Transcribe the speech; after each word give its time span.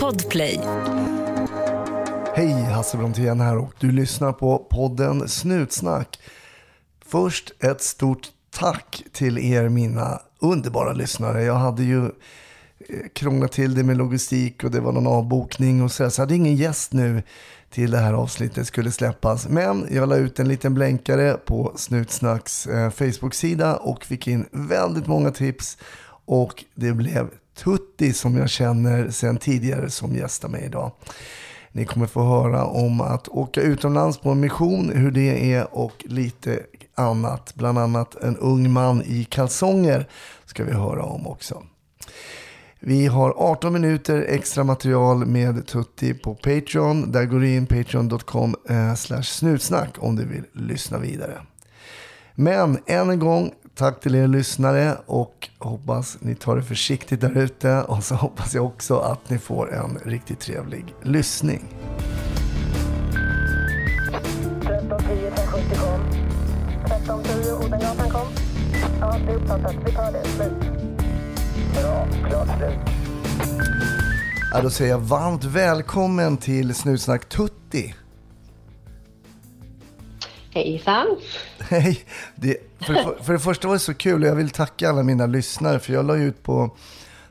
Podplay. 0.00 0.60
Hej, 2.34 2.52
Hasse 2.52 2.96
Brontén 2.96 3.40
här 3.40 3.56
och 3.56 3.74
du 3.78 3.92
lyssnar 3.92 4.32
på 4.32 4.58
podden 4.58 5.28
Snutsnack. 5.28 6.18
Först 7.06 7.52
ett 7.64 7.82
stort 7.82 8.28
tack 8.50 9.02
till 9.12 9.38
er 9.38 9.68
mina 9.68 10.20
underbara 10.38 10.92
lyssnare. 10.92 11.42
Jag 11.42 11.54
hade 11.54 11.82
ju 11.82 12.04
eh, 12.04 12.10
krånglat 13.12 13.52
till 13.52 13.74
det 13.74 13.82
med 13.82 13.96
logistik 13.96 14.64
och 14.64 14.70
det 14.70 14.80
var 14.80 14.92
någon 14.92 15.06
avbokning 15.06 15.82
och 15.82 15.92
så, 15.92 16.10
så 16.10 16.20
jag 16.20 16.26
hade 16.26 16.36
ingen 16.36 16.56
gäst 16.56 16.92
nu 16.92 17.22
till 17.70 17.90
det 17.90 17.98
här 17.98 18.12
avsnittet 18.12 18.66
skulle 18.66 18.90
släppas. 18.90 19.48
Men 19.48 19.86
jag 19.90 20.08
la 20.08 20.16
ut 20.16 20.38
en 20.38 20.48
liten 20.48 20.74
blänkare 20.74 21.32
på 21.32 21.72
Snutsnacks 21.76 22.66
eh, 22.66 22.90
Facebook-sida 22.90 23.76
och 23.76 24.04
fick 24.04 24.28
in 24.28 24.46
väldigt 24.50 25.06
många 25.06 25.30
tips 25.30 25.78
och 26.26 26.64
det 26.74 26.92
blev 26.92 27.30
Tutti 27.54 28.12
som 28.12 28.36
jag 28.36 28.50
känner 28.50 29.10
sedan 29.10 29.36
tidigare 29.36 29.90
som 29.90 30.14
gästar 30.14 30.48
mig 30.48 30.64
idag. 30.64 30.92
Ni 31.72 31.84
kommer 31.84 32.06
få 32.06 32.22
höra 32.22 32.64
om 32.64 33.00
att 33.00 33.28
åka 33.28 33.60
utomlands 33.60 34.18
på 34.18 34.30
en 34.30 34.40
mission, 34.40 34.92
hur 34.94 35.10
det 35.10 35.52
är 35.52 35.74
och 35.74 36.04
lite 36.04 36.60
annat. 36.94 37.54
Bland 37.54 37.78
annat 37.78 38.14
en 38.14 38.36
ung 38.36 38.70
man 38.70 39.02
i 39.02 39.24
kalsonger 39.24 40.08
ska 40.44 40.64
vi 40.64 40.72
höra 40.72 41.02
om 41.02 41.26
också. 41.26 41.62
Vi 42.80 43.06
har 43.06 43.34
18 43.36 43.72
minuter 43.72 44.26
extra 44.28 44.64
material 44.64 45.26
med 45.26 45.66
Tutti 45.66 46.14
på 46.14 46.34
Patreon. 46.34 47.12
Där 47.12 47.24
går 47.24 47.40
du 47.40 47.54
in 47.54 47.66
patreon.com 47.66 48.56
eh, 48.68 48.94
slash 48.94 49.22
snutsnack 49.22 49.96
om 49.98 50.16
du 50.16 50.24
vill 50.24 50.44
lyssna 50.52 50.98
vidare. 50.98 51.40
Men 52.34 52.78
än 52.86 53.10
en 53.10 53.18
gång, 53.18 53.52
tack 53.74 54.00
till 54.00 54.14
er 54.14 54.26
lyssnare 54.26 54.96
och 55.06 55.48
hoppas 55.58 56.16
ni 56.20 56.34
tar 56.34 56.56
det 56.56 56.62
försiktigt 56.62 57.20
där 57.20 57.38
ute. 57.38 57.82
Och 57.82 58.04
så 58.04 58.14
hoppas 58.14 58.54
jag 58.54 58.64
också 58.64 58.98
att 58.98 59.30
ni 59.30 59.38
får 59.38 59.74
en 59.74 59.98
riktigt 60.04 60.40
trevlig 60.40 60.94
lyssning. 61.02 61.64
1310 64.64 65.26
1070 65.26 65.78
kom. 65.78 66.00
1310 66.84 67.66
Odengatan 67.66 68.10
kom. 68.10 68.26
Ja, 69.00 69.18
det 69.26 69.32
är 69.32 69.36
uppfattat. 69.36 69.74
Vi 69.86 69.92
tar 69.92 70.12
det. 70.12 70.24
Slut. 70.24 70.52
Bra. 71.74 72.08
Klart 72.28 72.48
slut. 72.58 72.78
Ja, 74.52 74.62
då 74.62 74.70
säger 74.70 74.90
jag 74.90 74.98
varmt 74.98 75.44
välkommen 75.44 76.36
till 76.36 76.74
Snutsnack 76.74 77.28
Tutti. 77.28 77.94
Hejsan! 80.54 81.06
Hej! 81.70 82.04
Det, 82.34 82.56
för, 82.80 83.22
för 83.24 83.32
det 83.32 83.38
första 83.38 83.68
var 83.68 83.74
det 83.74 83.80
så 83.80 83.94
kul 83.94 84.22
och 84.22 84.28
jag 84.28 84.34
vill 84.34 84.50
tacka 84.50 84.88
alla 84.88 85.02
mina 85.02 85.26
lyssnare 85.26 85.78
för 85.78 85.92
jag 85.92 86.06
la 86.06 86.16
ut 86.16 86.42
på 86.42 86.70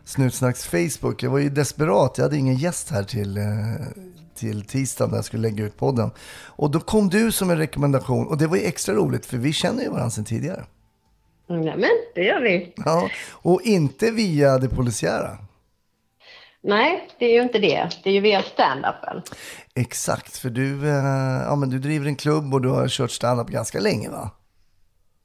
Snutsnacks 0.05 0.67
Facebook. 0.67 1.23
Jag 1.23 1.29
var 1.29 1.39
ju 1.39 1.49
desperat, 1.49 2.17
jag 2.17 2.25
hade 2.25 2.37
ingen 2.37 2.55
gäst 2.55 2.89
här 2.89 3.03
till, 3.03 3.37
eh, 3.37 3.43
till 4.35 4.65
tisdagen 4.65 5.09
där 5.09 5.17
jag 5.17 5.25
skulle 5.25 5.41
lägga 5.41 5.63
ut 5.63 5.77
podden. 5.77 6.11
Och 6.45 6.71
då 6.71 6.79
kom 6.79 7.09
du 7.09 7.31
som 7.31 7.49
en 7.49 7.57
rekommendation 7.57 8.27
och 8.27 8.37
det 8.37 8.47
var 8.47 8.57
ju 8.57 8.63
extra 8.63 8.95
roligt 8.95 9.25
för 9.25 9.37
vi 9.37 9.53
känner 9.53 9.83
ju 9.83 9.89
varandra 9.89 10.09
sedan 10.09 10.25
tidigare. 10.25 10.65
Nämen, 11.47 11.89
det 12.15 12.23
gör 12.23 12.41
vi. 12.41 12.73
Ja, 12.75 13.09
och 13.31 13.61
inte 13.61 14.11
via 14.11 14.57
det 14.57 14.69
polisiära. 14.69 15.37
Nej, 16.63 17.09
det 17.19 17.25
är 17.25 17.33
ju 17.33 17.41
inte 17.41 17.59
det. 17.59 17.89
Det 18.03 18.09
är 18.09 18.13
ju 18.13 18.19
via 18.19 18.41
stand-upen. 18.41 19.21
Exakt, 19.75 20.37
för 20.37 20.49
du, 20.49 20.87
eh, 20.89 21.43
ja, 21.47 21.55
men 21.55 21.69
du 21.69 21.79
driver 21.79 22.07
en 22.07 22.15
klubb 22.15 22.53
och 22.53 22.61
du 22.61 22.69
har 22.69 22.87
kört 22.87 23.11
standup 23.11 23.47
ganska 23.47 23.79
länge 23.79 24.09
va? 24.09 24.31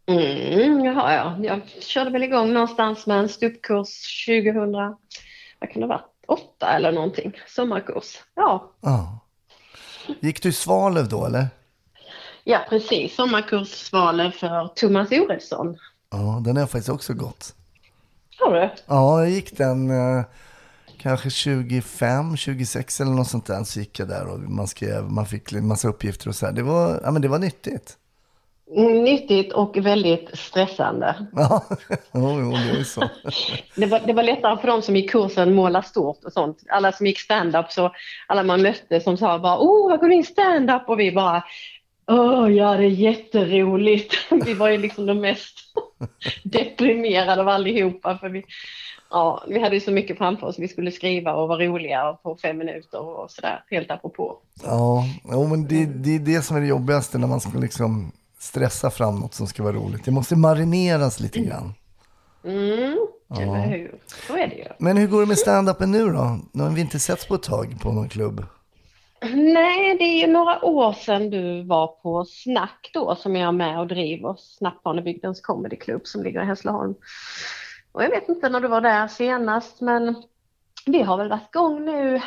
Mm, 0.07 0.85
jaha, 0.85 1.15
ja. 1.15 1.37
Jag 1.43 1.61
körde 1.83 2.11
väl 2.11 2.23
igång 2.23 2.53
någonstans 2.53 3.07
med 3.07 3.19
en 3.19 3.29
ståuppkurs 3.29 4.25
2000, 4.27 4.73
vad 5.61 5.71
kan 5.73 5.81
det 5.81 5.87
vara, 5.87 6.01
åtta 6.27 6.73
eller 6.77 6.93
någonting. 6.93 7.33
Sommarkurs. 7.47 8.19
Ja, 8.35 8.71
Ja. 8.81 9.19
Gick 10.21 10.43
du 10.43 10.53
Svalöv 10.53 11.09
då 11.09 11.27
eller? 11.27 11.47
ja 12.45 12.59
precis. 12.69 13.15
Sommarkursvalet 13.15 14.35
för 14.35 14.69
Thomas 14.75 15.11
Oredsson. 15.13 15.77
Ja, 16.11 16.41
den 16.45 16.57
har 16.57 16.63
jag 16.63 16.71
faktiskt 16.71 16.89
också 16.89 17.15
gått. 17.15 17.55
Har 18.39 18.55
du? 18.55 18.71
Ja, 18.87 19.21
jag 19.21 19.31
gick 19.31 19.57
den 19.57 19.91
eh, 19.91 20.25
kanske 20.99 21.31
25, 21.31 22.37
26 22.37 23.01
eller 23.01 23.11
något 23.11 23.29
sånt 23.29 23.47
där. 23.47 23.65
Så 23.65 23.81
gick 23.81 23.99
jag 23.99 24.09
där 24.09 24.27
och 24.27 24.41
man 24.41 24.67
skrev, 24.67 25.11
man 25.11 25.27
fick 25.27 25.53
en 25.53 25.67
massa 25.67 25.89
uppgifter 25.89 26.29
och 26.29 26.35
så 26.35 26.47
här. 26.47 26.53
Det 26.53 26.63
var, 26.63 27.01
ja 27.05 27.11
men 27.11 27.23
det 27.23 27.29
var 27.29 27.39
nyttigt. 27.39 27.97
Mm, 28.77 29.05
Nyttigt 29.05 29.53
och 29.53 29.77
väldigt 29.77 30.39
stressande. 30.39 31.27
Ja, 31.33 31.65
jo, 32.15 32.51
det 32.51 32.81
är 32.81 32.85
så. 32.85 33.01
Det 33.75 33.87
var, 33.87 34.01
det 34.07 34.13
var 34.13 34.23
lättare 34.23 34.61
för 34.61 34.69
de 34.69 34.83
som 34.83 34.97
gick 34.97 35.11
kursen 35.11 35.55
måla 35.55 35.83
stort 35.83 36.25
och 36.25 36.33
sånt. 36.33 36.59
Alla 36.69 36.93
som 36.93 37.07
gick 37.07 37.19
stand-up, 37.19 37.73
så 37.73 37.93
alla 38.27 38.43
man 38.43 38.63
mötte 38.63 39.01
som 39.01 39.17
sa 39.17 39.39
bara 39.39 39.59
oh, 39.59 39.91
vad 39.91 40.01
går 40.01 40.09
din 40.09 40.25
stand-up? 40.25 40.83
Och 40.89 41.01
vi 41.01 41.13
bara 41.13 41.45
åh 42.07 42.53
ja, 42.53 42.77
det 42.77 42.85
är 42.85 42.89
jätteroligt. 42.89 44.15
Vi 44.45 44.55
var 44.55 44.69
ju 44.69 44.79
liksom 44.79 45.07
de 45.07 45.21
mest 45.21 45.59
deprimerade 46.45 47.41
av 47.41 47.49
allihopa. 47.49 48.19
För 48.19 48.29
vi, 48.29 48.45
ja, 49.11 49.45
vi 49.49 49.61
hade 49.61 49.75
ju 49.75 49.81
så 49.81 49.91
mycket 49.91 50.19
framför 50.19 50.47
oss. 50.47 50.59
Vi 50.59 50.69
skulle 50.69 50.91
skriva 50.91 51.35
och 51.35 51.49
vara 51.49 51.67
roliga 51.67 52.13
på 52.13 52.37
fem 52.37 52.59
minuter 52.59 53.01
och 53.01 53.31
sådär, 53.31 53.65
helt 53.71 53.91
apropå. 53.91 54.39
Ja, 54.63 55.05
jo, 55.33 55.47
men 55.47 55.69
det, 55.69 55.85
det 55.85 56.15
är 56.15 56.19
det 56.19 56.43
som 56.43 56.57
är 56.57 56.61
det 56.61 56.67
jobbigaste 56.67 57.19
när 57.19 57.29
man 57.29 57.41
ska 57.41 57.59
liksom 57.59 58.13
stressa 58.39 58.91
fram 58.91 59.21
något 59.21 59.35
som 59.35 59.47
ska 59.47 59.63
vara 59.63 59.73
roligt. 59.73 60.05
Det 60.05 60.11
måste 60.11 60.37
marineras 60.37 61.21
lite 61.21 61.39
grann. 61.39 61.75
Mm, 62.45 62.99
eller 63.37 63.67
hur? 63.67 63.95
Så 64.27 64.37
är 64.37 64.49
det 64.49 64.55
ju. 64.55 64.65
Men 64.79 64.97
hur 64.97 65.07
går 65.07 65.21
det 65.21 65.27
med 65.27 65.39
stand-upen 65.39 65.87
nu 65.87 66.05
då? 66.13 66.39
Nu 66.53 66.63
har 66.63 66.71
vi 66.71 66.81
inte 66.81 66.99
setts 66.99 67.27
på 67.27 67.35
ett 67.35 67.43
tag 67.43 67.77
på 67.83 67.93
någon 67.93 68.09
klubb. 68.09 68.45
Nej, 69.35 69.99
det 69.99 70.05
är 70.05 70.27
ju 70.27 70.33
några 70.33 70.65
år 70.65 70.93
sedan 70.93 71.31
du 71.31 71.63
var 71.63 71.87
på 71.87 72.25
Snack 72.25 72.91
då 72.95 73.17
som 73.17 73.37
jag 73.37 73.49
är 73.49 73.53
med 73.53 73.81
och 73.81 73.87
driver, 73.87 74.37
Snapphanebygdens 74.39 75.41
comedyklubb 75.41 76.07
som 76.07 76.23
ligger 76.23 76.43
i 76.43 76.47
Hässleholm. 76.47 76.95
Och 77.93 78.03
jag 78.03 78.11
vet 78.11 78.29
inte 78.29 78.49
när 78.49 78.61
du 78.61 78.69
var 78.69 78.81
där 78.81 79.09
senast 79.09 79.81
men 79.81 80.23
vi 80.87 81.03
har 81.03 81.17
väl 81.17 81.29
varit 81.29 81.55
igång 81.55 81.85
nu, 81.85 82.21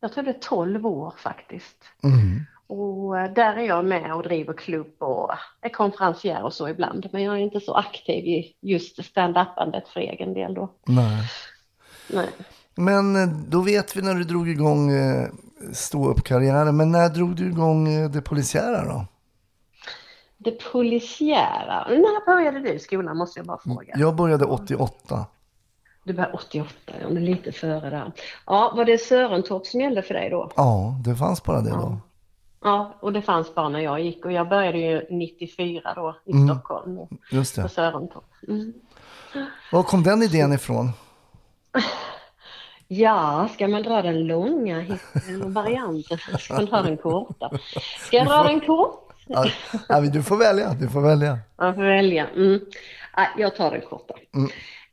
jag 0.00 0.12
tror 0.12 0.24
det 0.24 0.30
är 0.30 0.40
12 0.40 0.86
år 0.86 1.14
faktiskt. 1.18 1.84
Mm. 2.02 2.44
Och 2.66 3.18
eh, 3.18 3.32
där 3.32 3.56
är 3.56 3.62
jag 3.62 3.84
med 3.84 4.14
och 4.14 4.22
driver 4.22 4.52
klubb 4.52 4.94
och 4.98 5.30
är 5.60 5.68
konferencier 5.68 6.42
och 6.42 6.52
så 6.52 6.68
ibland. 6.68 7.08
Men 7.12 7.22
jag 7.22 7.34
är 7.34 7.38
inte 7.38 7.60
så 7.60 7.74
aktiv 7.74 8.24
i 8.24 8.54
just 8.60 9.04
stand-upandet 9.04 9.88
för 9.88 10.00
egen 10.00 10.34
del 10.34 10.54
då. 10.54 10.72
Nej. 10.86 11.30
Nej. 12.12 12.28
Men 12.74 13.16
eh, 13.16 13.28
då 13.28 13.60
vet 13.60 13.96
vi 13.96 14.02
när 14.02 14.14
du 14.14 14.24
drog 14.24 14.48
igång 14.48 14.90
eh, 14.90 15.28
stå-upp-karriären. 15.72 16.76
Men 16.76 16.92
när 16.92 17.08
drog 17.08 17.36
du 17.36 17.48
igång 17.48 18.10
det 18.12 18.22
polisiära 18.22 18.84
då? 18.84 19.06
Det 20.38 20.50
polisiära, 20.72 21.86
när 21.88 22.26
började 22.26 22.60
du 22.60 22.78
skolan 22.78 23.16
måste 23.16 23.38
jag 23.38 23.46
bara 23.46 23.58
fråga? 23.58 23.94
Jag 23.96 24.16
började 24.16 24.44
88. 24.44 25.26
Du 26.04 26.12
började 26.12 26.34
88, 26.34 26.68
ja 27.00 27.08
men 27.08 27.24
lite 27.24 27.52
före 27.52 27.90
där. 27.90 28.12
Ja, 28.46 28.72
var 28.76 28.84
det 28.84 28.98
Sörentorp 28.98 29.66
som 29.66 29.80
gällde 29.80 30.02
för 30.02 30.14
dig 30.14 30.30
då? 30.30 30.50
Ja, 30.56 30.94
det 31.04 31.16
fanns 31.16 31.42
bara 31.42 31.60
det 31.60 31.70
då. 31.70 31.98
Ja, 32.62 32.94
och 33.00 33.12
det 33.12 33.22
fanns 33.22 33.54
bara 33.54 33.68
när 33.68 33.80
jag 33.80 34.00
gick 34.00 34.24
och 34.24 34.32
jag 34.32 34.48
började 34.48 34.78
ju 34.78 35.06
94 35.10 35.92
då 35.96 36.16
i 36.24 36.32
Stockholm 36.46 36.98
Just 37.30 37.56
på 37.56 37.62
det. 37.62 37.68
Sörentorp. 37.68 38.24
Mm. 38.48 38.72
Var 39.72 39.82
kom 39.82 40.02
den 40.02 40.22
idén 40.22 40.52
ifrån? 40.52 40.90
Ja, 42.90 43.48
ska 43.54 43.68
man 43.68 43.82
dra 43.82 44.02
den 44.02 44.26
långa 44.26 44.84
varianten 45.44 46.18
så 46.18 46.38
ska 46.38 46.54
man 46.54 46.64
dra 46.64 46.82
den 46.82 46.96
korta. 46.96 47.50
Ska 47.98 48.16
jag 48.16 48.26
dra 48.26 48.42
den 48.42 48.60
kort? 48.60 49.07
Ja, 49.88 50.00
du 50.12 50.22
får 50.22 50.36
välja, 50.36 50.74
du 50.80 50.88
får 50.88 51.00
välja. 51.00 51.38
Man 51.58 51.74
får 51.74 51.82
välja. 51.82 52.26
Mm. 52.36 52.60
Jag 53.36 53.56
tar 53.56 53.70
den 53.70 53.80
korta. 53.80 54.14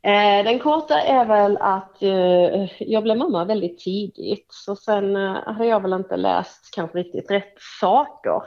Eh, 0.02 0.44
den 0.44 0.58
korta 0.58 1.00
är 1.00 1.24
väl 1.24 1.56
att 1.56 2.02
eh, 2.02 2.88
jag 2.88 3.02
blev 3.02 3.16
mamma 3.16 3.44
väldigt 3.44 3.78
tidigt. 3.78 4.46
Så 4.50 4.76
sen 4.76 5.16
eh, 5.16 5.36
hade 5.46 5.66
jag 5.66 5.82
väl 5.82 5.92
inte 5.92 6.16
läst 6.16 6.74
kanske 6.74 6.98
riktigt 6.98 7.30
rätt 7.30 7.54
saker 7.80 8.42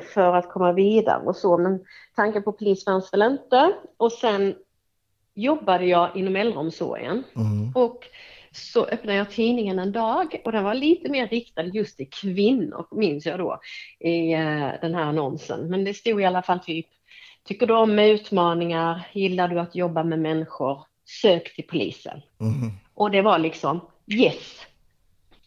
för 0.00 0.36
att 0.36 0.50
komma 0.50 0.72
vidare 0.72 1.22
och 1.26 1.36
så. 1.36 1.58
Men 1.58 1.80
tanken 2.16 2.42
på 2.42 2.52
polis 2.52 2.84
fanns 2.84 3.12
väl 3.12 3.22
inte. 3.22 3.72
Och 3.96 4.12
sen 4.12 4.54
jobbade 5.34 5.84
jag 5.84 6.16
inom 6.16 6.36
äldreomsorgen. 6.36 7.24
Och 7.74 8.04
så 8.52 8.84
öppnade 8.84 9.18
jag 9.18 9.30
tidningen 9.30 9.78
en 9.78 9.92
dag 9.92 10.40
och 10.44 10.52
den 10.52 10.64
var 10.64 10.74
lite 10.74 11.08
mer 11.08 11.28
riktad 11.28 11.62
just 11.62 11.96
till 11.96 12.10
kvinnor, 12.10 12.86
minns 12.90 13.26
jag 13.26 13.38
då, 13.38 13.60
i 14.00 14.32
eh, 14.32 14.70
den 14.80 14.94
här 14.94 15.02
annonsen. 15.02 15.70
Men 15.70 15.84
det 15.84 15.94
stod 15.94 16.20
i 16.20 16.24
alla 16.24 16.42
fall 16.42 16.60
typ, 16.60 16.86
tycker 17.44 17.66
du 17.66 17.74
om 17.74 17.98
utmaningar, 17.98 19.08
gillar 19.12 19.48
du 19.48 19.60
att 19.60 19.74
jobba 19.74 20.02
med 20.02 20.18
människor, 20.18 20.84
sök 21.22 21.54
till 21.54 21.66
polisen. 21.66 22.20
Och 22.94 23.10
det 23.10 23.22
var 23.22 23.38
liksom, 23.38 23.80
yes, 24.06 24.66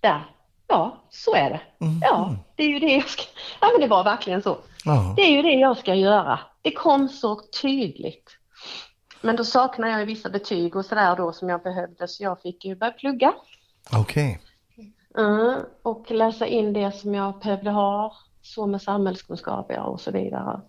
där, 0.02 0.22
ja, 0.68 1.04
så 1.10 1.36
är 1.36 1.50
det. 1.50 1.62
Ja, 2.02 2.36
det 2.56 2.64
är 2.64 2.70
ju 2.70 2.80
det 2.80 2.94
jag 2.94 3.10
ska, 3.10 3.24
ja 3.62 3.70
men 3.74 3.82
det 3.82 3.88
var 3.88 4.04
verkligen 4.04 4.42
så. 4.42 4.58
Ja. 4.86 5.14
Det 5.18 5.22
är 5.22 5.32
ju 5.32 5.42
det 5.42 5.54
jag 5.54 5.78
ska 5.78 5.96
göra. 5.96 6.40
Det 6.62 6.72
kom 6.72 7.10
så 7.10 7.42
tydligt. 7.62 8.38
Men 9.26 9.36
då 9.36 9.44
saknar 9.44 9.88
jag 9.88 10.00
ju 10.00 10.06
vissa 10.06 10.30
betyg 10.30 10.76
och 10.76 10.86
sådär 10.86 11.16
då 11.16 11.34
som 11.34 11.50
jag 11.50 11.64
behövde 11.64 12.08
så 12.08 12.24
jag 12.24 12.42
fick 12.42 12.66
ju 12.66 12.76
börja 12.76 12.92
plugga. 12.92 13.34
Okej. 13.94 14.42
Mm, 15.18 15.62
och 15.82 16.12
läsa 16.12 16.46
in 16.48 16.74
det 16.74 16.92
som 16.92 17.16
jag 17.16 17.40
behövde 17.40 17.70
ha, 17.70 18.16
så 18.42 18.66
med 18.66 18.82
samhällskunskap 18.82 19.66
ja, 19.70 19.84
och 19.84 20.02
så 20.02 20.12
vidare. 20.12 20.62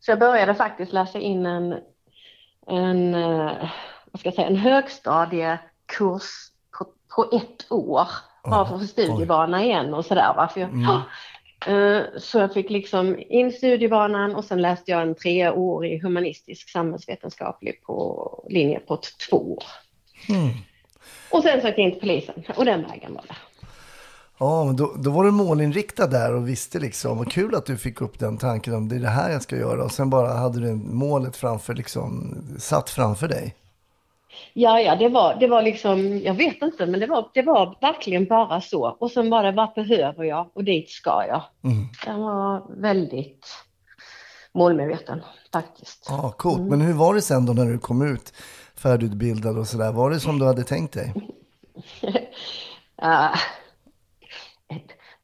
Så 0.00 0.10
jag 0.10 0.18
började 0.18 0.54
faktiskt 0.54 0.92
läsa 0.92 1.18
in 1.18 1.46
en, 1.46 1.78
en, 2.66 3.14
eh, 3.14 3.68
vad 4.10 4.20
ska 4.20 4.26
jag 4.28 4.34
säga, 4.34 4.48
en 4.48 4.56
högstadiekurs 4.56 6.50
på, 6.78 6.86
på 7.16 7.28
ett 7.32 7.72
år. 7.72 8.08
Bara 8.44 8.66
för 8.66 8.74
att 8.74 8.80
få 8.80 8.86
studiebana 8.86 9.64
igen 9.64 9.94
och 9.94 10.04
sådär. 10.04 10.34
va. 10.36 10.48
För 10.48 10.60
jag, 10.60 10.70
Eh, 10.70 11.02
Så 12.18 12.38
jag 12.38 12.54
fick 12.54 12.70
liksom 12.70 13.18
in 13.28 13.52
studiebanan 13.52 14.34
och 14.34 14.44
sen 14.44 14.62
läste 14.62 14.90
jag 14.90 15.02
en 15.02 15.14
treårig 15.14 16.02
humanistisk 16.02 16.70
samhällsvetenskaplig 16.70 17.82
på 17.82 18.44
linje 18.48 18.80
på 18.80 19.00
två 19.28 19.52
år. 19.52 19.64
Mm. 20.28 20.48
Och 21.30 21.42
sen 21.42 21.60
sökte 21.60 21.80
jag 21.80 21.88
in 21.88 21.92
till 21.92 22.00
polisen 22.00 22.42
och 22.56 22.64
den 22.64 22.82
vägen 22.82 23.14
var 23.14 23.24
det. 23.28 23.36
Ja, 24.38 24.64
men 24.64 24.76
då, 24.76 24.94
då 24.96 25.10
var 25.10 25.24
du 25.24 25.30
målinriktad 25.30 26.06
där 26.06 26.34
och 26.34 26.48
visste 26.48 26.78
liksom, 26.78 27.18
vad 27.18 27.32
kul 27.32 27.54
att 27.54 27.66
du 27.66 27.76
fick 27.76 28.00
upp 28.00 28.18
den 28.18 28.38
tanken 28.38 28.74
om 28.74 28.88
det 28.88 28.96
är 28.96 29.00
det 29.00 29.08
här 29.08 29.30
jag 29.30 29.42
ska 29.42 29.56
göra. 29.56 29.84
Och 29.84 29.92
sen 29.92 30.10
bara 30.10 30.32
hade 30.32 30.60
du 30.60 30.74
målet 30.74 31.36
framför, 31.36 31.74
liksom, 31.74 32.36
satt 32.58 32.90
framför 32.90 33.28
dig. 33.28 33.54
Ja, 34.52 34.80
ja, 34.80 34.96
det 34.96 35.08
var, 35.08 35.36
det 35.40 35.46
var 35.46 35.62
liksom, 35.62 36.18
jag 36.18 36.34
vet 36.34 36.62
inte, 36.62 36.86
men 36.86 37.00
det 37.00 37.06
var, 37.06 37.30
det 37.34 37.42
var 37.42 37.78
verkligen 37.80 38.24
bara 38.24 38.60
så. 38.60 38.96
Och 39.00 39.10
sen 39.10 39.30
var 39.30 39.42
det, 39.42 39.52
vad 39.52 39.74
behöver 39.74 40.24
jag 40.24 40.50
och 40.54 40.64
dit 40.64 40.90
ska 40.90 41.24
jag. 41.28 41.42
Mm. 41.64 41.86
Den 42.06 42.20
var 42.20 42.80
väldigt 42.80 43.46
målmedveten 44.52 45.20
faktiskt. 45.52 46.06
Ja, 46.08 46.34
coolt. 46.38 46.60
Men 46.60 46.80
hur 46.80 46.92
var 46.92 47.14
det 47.14 47.22
sen 47.22 47.46
då 47.46 47.52
när 47.52 47.66
du 47.66 47.78
kom 47.78 48.02
ut 48.14 48.32
färdigutbildad 48.76 49.58
och 49.58 49.66
sådär? 49.66 49.92
Var 49.92 50.10
det 50.10 50.20
som 50.20 50.38
du 50.38 50.44
hade 50.46 50.64
tänkt 50.64 50.94
dig? 50.94 51.14
Ah. 53.02 53.38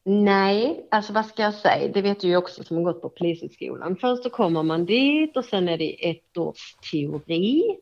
nej, 0.03 0.87
alltså 0.91 1.13
vad 1.13 1.25
ska 1.25 1.41
jag 1.43 1.53
säga? 1.53 1.91
Det 1.93 2.01
vet 2.01 2.19
du 2.19 2.27
ju 2.27 2.37
också 2.37 2.63
som 2.63 2.77
har 2.77 2.83
gått 2.83 3.01
på 3.01 3.09
polishögskolan. 3.09 3.97
Först 4.01 4.23
så 4.23 4.29
kommer 4.29 4.63
man 4.63 4.85
dit 4.85 5.37
och 5.37 5.45
sen 5.45 5.69
är 5.69 5.77
det 5.77 6.09
ett 6.09 6.37
års 6.37 6.75
teori. 6.91 7.77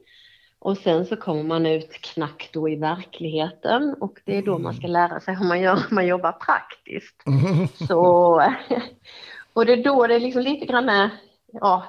Och 0.65 0.77
sen 0.77 1.05
så 1.05 1.15
kommer 1.15 1.43
man 1.43 1.65
ut 1.65 1.91
knack 1.91 2.49
då 2.53 2.69
i 2.69 2.75
verkligheten 2.75 3.95
och 3.99 4.19
det 4.25 4.37
är 4.37 4.41
då 4.41 4.57
man 4.57 4.73
ska 4.73 4.87
lära 4.87 5.19
sig 5.19 5.35
hur 5.35 5.45
man 5.45 5.61
gör, 5.61 5.75
hur 5.75 5.89
man 5.95 6.07
jobbar 6.07 6.31
praktiskt. 6.31 7.23
Så, 7.87 8.01
och 9.53 9.65
det 9.65 9.73
är 9.73 9.83
då 9.83 10.07
det 10.07 10.15
är 10.15 10.19
liksom 10.19 10.41
lite 10.41 10.65
grann, 10.65 11.09
ja, 11.51 11.83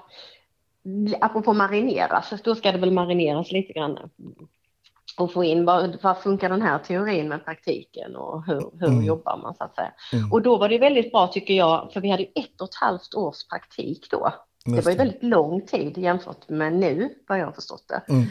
apropå 1.20 1.52
marinera, 1.52 2.22
så 2.22 2.36
då 2.44 2.54
ska 2.54 2.72
det 2.72 2.78
väl 2.78 2.90
marineras 2.90 3.52
lite 3.52 3.72
grann 3.72 3.98
och 5.18 5.32
få 5.32 5.44
in 5.44 5.64
vad, 5.64 5.96
vad 6.02 6.18
funkar 6.18 6.48
den 6.48 6.62
här 6.62 6.78
teorin 6.78 7.28
med 7.28 7.44
praktiken 7.44 8.16
och 8.16 8.46
hur, 8.46 8.70
hur 8.80 8.88
Mm. 8.88 9.04
jobbar 9.04 9.36
man 9.42 9.54
så 9.54 9.64
att 9.64 9.74
säga. 9.74 9.92
Mm. 10.12 10.32
Och 10.32 10.42
då 10.42 10.56
var 10.56 10.68
det 10.68 10.78
väldigt 10.78 11.12
bra 11.12 11.26
tycker 11.26 11.54
jag, 11.54 11.90
för 11.92 12.00
vi 12.00 12.10
hade 12.10 12.22
ett 12.22 12.60
och 12.60 12.68
ett 12.68 12.74
halvt 12.80 13.14
års 13.14 13.48
praktik 13.48 14.10
då. 14.10 14.34
Det 14.64 14.84
var 14.84 14.92
ju 14.92 14.98
väldigt 14.98 15.22
lång 15.22 15.66
tid 15.66 15.98
jämfört 15.98 16.48
med 16.48 16.72
nu, 16.72 17.14
vad 17.28 17.38
jag 17.38 17.46
har 17.46 17.52
förstått 17.52 17.84
det. 17.88 18.12
Mm. 18.12 18.26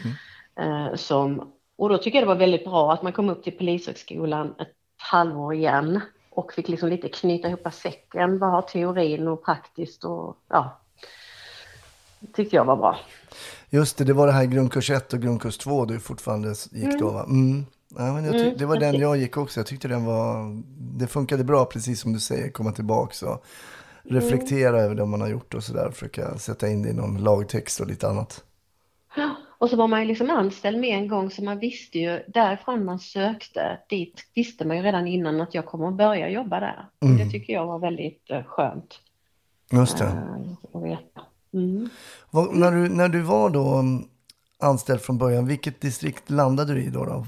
Eh, 0.60 0.94
som, 0.94 1.52
och 1.78 1.88
då 1.88 1.98
tycker 1.98 2.18
jag 2.18 2.22
det 2.22 2.34
var 2.34 2.40
väldigt 2.40 2.64
bra 2.64 2.92
att 2.92 3.02
man 3.02 3.12
kom 3.12 3.30
upp 3.30 3.44
till 3.44 3.52
Polishögskolan 3.52 4.54
ett 4.58 4.72
halvår 4.96 5.54
igen 5.54 6.00
och 6.30 6.52
fick 6.52 6.68
liksom 6.68 6.88
lite 6.88 7.08
knyta 7.08 7.48
ihop 7.48 7.72
säcken. 7.72 8.38
Vad 8.38 8.50
har 8.50 8.62
teorin 8.62 9.28
och 9.28 9.44
praktiskt 9.44 10.04
och 10.04 10.36
ja. 10.48 10.80
Tyckte 12.32 12.56
jag 12.56 12.64
var 12.64 12.76
bra. 12.76 12.98
Just 13.70 13.98
det, 13.98 14.04
det 14.04 14.12
var 14.12 14.26
det 14.26 14.32
här 14.32 14.44
grundkurs 14.44 14.90
1 14.90 15.12
och 15.12 15.20
grundkurs 15.20 15.58
2 15.58 15.84
du 15.84 16.00
fortfarande 16.00 16.54
gick 16.72 16.98
då 16.98 17.10
va? 17.10 17.24
Mm. 17.24 17.66
Ja, 17.88 18.12
men 18.12 18.24
Mm, 18.24 18.56
det 18.56 18.66
var 18.66 18.76
den 18.76 18.94
jag 18.94 19.16
gick 19.16 19.36
också. 19.36 19.60
Jag 19.60 19.66
tyckte 19.66 19.88
den 19.88 20.04
var, 20.04 20.62
det 20.98 21.06
funkade 21.06 21.44
bra 21.44 21.64
precis 21.64 22.00
som 22.00 22.12
du 22.12 22.20
säger, 22.20 22.50
komma 22.50 22.72
tillbaka 22.72 23.28
och 23.28 23.44
reflektera 24.02 24.80
över 24.80 24.94
det 24.94 25.06
man 25.06 25.20
har 25.20 25.28
gjort 25.28 25.54
och 25.54 25.64
sådär. 25.64 25.90
Försöka 25.90 26.38
sätta 26.38 26.68
in 26.68 26.82
det 26.82 26.88
i 26.88 26.92
någon 26.92 27.24
lagtext 27.24 27.80
och 27.80 27.86
lite 27.86 28.08
annat. 28.08 28.44
Och 29.58 29.70
så 29.70 29.76
var 29.76 29.88
man 29.88 30.00
ju 30.00 30.06
liksom 30.06 30.30
anställd 30.30 30.78
med 30.78 30.98
en 30.98 31.08
gång 31.08 31.30
så 31.30 31.44
man 31.44 31.58
visste 31.58 31.98
ju 31.98 32.22
därifrån 32.28 32.84
man 32.84 32.98
sökte 32.98 33.78
dit 33.88 34.20
visste 34.34 34.64
man 34.64 34.76
ju 34.76 34.82
redan 34.82 35.06
innan 35.06 35.40
att 35.40 35.54
jag 35.54 35.66
kommer 35.66 35.88
att 35.88 35.94
börja 35.94 36.28
jobba 36.28 36.60
där. 36.60 36.88
Mm. 37.00 37.18
Det 37.18 37.30
tycker 37.30 37.52
jag 37.52 37.66
var 37.66 37.78
väldigt 37.78 38.30
eh, 38.30 38.44
skönt 38.44 39.00
Just 39.72 39.98
det. 39.98 40.04
att 40.74 40.82
veta. 40.82 41.20
Mm. 41.54 41.88
Vad- 42.30 42.54
när, 42.56 42.70
du, 42.72 42.88
när 42.88 43.08
du 43.08 43.20
var 43.22 43.50
då 43.50 43.74
mm, 43.74 44.04
anställd 44.58 45.00
från 45.00 45.18
början, 45.18 45.46
vilket 45.46 45.80
distrikt 45.80 46.30
landade 46.30 46.74
du 46.74 46.82
i 46.82 46.90
då? 46.90 47.04
då? 47.04 47.26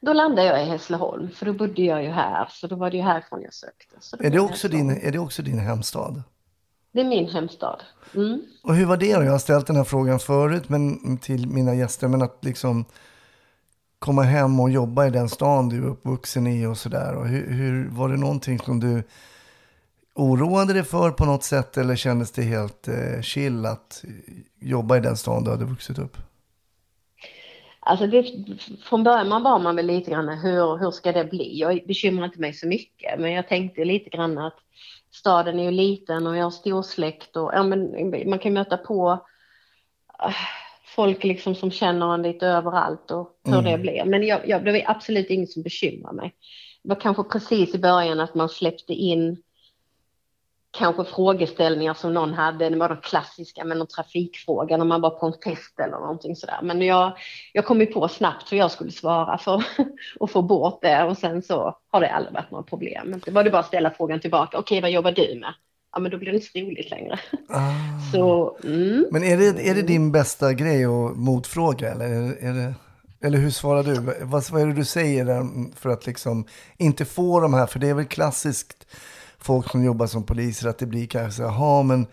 Då 0.00 0.12
landade 0.12 0.48
jag 0.48 0.62
i 0.62 0.64
Hässleholm 0.64 1.30
för 1.30 1.46
då 1.46 1.52
bodde 1.52 1.82
jag 1.82 2.02
ju 2.02 2.08
här 2.08 2.48
så 2.50 2.66
då 2.66 2.76
var 2.76 2.90
det 2.90 2.96
ju 2.96 3.02
härifrån 3.02 3.42
jag 3.42 3.54
sökte. 3.54 4.26
Är 4.26 4.30
det, 4.30 4.40
också 4.40 4.52
Hässleholm. 4.52 4.88
din, 4.88 5.08
är 5.08 5.12
det 5.12 5.18
också 5.18 5.42
din 5.42 5.58
hemstad? 5.58 6.22
Det 6.92 7.00
är 7.00 7.04
min 7.04 7.28
hemstad. 7.28 7.82
Mm. 8.14 8.42
Och 8.62 8.74
hur 8.74 8.86
var 8.86 8.96
det 8.96 9.16
då? 9.16 9.22
Jag 9.22 9.32
har 9.32 9.38
ställt 9.38 9.66
den 9.66 9.76
här 9.76 9.84
frågan 9.84 10.18
förut 10.18 10.68
men, 10.68 11.18
till 11.18 11.48
mina 11.48 11.74
gäster, 11.74 12.08
men 12.08 12.22
att 12.22 12.44
liksom 12.44 12.84
komma 13.98 14.22
hem 14.22 14.60
och 14.60 14.70
jobba 14.70 15.06
i 15.06 15.10
den 15.10 15.28
stan 15.28 15.68
du 15.68 15.76
är 15.76 15.88
uppvuxen 15.88 16.46
i 16.46 16.66
och 16.66 16.78
sådär. 16.78 17.24
Hur, 17.24 17.50
hur, 17.50 17.88
var 17.88 18.08
det 18.08 18.16
någonting 18.16 18.58
som 18.58 18.80
du 18.80 19.02
oroade 20.14 20.72
dig 20.72 20.82
för 20.82 21.10
på 21.10 21.24
något 21.24 21.44
sätt 21.44 21.76
eller 21.76 21.96
kändes 21.96 22.32
det 22.32 22.42
helt 22.42 22.88
eh, 22.88 23.20
chill 23.22 23.66
att 23.66 24.04
jobba 24.60 24.96
i 24.96 25.00
den 25.00 25.16
stan 25.16 25.44
du 25.44 25.50
hade 25.50 25.64
vuxit 25.64 25.98
upp? 25.98 26.16
Alltså 27.90 28.06
det, 28.06 28.24
från 28.84 29.04
början 29.04 29.42
var 29.42 29.58
man 29.58 29.76
väl 29.76 29.86
lite 29.86 30.10
grann 30.10 30.28
hur, 30.28 30.76
hur 30.78 30.90
ska 30.90 31.12
det 31.12 31.24
bli? 31.24 31.58
Jag 31.58 31.80
bekymrar 31.86 32.24
inte 32.24 32.40
mig 32.40 32.52
så 32.52 32.66
mycket 32.66 33.20
men 33.20 33.32
jag 33.32 33.48
tänkte 33.48 33.84
lite 33.84 34.10
grann 34.10 34.38
att 34.38 34.56
staden 35.12 35.58
är 35.58 35.64
ju 35.64 35.70
liten 35.70 36.26
och 36.26 36.36
jag 36.36 36.44
har 36.44 36.50
stor 36.50 36.82
släkt 36.82 37.36
och 37.36 37.50
ja, 37.54 37.62
men 37.62 38.10
man 38.30 38.38
kan 38.38 38.52
möta 38.52 38.76
på 38.76 39.26
äh, 40.26 40.34
folk 40.96 41.24
liksom 41.24 41.54
som 41.54 41.70
känner 41.70 42.14
en 42.14 42.22
lite 42.22 42.46
överallt 42.46 43.10
och 43.10 43.40
hur 43.44 43.58
Mm. 43.58 43.72
det 43.72 43.78
blir. 43.78 44.04
Men 44.04 44.26
jag, 44.26 44.48
jag, 44.48 44.64
det 44.64 44.72
var 44.72 44.82
absolut 44.86 45.30
inget 45.30 45.50
som 45.50 45.62
bekymrar 45.62 46.12
mig. 46.12 46.34
Det 46.82 46.88
var 46.88 47.00
kanske 47.00 47.22
precis 47.22 47.74
i 47.74 47.78
början 47.78 48.20
att 48.20 48.34
man 48.34 48.48
släppte 48.48 48.92
in 48.92 49.42
kanske 50.70 51.04
frågeställningar 51.04 51.94
som 51.94 52.14
någon 52.14 52.34
hade, 52.34 52.68
det 52.70 52.76
var 52.76 52.88
de 52.88 52.96
klassiska 53.00 53.64
med 53.64 53.76
någon 53.78 53.86
trafikfråga 53.86 54.76
när 54.76 54.84
man 54.84 55.00
var 55.00 55.10
på 55.10 55.26
en 55.26 55.40
test 55.40 55.80
eller 55.80 55.98
någonting 55.98 56.36
sådär. 56.36 56.58
Men 56.62 56.82
jag, 56.82 57.12
jag 57.52 57.66
kom 57.66 57.80
ju 57.80 57.86
på 57.86 58.08
snabbt 58.08 58.52
hur 58.52 58.56
jag 58.56 58.70
skulle 58.70 58.90
svara 58.90 59.38
för 59.38 59.64
att 60.20 60.30
få 60.30 60.42
bort 60.42 60.78
det 60.82 61.04
och 61.04 61.18
sen 61.18 61.42
så 61.42 61.76
har 61.90 62.00
det 62.00 62.10
aldrig 62.10 62.34
varit 62.34 62.50
några 62.50 62.64
problem. 62.64 63.20
Det 63.24 63.30
var 63.30 63.44
det 63.44 63.50
bara 63.50 63.58
att 63.60 63.66
ställa 63.66 63.90
frågan 63.90 64.20
tillbaka, 64.20 64.58
okej 64.58 64.80
vad 64.80 64.90
jobbar 64.90 65.12
du 65.12 65.38
med? 65.40 65.54
Ja 65.92 66.00
men 66.00 66.10
då 66.10 66.18
blir 66.18 66.30
det 66.30 66.36
inte 66.36 66.48
så 66.52 66.58
roligt 66.58 66.90
längre. 66.90 67.18
Ah. 67.48 68.10
Så, 68.12 68.56
mm. 68.64 69.06
Men 69.10 69.24
är 69.24 69.36
det, 69.36 69.68
är 69.68 69.74
det 69.74 69.82
din 69.82 70.12
bästa 70.12 70.52
grej 70.52 70.86
och 70.86 71.16
motfråga 71.16 71.92
eller? 71.92 72.04
Är, 72.44 72.52
det- 72.52 72.74
eller 73.22 73.38
hur 73.38 73.50
svarar 73.50 73.82
du? 73.82 74.00
Vad, 74.24 74.50
vad 74.50 74.62
är 74.62 74.66
det 74.66 74.74
du 74.74 74.84
säger 74.84 75.46
för 75.76 75.90
att 75.90 76.06
liksom 76.06 76.46
inte 76.78 77.04
få 77.04 77.40
de 77.40 77.54
här, 77.54 77.66
för 77.66 77.78
det 77.78 77.88
är 77.88 77.94
väl 77.94 78.04
klassiskt 78.04 78.86
folk 79.40 79.70
som 79.70 79.84
jobbar 79.84 80.06
som 80.06 80.22
poliser 80.22 80.68
att 80.68 80.78
det 80.78 80.86
blir 80.86 81.06
kanske 81.06 81.36
så 81.36 81.48
här, 81.48 81.50
"Jaha, 81.50 81.82
men 81.82 82.06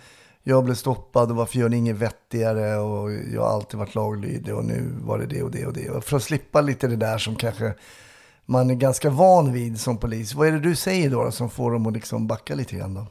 jag 0.43 0.63
blev 0.63 0.75
stoppad 0.75 1.31
och 1.31 1.35
varför 1.37 1.59
gör 1.59 1.69
ni 1.69 1.77
inget 1.77 1.95
vettigare 1.95 2.77
och 2.77 3.11
jag 3.33 3.41
har 3.41 3.49
alltid 3.49 3.79
varit 3.79 3.95
laglydig 3.95 4.55
och 4.55 4.65
nu 4.65 4.95
var 5.01 5.19
det 5.19 5.25
det 5.25 5.43
och 5.43 5.51
det 5.51 5.65
och 5.65 5.73
det. 5.73 5.89
Och 5.89 6.03
för 6.03 6.17
att 6.17 6.23
slippa 6.23 6.61
lite 6.61 6.87
det 6.87 6.95
där 6.95 7.17
som 7.17 7.35
kanske 7.35 7.73
man 8.45 8.69
är 8.69 8.75
ganska 8.75 9.09
van 9.09 9.53
vid 9.53 9.79
som 9.79 9.97
polis. 9.97 10.33
Vad 10.33 10.47
är 10.47 10.51
det 10.51 10.59
du 10.59 10.75
säger 10.75 11.09
då, 11.09 11.23
då 11.23 11.31
som 11.31 11.49
får 11.49 11.71
dem 11.71 11.87
att 11.87 11.93
liksom 11.93 12.27
backa 12.27 12.55
lite 12.55 12.75
grann 12.75 12.93
då? 12.93 13.07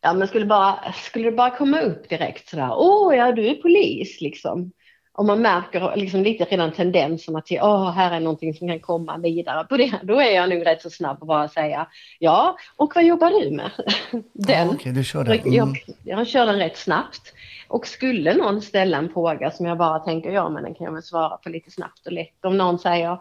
Ja 0.00 0.12
men 0.12 0.28
skulle, 0.28 0.46
bara, 0.46 0.92
skulle 0.92 1.24
det 1.30 1.36
bara 1.36 1.56
komma 1.56 1.80
upp 1.80 2.08
direkt 2.08 2.48
sådär, 2.48 2.70
åh 2.76 3.16
ja 3.16 3.32
du 3.32 3.46
är 3.46 3.54
polis 3.54 4.20
liksom. 4.20 4.72
Och 5.12 5.24
man 5.24 5.42
märker 5.42 5.96
liksom 5.96 6.22
lite 6.22 6.44
redan 6.44 6.72
tendenserna 6.72 7.40
till, 7.40 7.58
åh 7.62 7.90
här 7.90 8.16
är 8.16 8.20
någonting 8.20 8.54
som 8.54 8.68
kan 8.68 8.80
komma 8.80 9.18
vidare 9.18 9.64
på 9.64 9.76
det. 9.76 9.92
Då 10.02 10.20
är 10.20 10.30
jag 10.30 10.50
nog 10.50 10.66
rätt 10.66 10.82
så 10.82 10.90
snabb 10.90 11.18
att 11.20 11.28
bara 11.28 11.48
säga, 11.48 11.86
ja 12.18 12.56
och 12.76 12.92
vad 12.94 13.04
jobbar 13.04 13.30
du 13.30 13.50
med? 13.56 13.70
Den. 14.32 14.68
Ah, 14.68 14.72
Okej, 14.72 14.92
du 14.92 15.04
kör 15.04 15.24
den. 15.24 15.36
Jag, 15.44 15.46
Mm. 15.46 15.74
jag, 16.04 16.18
jag 16.18 16.26
kör 16.26 16.46
den 16.46 16.58
rätt 16.58 16.76
snabbt. 16.76 17.32
Och 17.68 17.86
skulle 17.86 18.34
någon 18.34 18.62
ställa 18.62 18.98
en 18.98 19.08
fråga 19.12 19.50
som 19.50 19.66
jag 19.66 19.78
bara 19.78 19.98
tänker, 19.98 20.30
ja 20.30 20.48
men 20.48 20.62
den 20.62 20.74
kan 20.74 20.84
jag 20.84 20.92
väl 20.92 21.02
svara 21.02 21.36
på 21.36 21.48
lite 21.48 21.70
snabbt 21.70 22.06
och 22.06 22.12
lätt. 22.12 22.44
Om 22.44 22.58
någon 22.58 22.78
säger, 22.78 23.18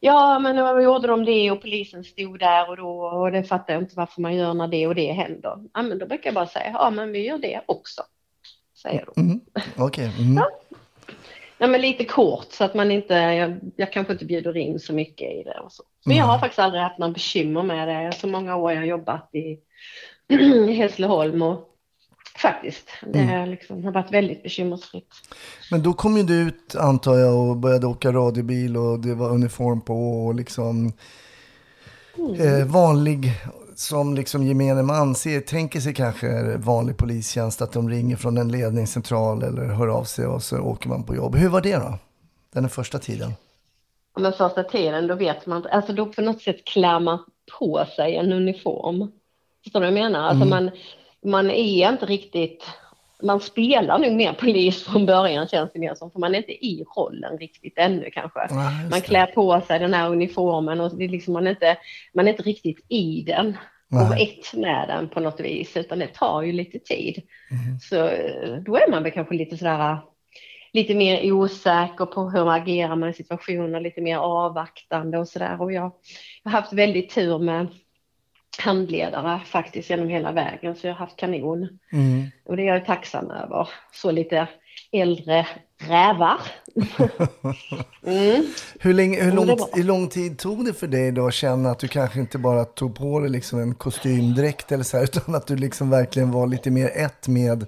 ja 0.00 0.38
men 0.38 0.56
vad 0.56 0.82
gjorde 0.84 1.08
de 1.08 1.24
det 1.24 1.50
och 1.50 1.60
polisen 1.62 2.04
stod 2.04 2.38
där 2.38 2.70
och 2.70 2.76
då 2.76 2.90
och 3.00 3.32
det 3.32 3.42
fattar 3.44 3.74
jag 3.74 3.82
inte 3.82 3.96
varför 3.96 4.20
man 4.22 4.34
gör 4.34 4.54
när 4.54 4.68
det 4.68 4.86
och 4.86 4.94
det 4.94 5.12
händer. 5.12 5.58
Ja 5.74 5.82
men 5.82 5.98
då 5.98 6.06
brukar 6.06 6.26
jag 6.28 6.34
bara 6.34 6.46
säga, 6.46 6.70
ja 6.72 6.90
men 6.90 7.12
vi 7.12 7.26
gör 7.26 7.38
det 7.38 7.60
också. 7.66 8.02
Säger 8.82 8.98
jag 8.98 9.06
då. 9.16 9.20
Mm. 9.22 9.40
Okej. 9.78 10.10
Mm. 10.18 10.36
Ja 10.36 10.50
men 11.58 11.80
lite 11.80 12.04
kort 12.04 12.46
så 12.50 12.64
att 12.64 12.74
man 12.74 12.90
inte, 12.90 13.14
jag, 13.14 13.60
jag 13.76 13.92
kanske 13.92 14.12
inte 14.12 14.24
bjuder 14.24 14.56
in 14.56 14.80
så 14.80 14.92
mycket 14.92 15.32
i 15.32 15.42
det 15.42 15.60
och 15.60 15.72
så. 15.72 15.82
Men 16.04 16.16
jag 16.16 16.24
har 16.24 16.32
Nej. 16.32 16.40
faktiskt 16.40 16.58
aldrig 16.58 16.82
haft 16.82 16.98
några 16.98 17.12
bekymmer 17.12 17.62
med 17.62 17.88
det. 17.88 18.12
Så 18.12 18.26
många 18.26 18.56
år 18.56 18.72
jag 18.72 18.78
har 18.78 18.86
jobbat 18.86 19.30
i, 19.32 19.58
i 20.68 20.72
Hässleholm 20.72 21.42
och 21.42 21.72
Faktiskt. 22.38 22.88
Det 23.06 23.18
mm. 23.18 23.50
liksom, 23.50 23.84
har 23.84 23.92
varit 23.92 24.12
väldigt 24.12 24.42
bekymmersfritt. 24.42 25.14
Men 25.70 25.82
då 25.82 25.92
kom 25.92 26.16
ju 26.16 26.22
du 26.22 26.34
ut, 26.34 26.76
antar 26.78 27.18
jag, 27.18 27.48
och 27.48 27.56
började 27.56 27.86
åka 27.86 28.12
radiobil 28.12 28.76
och 28.76 29.00
det 29.00 29.14
var 29.14 29.30
uniform 29.30 29.80
på 29.80 30.26
och 30.26 30.34
liksom 30.34 30.92
mm. 32.18 32.60
eh, 32.60 32.66
vanlig, 32.66 33.32
som 33.78 34.14
liksom 34.14 34.46
gemene 34.46 34.82
man 34.82 35.14
ser, 35.14 35.40
tänker 35.40 35.80
sig 35.80 35.94
kanske 35.94 36.56
vanlig 36.56 36.96
polistjänst, 36.96 37.62
att 37.62 37.72
de 37.72 37.90
ringer 37.90 38.16
från 38.16 38.38
en 38.38 38.52
ledningscentral 38.52 39.42
eller 39.42 39.66
hör 39.66 39.88
av 39.88 40.04
sig 40.04 40.26
och 40.26 40.42
så 40.42 40.58
åker 40.58 40.88
man 40.88 41.04
på 41.04 41.14
jobb. 41.14 41.36
Hur 41.36 41.48
var 41.48 41.60
det 41.60 41.76
då? 41.76 41.98
Den 42.52 42.68
första 42.68 42.98
tiden? 42.98 43.32
Men 44.18 44.32
första 44.32 44.62
tiden, 44.62 45.06
då 45.06 45.14
vet 45.14 45.46
man 45.46 45.66
alltså 45.66 45.92
då 45.92 46.06
på 46.06 46.22
något 46.22 46.42
sätt 46.42 46.64
klär 46.64 47.00
man 47.00 47.18
på 47.58 47.86
sig 47.96 48.16
en 48.16 48.32
uniform. 48.32 49.12
Förstår 49.64 49.80
du 49.80 49.86
vad 49.86 49.98
jag 49.98 50.04
menar? 50.04 50.28
Alltså 50.28 50.46
mm. 50.46 50.48
man, 50.48 50.70
man 51.32 51.50
är 51.50 51.92
inte 51.92 52.06
riktigt, 52.06 52.64
man 53.22 53.40
spelar 53.40 53.98
nog 53.98 54.12
mer 54.12 54.32
polis 54.32 54.84
från 54.84 55.06
början 55.06 55.48
känns 55.48 55.72
det 55.72 55.78
mer 55.78 55.94
som, 55.94 56.10
för 56.10 56.18
man 56.18 56.34
är 56.34 56.38
inte 56.38 56.66
i 56.66 56.84
rollen 56.96 57.38
riktigt 57.38 57.78
ännu 57.78 58.10
kanske. 58.10 58.40
Ja, 58.50 58.70
man 58.90 59.00
klär 59.00 59.26
på 59.26 59.60
sig 59.60 59.78
den 59.78 59.94
här 59.94 60.10
uniformen 60.10 60.80
och 60.80 60.96
det 60.96 61.04
är 61.04 61.08
liksom, 61.08 61.32
man, 61.32 61.46
är 61.46 61.50
inte, 61.50 61.76
man 62.14 62.26
är 62.26 62.30
inte 62.30 62.42
riktigt 62.42 62.86
i 62.88 63.22
den 63.26 63.56
och 63.90 64.20
ett 64.20 64.54
med 64.54 64.88
den 64.88 65.08
på 65.08 65.20
något 65.20 65.40
vis, 65.40 65.76
utan 65.76 65.98
det 65.98 66.06
tar 66.06 66.42
ju 66.42 66.52
lite 66.52 66.78
tid. 66.78 67.22
Mm. 67.50 67.78
Så 67.78 67.96
då 68.66 68.76
är 68.76 68.90
man 68.90 69.02
väl 69.02 69.12
kanske 69.12 69.34
lite 69.34 69.56
sådär 69.56 69.98
lite 70.76 70.94
mer 70.94 71.32
osäker 71.32 72.06
på 72.06 72.30
hur 72.30 72.44
man 72.44 72.60
agerar 72.60 72.96
man 72.96 73.08
i 73.08 73.12
situationer, 73.12 73.80
lite 73.80 74.00
mer 74.00 74.18
avvaktande 74.18 75.18
och 75.18 75.28
sådär. 75.28 75.62
Och 75.62 75.72
jag, 75.72 75.92
jag 76.42 76.50
har 76.50 76.60
haft 76.60 76.72
väldigt 76.72 77.14
tur 77.14 77.38
med 77.38 77.66
handledare 78.60 79.40
faktiskt 79.46 79.90
genom 79.90 80.08
hela 80.08 80.32
vägen, 80.32 80.76
så 80.76 80.86
jag 80.86 80.94
har 80.94 80.98
haft 80.98 81.16
kanon. 81.16 81.78
Mm. 81.92 82.26
Och 82.44 82.56
det 82.56 82.62
är 82.62 82.74
jag 82.74 82.86
tacksam 82.86 83.30
över. 83.30 83.68
Så 83.92 84.10
lite 84.10 84.48
äldre 84.92 85.46
rävar. 85.78 86.40
mm. 88.02 88.46
hur, 88.80 88.94
länge, 88.94 89.22
hur, 89.22 89.32
lång, 89.32 89.58
hur 89.72 89.84
lång 89.84 90.08
tid 90.08 90.38
tog 90.38 90.64
det 90.64 90.72
för 90.72 90.86
dig 90.86 91.12
då 91.12 91.26
att 91.26 91.34
känna 91.34 91.70
att 91.70 91.78
du 91.78 91.88
kanske 91.88 92.20
inte 92.20 92.38
bara 92.38 92.64
tog 92.64 92.96
på 92.96 93.20
dig 93.20 93.30
liksom 93.30 93.60
en 93.60 93.74
kostymdräkt 93.74 94.72
eller 94.72 94.84
så 94.84 94.96
här, 94.96 95.04
utan 95.16 95.34
att 95.34 95.46
du 95.46 95.56
liksom 95.56 95.90
verkligen 95.90 96.30
var 96.30 96.46
lite 96.46 96.70
mer 96.70 96.90
ett 96.94 97.28
med 97.28 97.66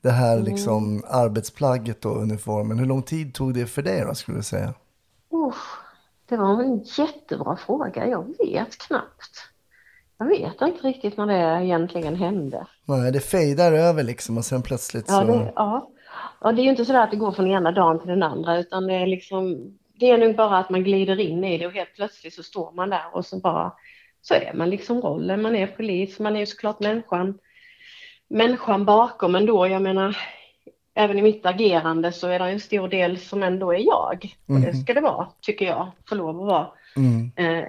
det 0.00 0.10
här 0.10 0.32
mm. 0.36 0.44
liksom 0.44 1.04
arbetsplagget 1.08 2.04
och 2.04 2.22
uniformen. 2.22 2.78
Hur 2.78 2.86
lång 2.86 3.02
tid 3.02 3.34
tog 3.34 3.54
det 3.54 3.66
för 3.66 3.82
dig 3.82 4.04
då 4.06 4.14
skulle 4.14 4.38
du 4.38 4.42
säga? 4.42 4.74
Oh, 5.30 5.54
det 6.28 6.36
var 6.36 6.62
en 6.62 6.84
jättebra 6.84 7.56
fråga. 7.66 8.06
Jag 8.06 8.34
vet 8.38 8.78
knappt. 8.78 9.51
Jag 10.22 10.28
vet 10.38 10.62
inte 10.62 10.86
riktigt 10.86 11.16
när 11.16 11.26
det 11.26 11.64
egentligen 11.64 12.14
hände. 12.14 12.66
Nej, 12.84 13.12
det 13.12 13.20
fejdar 13.20 13.72
över 13.72 14.02
liksom 14.02 14.38
och 14.38 14.44
sen 14.44 14.62
plötsligt 14.62 15.08
så... 15.08 15.14
Ja, 15.14 15.24
det, 15.24 15.52
ja. 15.56 15.90
ja, 16.40 16.52
det 16.52 16.62
är 16.62 16.64
ju 16.64 16.70
inte 16.70 16.84
så 16.84 16.96
att 16.96 17.10
det 17.10 17.16
går 17.16 17.32
från 17.32 17.46
ena 17.46 17.72
dagen 17.72 17.98
till 17.98 18.08
den 18.08 18.22
andra 18.22 18.58
utan 18.58 18.86
det 18.86 18.94
är 18.94 19.06
liksom... 19.06 19.72
Det 19.94 20.10
är 20.10 20.18
nog 20.18 20.36
bara 20.36 20.58
att 20.58 20.70
man 20.70 20.84
glider 20.84 21.20
in 21.20 21.44
i 21.44 21.58
det 21.58 21.66
och 21.66 21.72
helt 21.72 21.94
plötsligt 21.94 22.34
så 22.34 22.42
står 22.42 22.72
man 22.72 22.90
där 22.90 23.04
och 23.12 23.26
så 23.26 23.40
bara... 23.40 23.72
Så 24.22 24.34
är 24.34 24.52
man 24.54 24.70
liksom 24.70 25.00
rollen. 25.00 25.42
Man 25.42 25.56
är 25.56 25.66
polis, 25.66 26.18
man 26.18 26.36
är 26.36 26.40
ju 26.40 26.46
såklart 26.46 26.80
människan 26.80 27.38
människan 28.32 28.84
bakom 28.84 29.34
ändå. 29.34 29.66
Jag 29.66 29.82
menar, 29.82 30.16
även 30.94 31.18
i 31.18 31.22
mitt 31.22 31.46
agerande 31.46 32.12
så 32.12 32.28
är 32.28 32.38
det 32.38 32.44
en 32.44 32.60
stor 32.60 32.88
del 32.88 33.18
som 33.18 33.42
ändå 33.42 33.72
är 33.72 33.78
jag. 33.78 34.36
Och 34.46 34.60
det 34.60 34.68
mm. 34.68 34.82
ska 34.82 34.94
det 34.94 35.00
vara, 35.00 35.28
tycker 35.40 35.66
jag, 35.66 35.90
få 36.08 36.14
lov 36.14 36.40
att 36.40 36.46
vara. 36.46 36.68
Mm. 36.96 37.32
Eh, 37.36 37.68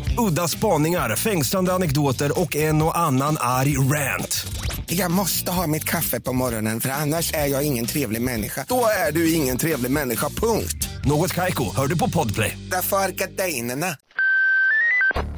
Udda 0.17 0.47
spaningar, 0.47 1.15
fängslande 1.15 1.73
anekdoter 1.73 2.39
och 2.39 2.55
en 2.55 2.81
och 2.81 2.97
annan 2.97 3.37
arg 3.39 3.77
rant. 3.77 4.47
Jag 4.85 5.11
måste 5.11 5.51
ha 5.51 5.67
mitt 5.67 5.83
kaffe 5.83 6.19
på 6.19 6.33
morgonen 6.33 6.79
för 6.79 6.89
annars 6.89 7.33
är 7.33 7.47
jag 7.47 7.63
ingen 7.63 7.85
trevlig 7.85 8.21
människa. 8.21 8.65
Då 8.67 8.83
är 9.07 9.11
du 9.11 9.33
ingen 9.33 9.57
trevlig 9.57 9.91
människa, 9.91 10.29
punkt. 10.29 10.89
Något 11.05 11.33
kajko, 11.33 11.63
hör 11.75 11.87
du 11.87 11.97
på 11.97 12.09
podplay. 12.09 12.57
Därför 12.71 12.97
är 12.97 13.09
gardinerna. 13.09 13.87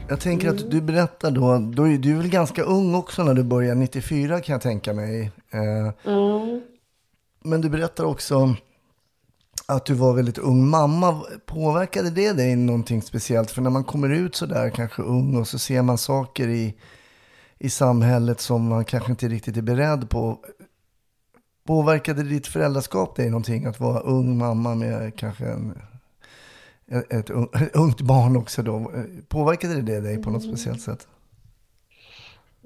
Jag 0.10 0.20
tänker 0.20 0.50
att 0.50 0.72
du 0.72 0.82
berättar 0.82 1.32
då, 1.32 1.58
då 1.58 1.88
är 1.88 1.98
du 1.98 2.14
väl 2.14 2.30
ganska 2.30 2.64
ung 2.64 2.96
också 2.96 3.24
när 3.24 3.34
du 3.34 3.44
började 3.44 3.80
94 3.80 4.42
kan 4.42 4.54
jag 4.54 4.62
tänka 4.62 4.94
mig. 4.94 5.32
Eh, 5.54 6.12
mm. 6.14 6.62
Men 7.44 7.62
du 7.62 7.70
berättar 7.70 8.04
också 8.04 8.56
att 9.66 9.86
du 9.86 9.94
var 9.94 10.14
väldigt 10.14 10.38
ung 10.38 10.70
mamma. 10.70 11.24
Påverkade 11.46 12.10
det 12.10 12.34
dig 12.34 12.56
någonting 12.56 13.02
speciellt? 13.02 13.52
För 13.52 13.62
när 13.62 13.70
man 13.70 13.84
kommer 13.84 14.10
ut 14.10 14.36
sådär 14.36 14.70
kanske 14.70 15.02
ung 15.02 15.36
och 15.36 15.48
så 15.48 15.60
ser 15.60 15.82
man 15.82 15.98
saker 15.98 16.48
i, 16.48 16.76
i 17.58 17.70
samhället 17.70 18.42
som 18.42 18.68
man 18.68 18.86
kanske 18.86 19.12
inte 19.12 19.28
riktigt 19.28 19.58
är 19.58 19.62
beredd 19.62 20.10
på. 20.10 20.40
Påverkade 21.66 22.24
ditt 22.24 22.48
föräldraskap 22.48 23.16
dig 23.16 23.30
någonting? 23.30 23.66
Att 23.66 23.80
vara 23.80 24.00
ung 24.00 24.38
mamma 24.38 24.76
med 24.76 25.16
kanske 25.16 25.46
en, 25.46 25.74
ett, 26.88 27.12
ett 27.12 27.76
ungt 27.76 28.02
barn 28.02 28.38
också 28.38 28.64
då. 28.64 28.92
Påverkade 29.28 29.82
det 29.82 30.00
dig 30.00 30.24
på 30.24 30.30
något 30.30 30.44
speciellt 30.44 30.82
sätt? 30.82 31.08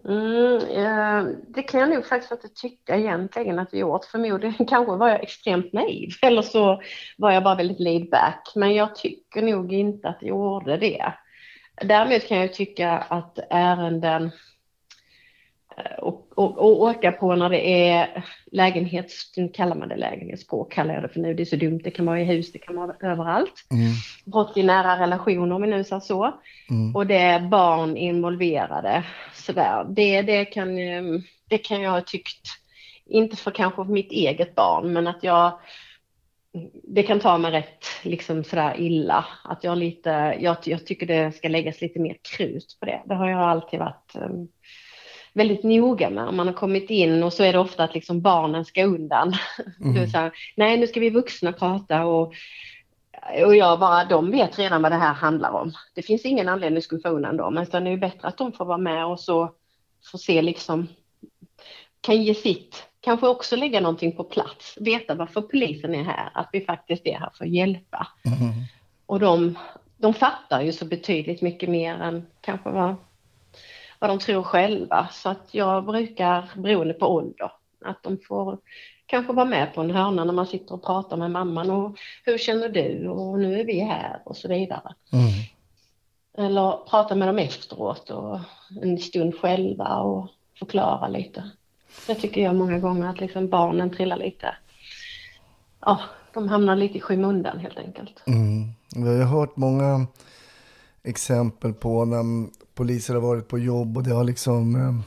Mm, 0.07 0.55
eh, 0.55 1.35
det 1.47 1.63
kan 1.63 1.79
jag 1.79 1.89
nog 1.89 2.05
faktiskt 2.05 2.31
inte 2.31 2.47
tycka 2.47 2.95
egentligen 2.95 3.59
att 3.59 3.71
det 3.71 3.77
gjort. 3.77 4.05
Förmodligen 4.05 4.65
kanske 4.67 4.95
var 4.95 5.09
jag 5.09 5.23
extremt 5.23 5.73
naiv 5.73 6.09
eller 6.21 6.41
så 6.41 6.81
var 7.17 7.31
jag 7.31 7.43
bara 7.43 7.55
väldigt 7.55 7.79
laid 7.79 8.09
back. 8.09 8.51
Men 8.55 8.75
jag 8.75 8.95
tycker 8.95 9.41
nog 9.41 9.73
inte 9.73 10.09
att 10.09 10.19
det 10.19 10.25
gjorde 10.25 10.77
det. 10.77 11.13
Däremot 11.81 12.27
kan 12.27 12.37
jag 12.37 12.53
tycka 12.53 12.91
att 12.91 13.39
ärenden 13.49 14.31
och, 15.97 16.27
och, 16.35 16.57
och, 16.57 16.81
åka 16.81 17.11
på 17.11 17.35
när 17.35 17.49
det 17.49 17.89
är 17.89 18.25
lägenhets, 18.51 19.31
kallar 19.53 19.75
man 19.75 19.89
det 19.89 19.95
lägenhetsbråk, 19.95 20.73
kallar 20.73 20.93
jag 20.93 21.03
det 21.03 21.09
för 21.09 21.19
nu, 21.19 21.33
det 21.33 21.43
är 21.43 21.45
så 21.45 21.55
dumt, 21.55 21.81
det 21.83 21.91
kan 21.91 22.05
vara 22.05 22.21
i 22.21 22.23
hus, 22.23 22.51
det 22.51 22.59
kan 22.59 22.75
vara 22.75 22.95
överallt. 23.01 23.53
Mm. 23.71 23.91
Brott 24.25 24.57
i 24.57 24.63
nära 24.63 24.99
relationer 24.99 25.55
om 25.55 25.61
vi 25.61 25.67
nu 25.67 25.83
säger 25.83 25.99
så. 25.99 26.33
Mm. 26.69 26.95
Och 26.95 27.07
det 27.07 27.17
är 27.17 27.39
barn 27.39 27.97
involverade. 27.97 29.03
Sådär. 29.33 29.85
Det, 29.89 30.21
det, 30.21 30.45
kan, 30.45 30.75
det 31.49 31.57
kan 31.57 31.81
jag 31.81 31.91
ha 31.91 32.01
tyckt, 32.01 32.47
inte 33.05 33.35
för 33.35 33.51
kanske 33.51 33.83
mitt 33.83 34.11
eget 34.11 34.55
barn, 34.55 34.93
men 34.93 35.07
att 35.07 35.23
jag 35.23 35.59
det 36.83 37.03
kan 37.03 37.19
ta 37.19 37.37
mig 37.37 37.51
rätt 37.51 37.85
liksom 38.03 38.43
sådär 38.43 38.79
illa. 38.79 39.25
Att 39.43 39.63
jag, 39.63 39.77
lite, 39.77 40.37
jag, 40.39 40.57
jag 40.63 40.85
tycker 40.85 41.07
det 41.07 41.31
ska 41.31 41.47
läggas 41.47 41.81
lite 41.81 41.99
mer 41.99 42.17
krut 42.21 42.77
på 42.79 42.85
det. 42.85 43.01
Det 43.05 43.15
har 43.15 43.29
jag 43.29 43.41
alltid 43.41 43.79
varit 43.79 44.15
um, 44.15 44.47
väldigt 45.37 45.63
noga 45.63 46.09
med. 46.09 46.27
Om 46.27 46.35
man 46.35 46.47
har 46.47 46.53
kommit 46.53 46.89
in 46.89 47.23
och 47.23 47.33
så 47.33 47.43
är 47.43 47.53
det 47.53 47.59
ofta 47.59 47.83
att 47.83 47.93
liksom 47.93 48.21
barnen 48.21 48.65
ska 48.65 48.85
undan. 48.85 49.33
Mm. 49.81 50.07
Så 50.07 50.17
här, 50.17 50.31
Nej, 50.55 50.77
nu 50.77 50.87
ska 50.87 50.99
vi 50.99 51.09
vuxna 51.09 51.51
prata 51.51 52.05
och, 52.05 52.33
och 53.45 53.55
jag 53.55 53.79
bara, 53.79 54.05
de 54.05 54.31
vet 54.31 54.59
redan 54.59 54.81
vad 54.81 54.91
det 54.91 54.95
här 54.95 55.13
handlar 55.13 55.51
om. 55.51 55.73
Det 55.95 56.01
finns 56.01 56.25
ingen 56.25 56.49
anledning 56.49 56.83
att 56.91 57.01
få 57.01 57.09
undan 57.09 57.37
dem, 57.37 57.57
utan 57.57 57.83
det 57.83 57.89
är 57.89 57.97
bättre 57.97 58.27
att 58.27 58.37
de 58.37 58.51
får 58.51 58.65
vara 58.65 58.77
med 58.77 59.05
och 59.05 59.19
så 59.19 59.51
får 60.11 60.17
se 60.17 60.41
liksom, 60.41 60.87
kan 62.01 62.23
ge 62.23 62.33
sitt, 62.33 62.87
kanske 63.01 63.27
också 63.27 63.55
lägga 63.55 63.79
någonting 63.79 64.15
på 64.15 64.23
plats, 64.23 64.77
veta 64.79 65.15
varför 65.15 65.41
polisen 65.41 65.95
är 65.95 66.03
här, 66.03 66.31
att 66.33 66.49
vi 66.51 66.61
faktiskt 66.61 67.07
är 67.07 67.19
här 67.19 67.29
för 67.37 67.45
att 67.45 67.51
hjälpa. 67.51 68.07
Mm. 68.25 68.53
Och 69.05 69.19
de, 69.19 69.57
de 69.97 70.13
fattar 70.13 70.61
ju 70.61 70.71
så 70.71 70.85
betydligt 70.85 71.41
mycket 71.41 71.69
mer 71.69 71.95
än 71.95 72.25
kanske 72.41 72.69
vad 72.69 72.95
vad 73.99 74.09
de 74.09 74.19
tror 74.19 74.43
själva. 74.43 75.07
Så 75.11 75.29
att 75.29 75.47
jag 75.51 75.85
brukar, 75.85 76.49
beroende 76.55 76.93
på 76.93 77.07
ålder, 77.07 77.51
att 77.85 78.03
de 78.03 78.17
får 78.27 78.57
kanske 79.05 79.33
vara 79.33 79.45
med 79.45 79.73
på 79.73 79.81
en 79.81 79.91
hörna 79.91 80.23
när 80.23 80.33
man 80.33 80.47
sitter 80.47 80.73
och 80.73 80.85
pratar 80.85 81.17
med 81.17 81.31
mamman 81.31 81.69
och 81.69 81.97
hur 82.25 82.37
känner 82.37 82.69
du 82.69 83.07
och 83.07 83.39
nu 83.39 83.59
är 83.59 83.65
vi 83.65 83.79
här 83.79 84.21
och 84.25 84.37
så 84.37 84.47
vidare. 84.47 84.93
Mm. 85.13 85.31
Eller 86.37 86.89
prata 86.89 87.15
med 87.15 87.27
dem 87.27 87.39
efteråt 87.39 88.09
och 88.09 88.39
en 88.81 88.97
stund 88.97 89.35
själva 89.39 89.97
och 89.97 90.27
förklara 90.59 91.07
lite. 91.07 91.51
Det 92.07 92.15
tycker 92.15 92.41
jag 92.41 92.55
många 92.55 92.79
gånger 92.79 93.09
att 93.09 93.19
liksom 93.19 93.49
barnen 93.49 93.89
trillar 93.89 94.17
lite, 94.17 94.55
ja, 95.79 95.99
de 96.33 96.49
hamnar 96.49 96.75
lite 96.75 96.97
i 96.97 97.01
skymundan 97.01 97.59
helt 97.59 97.77
enkelt. 97.77 98.23
Mm. 98.27 98.73
Vi 98.95 99.19
har 99.19 99.25
hört 99.25 99.57
många 99.57 100.07
exempel 101.07 101.73
på 101.73 102.05
när 102.05 102.47
poliser 102.75 103.13
har 103.13 103.21
varit 103.21 103.47
på 103.47 103.59
jobb 103.59 103.97
och 103.97 104.03
det 104.03 104.13
har 104.13 104.23
liksom... 104.23 104.75
Eh, 104.75 104.99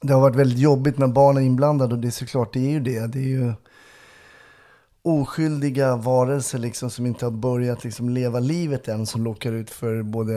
det 0.00 0.12
har 0.12 0.20
varit 0.20 0.36
väldigt 0.36 0.58
jobbigt 0.58 0.98
när 0.98 1.06
barn 1.06 1.36
är 1.36 1.40
inblandade 1.40 1.94
och 1.94 2.00
det 2.00 2.08
är 2.08 2.10
såklart, 2.10 2.52
det 2.52 2.60
är 2.60 2.70
ju 2.70 2.80
det. 2.80 3.06
Det 3.06 3.18
är 3.18 3.28
ju 3.28 3.52
oskyldiga 5.02 5.96
varelser 5.96 6.58
liksom 6.58 6.90
som 6.90 7.06
inte 7.06 7.26
har 7.26 7.32
börjat 7.32 7.84
liksom 7.84 8.08
leva 8.08 8.40
livet 8.40 8.88
än 8.88 9.06
som 9.06 9.24
lockar 9.24 9.52
ut 9.52 9.70
för 9.70 10.02
både 10.02 10.34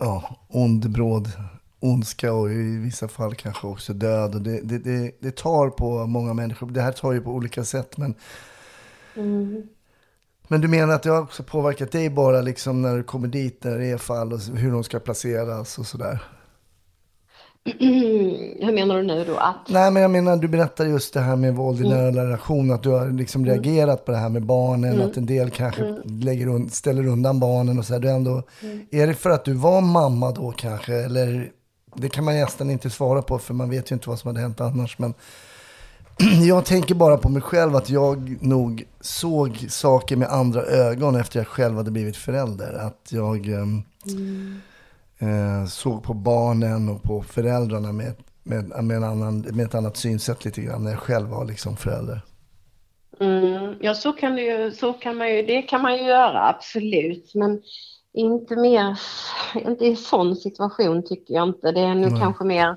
ja, 0.00 0.46
ond, 0.48 0.90
bråd 0.90 1.32
ondska 1.80 2.32
och 2.32 2.50
i 2.50 2.78
vissa 2.78 3.08
fall 3.08 3.34
kanske 3.34 3.66
också 3.66 3.92
död. 3.92 4.34
Och 4.34 4.42
det, 4.42 4.60
det, 4.60 4.78
det, 4.78 5.12
det 5.20 5.36
tar 5.36 5.70
på 5.70 6.06
många 6.06 6.34
människor. 6.34 6.70
Det 6.70 6.82
här 6.82 6.92
tar 6.92 7.12
ju 7.12 7.20
på 7.20 7.30
olika 7.30 7.64
sätt. 7.64 7.96
Men, 7.96 8.14
Mm 9.18 9.68
men 10.48 10.60
du 10.60 10.68
menar 10.68 10.94
att 10.94 11.02
det 11.02 11.10
har 11.10 11.22
också 11.22 11.42
påverkat 11.42 11.92
dig 11.92 12.10
bara 12.10 12.40
liksom 12.40 12.82
när 12.82 12.96
du 12.96 13.02
kommer 13.02 13.28
dit, 13.28 13.64
när 13.64 13.78
det 13.78 13.86
är 13.86 13.98
fall 13.98 14.32
och 14.32 14.40
hur 14.40 14.72
de 14.72 14.84
ska 14.84 14.98
placeras 14.98 15.78
och 15.78 15.86
sådär? 15.86 16.18
Hur 18.60 18.72
menar 18.72 18.96
du 18.96 19.02
nu 19.02 19.24
då? 19.24 19.36
Att... 19.36 19.68
Nej, 19.68 19.90
men 19.90 20.02
jag 20.02 20.10
menar, 20.10 20.36
du 20.36 20.48
berättar 20.48 20.86
just 20.86 21.14
det 21.14 21.20
här 21.20 21.36
med 21.36 21.54
våld 21.54 21.80
i 21.80 21.88
nära 21.88 22.06
relation, 22.10 22.70
att 22.70 22.82
du 22.82 22.88
har 22.90 23.10
liksom 23.10 23.46
reagerat 23.46 24.04
på 24.04 24.12
det 24.12 24.18
här 24.18 24.28
med 24.28 24.42
barnen, 24.46 25.00
att 25.02 25.16
en 25.16 25.26
del 25.26 25.50
kanske 25.50 25.96
lägger 26.04 26.46
un- 26.46 26.68
ställer 26.68 27.06
undan 27.06 27.40
barnen 27.40 27.78
och 27.78 27.84
så 27.84 27.92
här. 27.92 28.00
Du 28.00 28.10
ändå, 28.10 28.42
Är 28.90 29.06
det 29.06 29.14
för 29.14 29.30
att 29.30 29.44
du 29.44 29.52
var 29.52 29.80
mamma 29.80 30.30
då 30.32 30.50
kanske, 30.56 30.94
eller 30.94 31.50
det 31.94 32.08
kan 32.08 32.24
man 32.24 32.34
nästan 32.34 32.70
inte 32.70 32.90
svara 32.90 33.22
på, 33.22 33.38
för 33.38 33.54
man 33.54 33.70
vet 33.70 33.90
ju 33.90 33.94
inte 33.94 34.08
vad 34.08 34.18
som 34.18 34.28
hade 34.28 34.40
hänt 34.40 34.60
annars, 34.60 34.98
men 34.98 35.14
jag 36.48 36.64
tänker 36.64 36.94
bara 36.94 37.16
på 37.16 37.28
mig 37.28 37.42
själv 37.42 37.76
att 37.76 37.90
jag 37.90 38.42
nog 38.42 38.84
såg 39.00 39.66
saker 39.68 40.16
med 40.16 40.28
andra 40.28 40.62
ögon 40.62 41.16
efter 41.16 41.38
jag 41.38 41.46
själv 41.46 41.76
hade 41.76 41.90
blivit 41.90 42.16
förälder. 42.16 42.72
Att 42.72 43.08
jag 43.10 43.48
ehm, 43.48 43.82
eh, 45.18 45.66
såg 45.68 46.02
på 46.02 46.14
barnen 46.14 46.88
och 46.88 47.02
på 47.02 47.22
föräldrarna 47.22 47.92
med, 47.92 48.14
med, 48.42 48.84
med, 48.84 49.04
annan, 49.04 49.40
med 49.40 49.66
ett 49.66 49.74
annat 49.74 49.96
synsätt 49.96 50.44
lite 50.44 50.60
grann 50.60 50.84
när 50.84 50.90
jag 50.90 51.00
själv 51.00 51.28
var 51.28 51.44
liksom 51.44 51.76
förälder. 51.76 52.20
Mm, 53.20 53.74
ja, 53.80 53.94
så 53.94 54.12
kan, 54.12 54.36
det 54.36 54.42
ju, 54.42 54.72
så 54.72 54.92
kan 54.92 55.16
man 55.16 55.34
ju, 55.34 55.42
det 55.42 55.62
kan 55.62 55.82
man 55.82 55.96
ju 55.96 56.02
göra, 56.02 56.48
absolut. 56.48 57.34
Men 57.34 57.62
inte 58.12 58.56
mer, 58.56 59.00
inte 59.54 59.86
i 59.86 59.96
sån 59.96 60.36
situation 60.36 61.02
tycker 61.06 61.34
jag 61.34 61.48
inte. 61.48 61.72
Det 61.72 61.80
är 61.80 61.94
nog 61.94 62.20
kanske 62.20 62.44
mer 62.44 62.76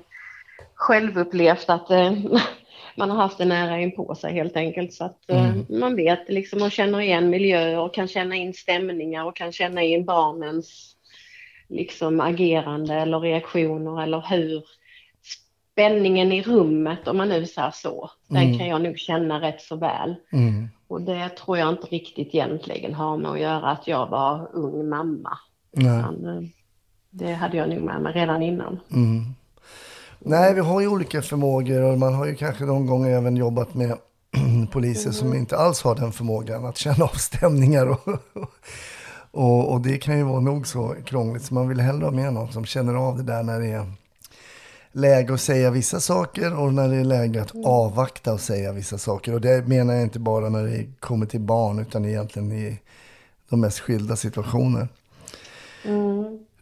självupplevt 0.74 1.70
att 1.70 1.90
eh, 1.90 2.12
man 2.96 3.10
har 3.10 3.16
haft 3.16 3.38
det 3.38 3.44
nära 3.44 3.80
in 3.80 3.96
på 3.96 4.14
sig 4.14 4.32
helt 4.32 4.56
enkelt. 4.56 4.92
Så 4.92 5.04
att 5.04 5.30
eh, 5.30 5.54
man 5.68 5.96
vet 5.96 6.28
liksom 6.28 6.62
och 6.62 6.72
känner 6.72 7.00
igen 7.00 7.30
miljöer 7.30 7.78
och 7.78 7.94
kan 7.94 8.08
känna 8.08 8.36
in 8.36 8.54
stämningar 8.54 9.24
och 9.24 9.36
kan 9.36 9.52
känna 9.52 9.82
in 9.82 10.04
barnens 10.04 10.96
liksom 11.68 12.20
agerande 12.20 12.94
eller 12.94 13.20
reaktioner 13.20 14.02
eller 14.02 14.24
hur 14.30 14.62
spänningen 15.72 16.32
i 16.32 16.42
rummet, 16.42 17.08
om 17.08 17.16
man 17.16 17.28
nu 17.28 17.46
säger 17.46 17.70
så, 17.70 18.10
den 18.28 18.58
kan 18.58 18.68
jag 18.68 18.82
nog 18.82 18.98
känna 18.98 19.40
rätt 19.40 19.60
så 19.60 19.76
väl. 19.76 20.14
Mm. 20.32 20.68
Och 20.88 21.02
det 21.02 21.28
tror 21.28 21.58
jag 21.58 21.68
inte 21.68 21.86
riktigt 21.86 22.34
egentligen 22.34 22.94
har 22.94 23.16
med 23.16 23.30
att 23.30 23.40
göra 23.40 23.70
att 23.70 23.86
jag 23.86 24.06
var 24.06 24.48
ung 24.52 24.88
mamma. 24.88 25.38
Nej. 25.72 25.98
Utan, 25.98 26.28
eh, 26.28 26.42
det 27.10 27.32
hade 27.32 27.56
jag 27.56 27.68
nog 27.68 27.80
med 27.82 28.02
mig 28.02 28.12
redan 28.12 28.42
innan. 28.42 28.80
Nej, 30.24 30.54
vi 30.54 30.60
har 30.60 30.80
ju 30.80 30.88
olika 30.88 31.22
förmågor 31.22 31.82
och 31.82 31.98
man 31.98 32.14
har 32.14 32.26
ju 32.26 32.34
kanske 32.34 32.64
någon 32.64 32.86
gång 32.86 33.06
även 33.06 33.36
jobbat 33.36 33.74
med 33.74 33.98
poliser 34.72 35.10
som 35.10 35.34
inte 35.34 35.56
alls 35.56 35.82
har 35.82 35.94
den 35.94 36.12
förmågan 36.12 36.64
att 36.64 36.76
känna 36.76 37.04
av 37.04 37.14
stämningar. 37.14 37.86
Och, 37.86 38.08
och, 39.30 39.72
och 39.72 39.80
det 39.80 39.98
kan 39.98 40.18
ju 40.18 40.24
vara 40.24 40.40
nog 40.40 40.66
så 40.66 40.96
krångligt. 41.04 41.44
Så 41.44 41.54
man 41.54 41.68
vill 41.68 41.80
hellre 41.80 42.04
ha 42.04 42.12
med 42.12 42.32
någon 42.32 42.52
som 42.52 42.64
känner 42.64 42.94
av 42.94 43.16
det 43.16 43.22
där 43.22 43.42
när 43.42 43.60
det 43.60 43.66
är 43.66 43.92
läge 44.92 45.34
att 45.34 45.40
säga 45.40 45.70
vissa 45.70 46.00
saker 46.00 46.58
och 46.58 46.74
när 46.74 46.88
det 46.88 46.96
är 46.96 47.04
läge 47.04 47.42
att 47.42 47.52
avvakta 47.64 48.32
och 48.32 48.40
säga 48.40 48.72
vissa 48.72 48.98
saker. 48.98 49.34
Och 49.34 49.40
det 49.40 49.68
menar 49.68 49.94
jag 49.94 50.02
inte 50.02 50.18
bara 50.18 50.48
när 50.48 50.64
det 50.64 50.86
kommer 51.00 51.26
till 51.26 51.40
barn 51.40 51.78
utan 51.78 52.04
egentligen 52.04 52.52
i 52.52 52.78
de 53.50 53.60
mest 53.60 53.80
skilda 53.80 54.16
situationer. 54.16 54.88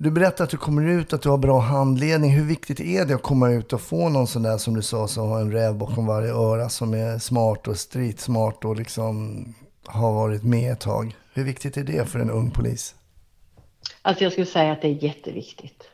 Du 0.03 0.11
berättar 0.11 0.45
att 0.45 0.51
du 0.51 0.57
kommer 0.57 0.89
ut, 0.89 1.13
att 1.13 1.23
du 1.23 1.29
har 1.29 1.39
bra 1.39 1.61
handledning. 1.61 2.31
Hur 2.31 2.45
viktigt 2.45 2.81
är 2.81 3.05
det 3.05 3.15
att 3.15 3.23
komma 3.23 3.51
ut 3.51 3.73
och 3.73 3.81
få 3.81 4.09
någon 4.09 4.27
sån 4.27 4.43
där 4.43 4.59
som 4.59 4.75
du 4.75 4.83
sa, 4.83 5.09
som 5.09 5.29
har 5.29 5.41
en 5.41 5.53
räv 5.53 5.79
bakom 5.79 6.07
varje 6.07 6.33
öra, 6.33 6.69
som 6.69 6.95
är 6.95 7.19
smart 7.19 7.69
och 7.69 7.77
streetsmart 7.77 8.65
och 8.65 8.77
liksom 8.77 9.45
har 9.87 10.13
varit 10.13 10.43
med 10.43 10.73
ett 10.73 10.81
tag? 10.81 11.17
Hur 11.35 11.45
viktigt 11.45 11.77
är 11.77 11.85
det 11.85 12.07
för 12.07 12.19
en 12.19 12.31
ung 12.31 12.51
polis? 12.51 12.95
Alltså 14.03 14.25
jag 14.25 14.33
skulle 14.33 14.47
säga 14.47 14.73
att 14.73 14.83
det 14.83 14.89
är 14.89 15.05
jätteviktigt. 15.05 15.89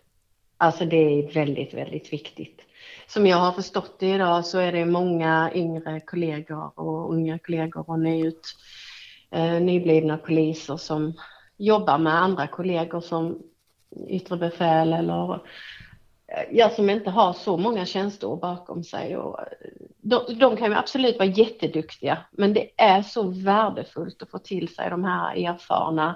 Alltså 0.56 0.84
det 0.84 0.96
är 0.96 1.34
väldigt, 1.34 1.74
väldigt 1.74 2.12
viktigt. 2.12 2.60
Som 3.08 3.26
jag 3.26 3.36
har 3.36 3.52
förstått 3.52 3.96
det 4.00 4.14
idag 4.14 4.46
så 4.46 4.58
är 4.58 4.72
det 4.72 4.84
många 4.84 5.50
yngre 5.54 6.00
kollegor 6.00 6.78
och 6.78 7.12
unga 7.12 7.38
kollegor 7.38 7.90
och 7.90 7.98
nyut, 7.98 8.56
eh, 9.30 9.60
nyblivna 9.60 10.18
poliser 10.18 10.76
som 10.76 11.12
jobbar 11.56 11.98
med 11.98 12.22
andra 12.22 12.46
kollegor 12.46 13.00
som 13.00 13.38
yttre 14.08 14.36
befäl 14.36 14.92
eller 14.92 15.34
eh, 15.34 16.44
ja, 16.50 16.70
som 16.70 16.90
inte 16.90 17.10
har 17.10 17.32
så 17.32 17.56
många 17.56 17.86
tjänsteår 17.86 18.36
bakom 18.36 18.84
sig. 18.84 19.16
Och 19.16 19.40
eh, 19.40 19.46
de, 20.00 20.38
de 20.38 20.56
kan 20.56 20.70
ju 20.70 20.76
absolut 20.76 21.18
vara 21.18 21.28
jätteduktiga, 21.28 22.18
men 22.30 22.52
det 22.52 22.68
är 22.76 23.02
så 23.02 23.22
värdefullt 23.22 24.22
att 24.22 24.30
få 24.30 24.38
till 24.38 24.74
sig 24.74 24.90
de 24.90 25.04
här 25.04 25.36
erfarna 25.36 26.14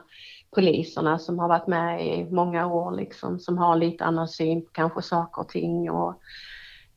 poliserna 0.50 1.18
som 1.18 1.38
har 1.38 1.48
varit 1.48 1.66
med 1.66 2.06
i 2.06 2.24
många 2.30 2.66
år, 2.66 2.96
liksom, 2.96 3.38
som 3.38 3.58
har 3.58 3.76
lite 3.76 4.04
annan 4.04 4.28
syn 4.28 4.62
på 4.62 4.70
kanske 4.72 5.02
saker 5.02 5.42
och 5.42 5.48
ting 5.48 5.90
och 5.90 6.14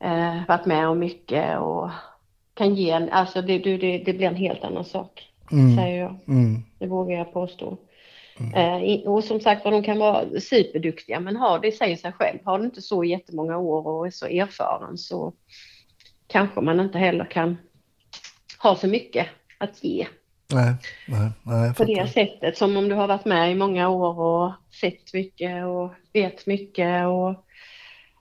eh, 0.00 0.46
varit 0.48 0.66
med 0.66 0.88
om 0.88 0.98
mycket 0.98 1.58
och 1.58 1.90
kan 2.54 2.74
ge 2.74 2.90
en, 2.90 3.10
alltså 3.10 3.42
det, 3.42 3.58
det, 3.58 3.98
det 3.98 4.12
blir 4.12 4.26
en 4.26 4.34
helt 4.34 4.64
annan 4.64 4.84
sak, 4.84 5.30
säger 5.76 6.00
jag. 6.00 6.18
Mm. 6.28 6.62
Det 6.78 6.86
vågar 6.86 7.18
jag 7.18 7.32
påstå. 7.32 7.76
Eh, 8.54 8.82
i- 8.84 9.04
och 9.06 9.24
som 9.24 9.40
sagt 9.40 9.64
var, 9.64 9.72
de 9.72 9.82
kan 9.82 9.98
vara 9.98 10.40
superduktiga, 10.40 11.20
men 11.20 11.36
har, 11.36 11.58
det 11.58 11.72
säger 11.72 11.96
sig 11.96 12.12
själv, 12.12 12.38
har 12.44 12.58
du 12.58 12.64
inte 12.64 12.82
så 12.82 13.04
jättemånga 13.04 13.58
år 13.58 13.86
och 13.86 14.06
är 14.06 14.10
så 14.10 14.26
erfaren 14.26 14.98
så 14.98 15.32
kanske 16.26 16.60
man 16.60 16.80
inte 16.80 16.98
heller 16.98 17.24
kan 17.24 17.56
ha 18.58 18.76
så 18.76 18.86
mycket 18.86 19.26
att 19.58 19.84
ge 19.84 20.06
Nej, 20.52 20.74
nej, 21.08 21.30
nej. 21.42 21.74
på 21.74 21.84
det 21.84 22.08
sättet 22.12 22.58
som 22.58 22.76
om 22.76 22.88
du 22.88 22.94
har 22.94 23.08
varit 23.08 23.24
med 23.24 23.52
i 23.52 23.54
många 23.54 23.88
år 23.88 24.18
och 24.20 24.52
sett 24.80 25.14
mycket 25.14 25.64
och 25.64 25.90
vet 26.12 26.46
mycket 26.46 27.06
och 27.06 27.44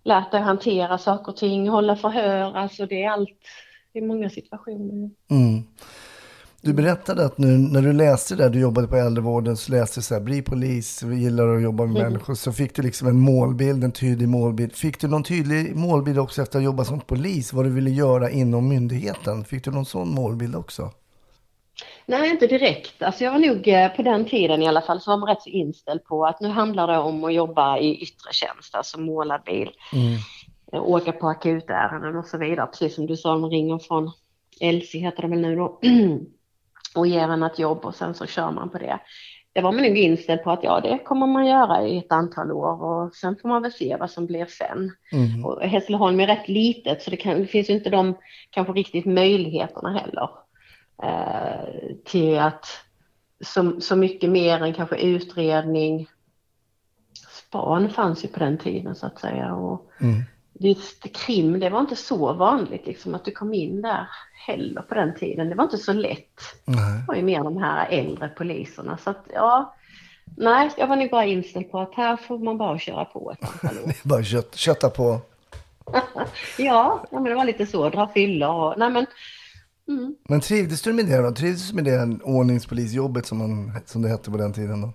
lärt 0.04 0.32
dig 0.32 0.41
hantera 0.41 0.97
saker 0.97 1.32
och 1.32 1.38
ting, 1.38 1.69
hålla 1.69 1.95
förhör, 1.95 2.54
alltså 2.58 2.86
det 2.86 3.04
är 3.04 3.10
allt, 3.10 3.30
det 3.93 3.99
är 3.99 4.04
många 4.04 4.30
situationer. 4.30 5.10
Mm. 5.30 5.63
Du 6.65 6.73
berättade 6.73 7.26
att 7.26 7.38
nu 7.38 7.47
när 7.47 7.82
du 7.82 7.93
läste 7.93 8.36
det 8.36 8.43
där, 8.43 8.49
du 8.49 8.60
jobbade 8.60 8.88
på 8.88 8.95
äldrevården, 8.95 9.58
så 9.58 9.71
läste 9.71 9.99
du 9.99 10.04
så 10.04 10.13
här, 10.13 10.21
bli 10.21 10.41
polis, 10.41 11.04
vi 11.04 11.15
gillar 11.15 11.56
att 11.56 11.62
jobba 11.62 11.86
med 11.86 12.04
människor. 12.04 12.36
Så 12.36 12.54
fick 12.54 12.76
du 12.76 12.82
liksom 12.82 13.08
en 13.08 13.19
målbild, 13.19 13.84
en 13.84 13.91
tydlig 13.91 14.30
målbild. 14.30 14.76
Fick 14.76 14.99
du 14.99 15.08
någon 15.08 15.23
tydlig 15.23 15.76
målbild 15.76 16.19
också 16.19 16.41
efter 16.41 16.58
att 16.58 16.63
ha 16.63 16.65
jobbat 16.65 16.88
som 16.88 16.99
polis, 17.02 17.54
vad 17.54 17.65
du 17.65 17.69
ville 17.69 17.89
göra 17.89 18.30
inom 18.30 18.69
myndigheten? 18.69 19.45
Fick 19.45 19.63
du 19.63 19.71
någon 19.71 19.86
sån 19.86 20.10
målbild 20.10 20.56
också? 20.56 20.91
Nej, 22.06 22.30
inte 22.30 22.47
direkt. 22.47 23.02
Alltså 23.02 23.23
jag 23.23 23.32
var 23.32 23.39
nog 23.39 23.67
eh, 23.67 23.89
på 23.95 24.02
den 24.02 24.26
tiden 24.26 24.62
i 24.62 24.67
alla 24.67 24.82
fall 24.82 25.02
så 25.02 25.12
var 25.12 25.17
man 25.17 25.30
rätt 25.30 25.41
så 25.41 25.49
inställd 25.49 26.04
på 26.04 26.26
att 26.26 26.41
nu 26.41 26.47
handlar 26.47 26.88
det 26.88 26.97
om 26.97 27.23
att 27.23 27.34
jobba 27.34 27.78
i 27.78 27.95
yttre 27.95 28.32
tjänst, 28.32 28.76
alltså 28.76 28.99
målad 28.99 29.41
bil, 29.45 29.71
eh, 30.73 30.84
åka 30.84 31.12
på 31.12 31.28
akutärenden 31.28 32.15
och 32.15 32.26
så 32.26 32.38
vidare. 32.38 32.67
Precis 32.67 32.95
som 32.95 33.06
du 33.06 33.17
sa, 33.17 33.32
de 33.32 33.49
ringer 33.49 33.78
från 33.78 34.12
Elsie 34.60 35.02
heter 35.02 35.21
det 35.21 35.28
väl 35.28 35.41
nu 35.41 35.56
då 35.56 35.80
och 36.95 37.08
ger 37.08 37.29
en 37.29 37.43
ett 37.43 37.60
jobb 37.60 37.86
och 37.86 37.95
sen 37.95 38.13
så 38.13 38.25
kör 38.25 38.51
man 38.51 38.69
på 38.69 38.77
det. 38.77 38.99
Det 39.53 39.62
var 39.62 39.71
man 39.71 39.84
nog 39.84 39.97
inställd 39.97 40.43
på 40.43 40.51
att 40.51 40.63
ja, 40.63 40.79
det 40.82 40.99
kommer 40.99 41.27
man 41.27 41.45
göra 41.45 41.88
i 41.88 41.97
ett 41.97 42.12
antal 42.12 42.51
år 42.51 42.84
och 42.84 43.15
sen 43.15 43.36
får 43.41 43.49
man 43.49 43.62
väl 43.62 43.71
se 43.71 43.97
vad 43.99 44.12
som 44.12 44.25
blir 44.25 44.45
sen. 44.45 44.91
Och 45.45 45.62
Hässleholm 45.62 46.19
är 46.19 46.27
rätt 46.27 46.47
litet 46.47 47.01
så 47.01 47.10
det, 47.10 47.17
kan, 47.17 47.39
det 47.39 47.47
finns 47.47 47.69
ju 47.69 47.73
inte 47.73 47.89
de 47.89 48.17
kanske 48.49 48.73
riktigt 48.73 49.06
möjligheterna 49.06 49.99
heller 49.99 50.29
eh, 51.03 51.95
till 52.06 52.39
att 52.39 52.65
så, 53.43 53.82
så 53.82 53.95
mycket 53.95 54.29
mer 54.29 54.63
än 54.63 54.73
kanske 54.73 54.95
utredning. 54.97 56.08
Span 57.29 57.89
fanns 57.89 58.23
ju 58.23 58.27
på 58.27 58.39
den 58.39 58.58
tiden 58.58 58.95
så 58.95 59.06
att 59.06 59.19
säga. 59.19 59.53
Och 59.53 59.91
Just 60.59 61.13
krim, 61.13 61.59
det 61.59 61.69
var 61.69 61.79
inte 61.79 61.95
så 61.95 62.33
vanligt 62.33 62.87
liksom 62.87 63.15
att 63.15 63.25
du 63.25 63.31
kom 63.31 63.53
in 63.53 63.81
där 63.81 64.07
heller 64.47 64.81
på 64.81 64.95
den 64.95 65.15
tiden. 65.15 65.49
Det 65.49 65.55
var 65.55 65.63
inte 65.63 65.77
så 65.77 65.93
lätt. 65.93 66.39
Nej. 66.65 66.99
Det 66.99 67.05
var 67.07 67.15
ju 67.15 67.23
mer 67.23 67.43
de 67.43 67.57
här 67.57 67.87
äldre 67.89 68.29
poliserna. 68.29 68.97
Så 68.97 69.09
att 69.09 69.25
ja, 69.33 69.75
nej, 70.37 70.71
jag 70.77 70.87
var 70.87 70.95
nog 70.95 71.09
bara 71.09 71.25
inställd 71.25 71.71
på 71.71 71.79
att 71.79 71.95
här 71.95 72.17
får 72.17 72.39
man 72.39 72.57
bara 72.57 72.79
köra 72.79 73.05
på 73.05 73.31
ett 73.31 73.49
antal 73.49 73.83
år. 73.83 73.93
Bara 74.03 74.23
kött, 74.23 74.55
kötta 74.55 74.89
på. 74.89 75.21
ja, 76.57 77.05
men 77.11 77.23
det 77.23 77.35
var 77.35 77.45
lite 77.45 77.65
så, 77.65 77.89
dra 77.89 78.07
fylla 78.07 78.51
och 78.51 78.73
nej 78.77 78.89
men 78.89 79.05
mm. 79.87 80.15
Men 80.29 80.41
trivdes 80.41 80.81
du 80.81 80.93
med 80.93 81.05
det 81.05 81.21
då? 81.21 81.31
Trivdes 81.31 81.69
du 81.69 81.75
med 81.75 81.85
det 81.85 82.19
ordningspolisjobbet 82.23 83.25
som, 83.25 83.37
man, 83.37 83.79
som 83.85 84.01
det 84.01 84.09
hette 84.09 84.31
på 84.31 84.37
den 84.37 84.53
tiden 84.53 84.81
då? 84.81 84.93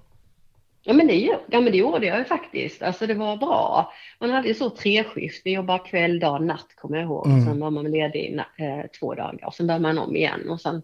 Ja 0.88 0.94
men, 0.94 1.07
det, 1.07 1.38
ja 1.46 1.61
men 1.61 1.72
det 1.72 1.79
gjorde 1.79 2.07
jag 2.07 2.18
ju 2.18 2.24
faktiskt. 2.24 2.83
Alltså 2.83 3.07
det 3.07 3.14
var 3.14 3.37
bra. 3.37 3.92
Man 4.20 4.31
hade 4.31 4.48
ju 4.48 4.55
så 4.55 4.70
treskift. 4.70 5.42
Vi 5.44 5.53
jobbade 5.53 5.79
kväll, 5.79 6.20
dag, 6.20 6.42
natt 6.42 6.77
kommer 6.77 6.96
jag 6.96 7.05
ihåg. 7.05 7.27
Sen 7.27 7.61
var 7.61 7.70
man 7.70 7.90
ledig 7.90 8.38
eh, 8.38 8.90
två 9.01 9.14
dagar 9.14 9.46
och 9.46 9.55
sen 9.55 9.66
började 9.66 9.83
man 9.83 9.98
om 9.98 10.16
igen. 10.16 10.51
Och 10.51 10.61
sen 10.61 10.83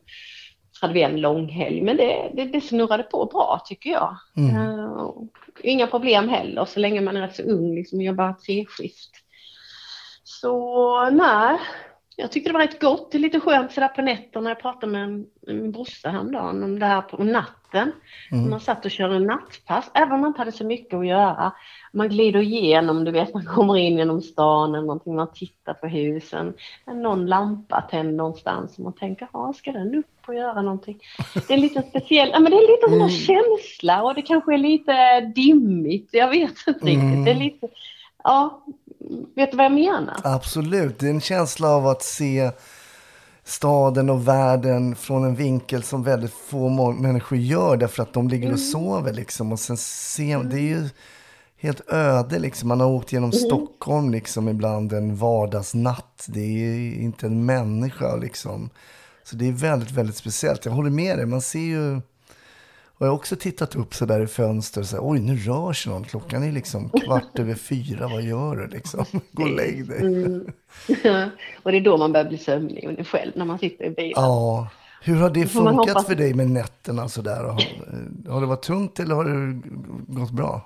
hade 0.81 0.95
vi 0.95 1.03
en 1.03 1.21
lång 1.21 1.49
helg, 1.49 1.83
men 1.83 1.97
det, 1.97 2.31
det, 2.35 2.45
det 2.45 2.61
snurrade 2.61 3.03
på 3.03 3.27
bra 3.27 3.63
tycker 3.67 3.91
jag. 3.91 4.17
Mm. 4.37 4.57
Eh, 4.57 5.11
inga 5.63 5.87
problem 5.87 6.29
heller 6.29 6.65
så 6.65 6.81
länge 6.81 7.01
man 7.01 7.17
är 7.17 7.21
rätt 7.21 7.37
så 7.37 7.43
ung, 7.43 7.75
liksom 7.75 8.01
jobbar 8.01 8.33
treskift. 8.33 9.11
Så 10.25 11.11
nej, 11.11 11.59
jag 12.17 12.33
tyckte 12.33 12.51
det 12.51 12.55
var 12.55 12.61
rätt 12.61 12.81
gott. 12.81 13.13
Det 13.13 13.19
är 13.19 13.21
lite 13.21 13.41
skönt 13.41 13.73
sådär 13.73 13.89
på 13.89 14.03
nätterna. 14.03 14.51
Jag 14.51 14.61
pratade 14.61 14.93
med 14.93 15.27
min 15.47 15.73
brorsa 15.73 16.09
häromdagen 16.09 16.63
om 16.65 16.79
det 16.79 16.87
här 16.87 17.03
på 17.03 17.25
natten. 17.25 17.93
Mm. 18.31 18.51
Man 18.51 18.61
satt 18.61 18.85
och 18.85 18.91
körde 18.91 19.19
nattpass, 19.19 19.91
även 19.95 20.13
om 20.13 20.21
man 20.21 20.29
inte 20.29 20.41
hade 20.41 20.53
så 20.53 20.65
mycket 20.65 20.95
att 20.95 21.07
göra. 21.07 21.53
Man 21.93 22.09
glider 22.09 22.41
igenom, 22.41 23.05
du 23.05 23.11
vet, 23.11 23.35
man 23.35 23.45
kommer 23.45 23.77
in 23.77 23.99
genom 23.99 24.23
stan 24.23 24.75
eller 24.75 24.87
någonting, 24.87 25.15
man 25.15 25.33
tittar 25.33 25.75
på 25.75 25.87
husen. 25.87 26.55
Någon 26.87 27.27
lampa 27.27 27.81
tänd 27.81 28.17
någonstans 28.17 28.79
och 28.79 28.85
man 28.85 28.93
tänker, 28.93 29.29
ja, 29.33 29.53
ska 29.53 29.73
den 29.73 29.95
upp 29.95 30.07
och 30.27 30.35
göra 30.35 30.63
någonting? 30.63 30.99
Det 31.35 31.51
är 31.51 31.55
en 31.55 31.61
liten 31.61 31.83
speciell, 31.83 32.31
ja 32.33 32.41
men 32.41 32.51
det 32.51 32.57
är 32.57 32.77
lite 32.77 32.89
sån 32.89 32.99
där 32.99 33.09
känsla 33.09 34.03
och 34.03 34.15
det 34.15 34.23
kanske 34.23 34.55
är 34.55 34.59
lite 34.59 35.21
dimmigt, 35.21 36.09
jag 36.13 36.29
vet 36.29 36.67
inte 36.69 36.87
riktigt. 36.87 37.25
Det 37.25 37.31
är 37.31 37.39
lite, 37.39 37.69
ja, 38.25 38.65
vet 39.37 39.51
du 39.51 39.57
vad 39.57 39.67
jag 39.67 39.73
menar? 39.73 40.21
Absolut, 40.25 40.99
det 40.99 41.07
är 41.07 41.11
en 41.11 41.21
känsla 41.21 41.69
av 41.69 41.87
att 41.87 42.03
se 42.03 42.51
staden 43.45 44.11
och 44.11 44.29
världen 44.29 44.97
från 44.97 45.25
en 45.25 45.35
vinkel 45.35 45.83
som 45.83 46.03
väldigt 46.03 46.33
få 46.33 46.93
människor 46.93 47.39
gör 47.39 47.77
därför 47.77 48.03
att 48.03 48.13
de 48.13 48.29
ligger 48.29 48.53
och 48.53 48.61
sover 48.61 49.13
liksom. 49.13 49.53
Och 49.53 49.61
sen 49.61 49.77
ser 49.77 50.43
det 50.45 50.57
är 50.57 50.61
ju 50.61 50.89
helt 51.57 51.93
öde 51.93 52.39
liksom. 52.39 52.69
Man 52.69 52.81
har 52.81 52.89
åkt 52.89 53.13
genom 53.13 53.33
Stockholm 53.33 54.11
liksom 54.11 54.49
ibland 54.49 54.93
en 54.93 55.17
vardagsnatt. 55.17 56.27
Det 56.29 56.41
är 56.41 56.95
inte 56.95 57.27
en 57.27 57.47
människa 57.47 58.17
liksom. 58.17 58.71
Så 59.25 59.37
det 59.37 59.49
är 59.49 59.53
väldigt, 59.53 59.91
väldigt 59.91 60.17
speciellt. 60.17 60.65
Jag 60.65 60.73
håller 60.73 60.91
med 60.91 61.19
dig. 61.19 61.27
Man 61.27 61.41
ser 61.41 61.59
ju... 61.59 62.01
Och 62.99 63.07
jag 63.07 63.11
har 63.11 63.17
också 63.17 63.37
tittat 63.37 63.77
upp 63.77 63.95
så 63.95 64.07
där 64.07 64.21
i 64.21 64.27
fönster 64.27 64.81
och 64.81 64.87
så 64.87 64.97
här, 64.97 65.11
oj 65.11 65.19
nu 65.21 65.37
rör 65.37 65.73
sig 65.73 65.93
någon. 65.93 66.05
Klockan 66.05 66.43
är 66.43 66.53
liksom 66.53 66.91
kvart 66.91 67.39
över 67.39 67.55
fyra. 67.55 68.09
Vad 68.09 68.23
gör 68.23 68.57
du 68.57 68.67
liksom? 68.67 69.05
Gå 69.33 69.43
och 69.43 69.51
lägg 69.51 69.89
dig. 69.89 70.01
och 71.63 71.73
det 71.73 71.79
är 71.79 71.81
då 71.81 71.97
man 71.97 72.13
börjar 72.13 72.29
bli 72.29 72.39
sömnig 72.39 73.07
själv, 73.07 73.33
när 73.35 73.45
man 73.45 73.59
sitter 73.59 73.85
i 73.85 73.91
bilen. 73.91 74.13
Ja. 74.17 74.69
Hur 75.03 75.17
har 75.17 75.31
det 75.31 75.47
funkat 75.47 76.07
för 76.07 76.15
dig 76.15 76.35
med 76.35 76.51
nätterna 76.51 77.09
sådär? 77.09 77.45
Har, 77.45 78.31
har 78.33 78.41
det 78.41 78.47
varit 78.47 78.63
tungt 78.63 79.01
eller 79.01 79.15
har 79.15 79.25
det 79.25 79.61
gått 80.21 80.31
bra? 80.31 80.61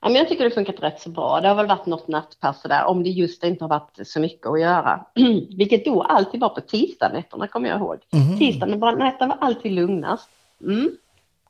Ja, 0.00 0.08
men 0.08 0.16
jag 0.16 0.28
tycker 0.28 0.44
det 0.44 0.50
har 0.50 0.54
funkat 0.54 0.82
rätt 0.82 1.00
så 1.00 1.10
bra. 1.10 1.40
Det 1.40 1.48
har 1.48 1.54
väl 1.54 1.66
varit 1.66 1.86
något 1.86 2.08
nattpass 2.08 2.62
där 2.62 2.84
om 2.84 3.02
det 3.02 3.10
just 3.10 3.44
inte 3.44 3.64
har 3.64 3.68
varit 3.68 3.98
så 4.04 4.20
mycket 4.20 4.46
att 4.46 4.60
göra. 4.60 5.06
Vilket 5.56 5.84
då 5.84 6.02
alltid 6.02 6.40
var 6.40 6.48
på 6.48 6.60
tisdagnätterna 6.60 7.46
kommer 7.46 7.68
jag 7.68 7.78
ihåg. 7.78 7.96
Mhm. 8.12 8.38
Tisdagnätterna 8.38 9.26
var 9.26 9.46
alltid 9.46 9.72
lugnast. 9.72 10.30
Mm. 10.62 10.96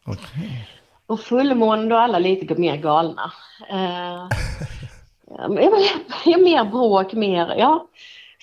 Okej. 0.04 0.68
Och 1.06 1.20
fullmånen 1.20 1.88
då 1.88 1.96
alla 1.96 2.18
lite 2.18 2.54
mer 2.54 2.76
galna. 2.76 3.32
Eh, 3.70 4.28
men 5.48 6.42
mer 6.44 6.64
bråk, 6.64 7.12
mer, 7.12 7.54
ja 7.58 7.88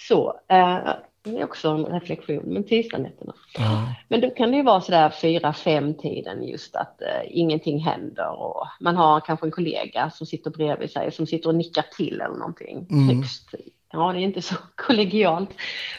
så. 0.07 0.39
Eh, 0.47 0.89
det 1.23 1.39
är 1.39 1.43
också 1.43 1.69
en 1.69 1.85
reflektion, 1.85 2.43
men 2.45 2.63
tisdagnätterna. 2.63 3.33
Ja. 3.57 3.95
Men 4.07 4.21
då 4.21 4.29
kan 4.29 4.51
det 4.51 4.57
ju 4.57 4.63
vara 4.63 4.81
sådär 4.81 5.09
fyra, 5.21 5.53
fem 5.53 5.93
tiden 5.93 6.43
just 6.43 6.75
att 6.75 7.01
eh, 7.01 7.21
ingenting 7.29 7.79
händer 7.79 8.41
och 8.41 8.67
man 8.79 8.95
har 8.95 9.19
kanske 9.19 9.47
en 9.47 9.51
kollega 9.51 10.09
som 10.09 10.27
sitter 10.27 10.51
bredvid 10.51 10.91
sig 10.91 11.11
som 11.11 11.27
sitter 11.27 11.49
och 11.49 11.55
nickar 11.55 11.85
till 11.97 12.21
eller 12.21 12.35
någonting. 12.37 12.87
Mm. 12.89 13.15
Högst. 13.15 13.49
Ja, 13.91 14.13
det 14.13 14.19
är 14.19 14.21
inte 14.21 14.41
så 14.41 14.55
kollegialt. 14.75 15.49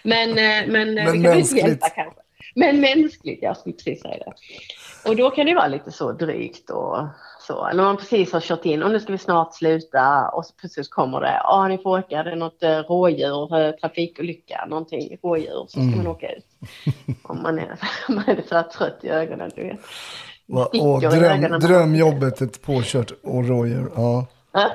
Men, 0.02 0.30
eh, 0.30 0.72
men, 0.72 0.94
Men 0.94 0.98
eh, 0.98 1.12
vi 1.12 1.22
kan 1.22 1.22
mänskligt. 1.22 1.66
hjälpa 1.66 1.88
kanske. 1.88 2.20
Men 2.54 2.80
mänskligt, 2.80 3.42
jag 3.42 3.56
skulle 3.56 3.74
precis 3.74 4.02
säga 4.02 4.16
det. 4.16 4.32
Och 5.08 5.16
då 5.16 5.30
kan 5.30 5.46
det 5.46 5.54
vara 5.54 5.66
lite 5.66 5.92
så 5.92 6.12
drygt 6.12 6.70
och 6.70 6.96
så. 7.46 7.66
Eller 7.66 7.82
man 7.82 7.96
precis 7.96 8.32
har 8.32 8.40
kört 8.40 8.64
in 8.64 8.82
och 8.82 8.90
nu 8.90 9.00
ska 9.00 9.12
vi 9.12 9.18
snart 9.18 9.54
sluta 9.54 10.28
och 10.28 10.46
så 10.46 10.54
precis 10.62 10.88
kommer 10.88 11.20
det. 11.20 11.40
Ja, 11.44 11.68
ni 11.68 11.78
får 11.78 11.98
åka. 11.98 12.22
Det 12.22 12.30
är 12.30 12.36
något 12.36 12.62
eh, 12.62 12.78
rådjur, 12.78 13.56
eh, 13.58 13.70
trafikolycka, 13.70 14.66
någonting 14.68 15.16
rådjur. 15.22 15.66
Så 15.68 15.80
ska 15.80 15.96
man 15.96 16.06
åka 16.06 16.32
ut. 16.32 16.46
Om 17.22 17.42
man 17.42 17.58
är, 17.58 17.78
man 18.08 18.24
är 18.28 18.42
så 18.48 18.62
trött 18.78 18.98
i 19.02 19.08
ögonen, 19.08 19.50
du 19.56 19.62
vet. 19.62 19.80
I 20.72 20.80
dröm, 21.06 21.60
drömjobbet, 21.60 22.40
ett 22.40 22.62
påkört 22.62 23.12
och 23.22 23.48
rådjur. 23.48 23.90
Ja. 23.94 24.26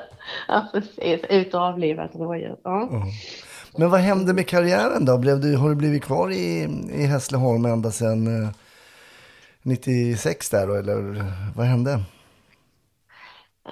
Ja, 0.47 0.65
precis. 0.71 1.25
Ut 1.29 1.53
och 1.53 1.61
avliva 1.61 2.05
ett 2.05 2.15
rådjur. 2.15 2.55
Ja. 2.63 2.89
Men 3.77 3.89
vad 3.89 3.99
hände 3.99 4.33
med 4.33 4.47
karriären 4.47 5.05
då? 5.05 5.17
Blev 5.17 5.39
du, 5.39 5.55
har 5.55 5.69
du 5.69 5.75
blivit 5.75 6.03
kvar 6.03 6.31
i, 6.31 6.63
i 6.91 7.05
Hässleholm 7.05 7.65
ända 7.65 7.91
sedan 7.91 8.43
eh, 8.43 8.49
96 9.61 10.49
där 10.49 10.67
då? 10.67 10.73
Eller 10.73 11.23
vad 11.55 11.65
hände? 11.65 11.99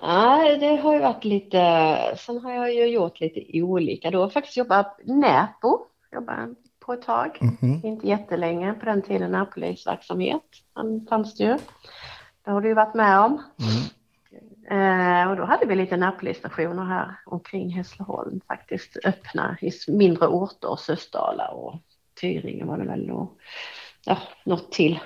Nej, 0.01 0.57
det 0.57 0.75
har 0.75 0.93
ju 0.93 0.99
varit 0.99 1.23
lite, 1.23 1.97
sen 2.17 2.39
har 2.39 2.53
jag 2.53 2.73
ju 2.73 2.87
gjort 2.87 3.19
lite 3.19 3.61
olika 3.61 4.11
då. 4.11 4.17
Jag 4.17 4.23
har 4.23 4.29
faktiskt 4.29 4.57
jobbat 4.57 4.99
Näpo, 5.03 5.79
jobbat 6.13 6.49
på 6.79 6.93
ett 6.93 7.01
tag, 7.01 7.39
inte 7.83 8.07
jättelänge 8.07 8.73
på 8.73 8.85
den 8.85 9.01
tiden 9.01 9.31
närpolisverksamhet, 9.31 10.41
den 10.75 11.07
fanns 11.09 11.35
det 11.35 11.43
ju. 11.43 11.57
Det 12.45 12.51
har 12.51 12.61
du 12.61 12.67
ju 12.67 12.73
varit 12.73 12.95
med 12.95 13.19
om. 13.19 13.41
Eh, 14.69 15.29
och 15.29 15.35
då 15.35 15.45
hade 15.45 15.65
vi 15.65 15.75
lite 15.75 15.97
närpolisstationer 15.97 16.85
här 16.85 17.15
omkring 17.25 17.69
Hässleholm 17.69 18.41
faktiskt 18.47 18.97
öppna 19.05 19.57
i 19.61 19.71
mindre 19.87 20.27
orter, 20.27 20.75
Sösdala 20.75 21.47
och 21.47 21.75
Tyringe 22.21 22.65
var 22.65 22.77
det 22.77 22.85
väl 22.85 23.11
och 23.11 23.37
ja, 24.05 24.17
något 24.43 24.71
till. 24.71 24.99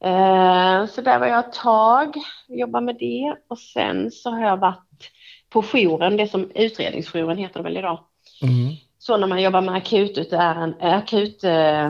Eh, 0.00 0.86
så 0.86 1.00
där 1.00 1.18
var 1.18 1.26
jag 1.26 1.38
ett 1.38 1.52
tag, 1.52 2.14
jobbade 2.48 2.86
med 2.86 2.96
det 2.98 3.36
och 3.48 3.58
sen 3.58 4.10
så 4.10 4.30
har 4.30 4.40
jag 4.40 4.56
varit 4.56 5.10
på 5.48 5.62
jouren, 5.62 6.16
det 6.16 6.28
som 6.28 6.50
utredningsjouren 6.54 7.38
heter 7.38 7.60
det 7.60 7.64
väl 7.64 7.76
idag. 7.76 7.98
Mm. 8.42 8.74
Så 8.98 9.16
när 9.16 9.26
man 9.26 9.42
jobbar 9.42 9.60
med 9.60 9.74
akut, 9.74 10.32
är 10.32 10.74
akut 10.80 11.44
eh, 11.44 11.86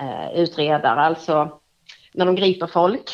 eh, 0.00 0.32
utredare, 0.34 1.00
alltså 1.00 1.61
när 2.14 2.26
de 2.26 2.34
griper 2.34 2.66
folk, 2.66 3.10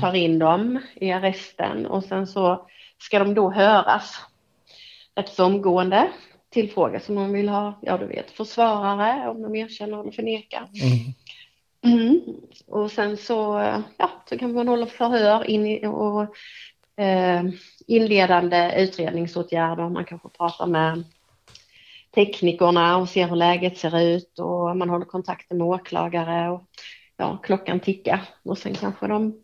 tar 0.00 0.14
in 0.14 0.38
dem 0.38 0.80
i 0.94 1.12
arresten 1.12 1.86
och 1.86 2.04
sen 2.04 2.26
så 2.26 2.66
ska 2.98 3.18
de 3.18 3.34
då 3.34 3.50
höras 3.50 4.20
rätt 5.14 5.28
så 5.28 5.44
omgående, 5.44 6.12
tillfrågas 6.50 7.08
om 7.08 7.14
de 7.14 7.32
vill 7.32 7.48
ha, 7.48 7.78
ja 7.82 7.98
du 7.98 8.06
vet, 8.06 8.30
försvarare, 8.30 9.28
om 9.28 9.42
de 9.42 9.56
erkänner 9.56 10.00
eller 10.00 10.12
förnekar. 10.12 10.68
Mm. 11.84 12.20
Och 12.66 12.90
sen 12.90 13.16
så, 13.16 13.34
ja, 13.96 14.10
så 14.28 14.38
kan 14.38 14.52
man 14.52 14.68
hålla 14.68 14.86
förhör 14.86 15.50
in 15.50 15.66
i, 15.66 15.86
och 15.86 16.22
eh, 17.04 17.42
inledande 17.86 18.72
utredningsåtgärder. 18.76 19.88
Man 19.88 20.04
kanske 20.04 20.28
pratar 20.28 20.66
med 20.66 21.04
teknikerna 22.14 22.96
och 22.96 23.08
ser 23.08 23.28
hur 23.28 23.36
läget 23.36 23.78
ser 23.78 24.00
ut 24.00 24.38
och 24.38 24.76
man 24.76 24.90
håller 24.90 25.06
kontakten 25.06 25.58
med 25.58 25.66
åklagare 25.66 26.50
och 26.50 26.62
ja, 27.22 27.38
klockan 27.42 27.80
tickar 27.80 28.28
och 28.42 28.58
sen 28.58 28.74
kanske 28.74 29.06
de 29.06 29.34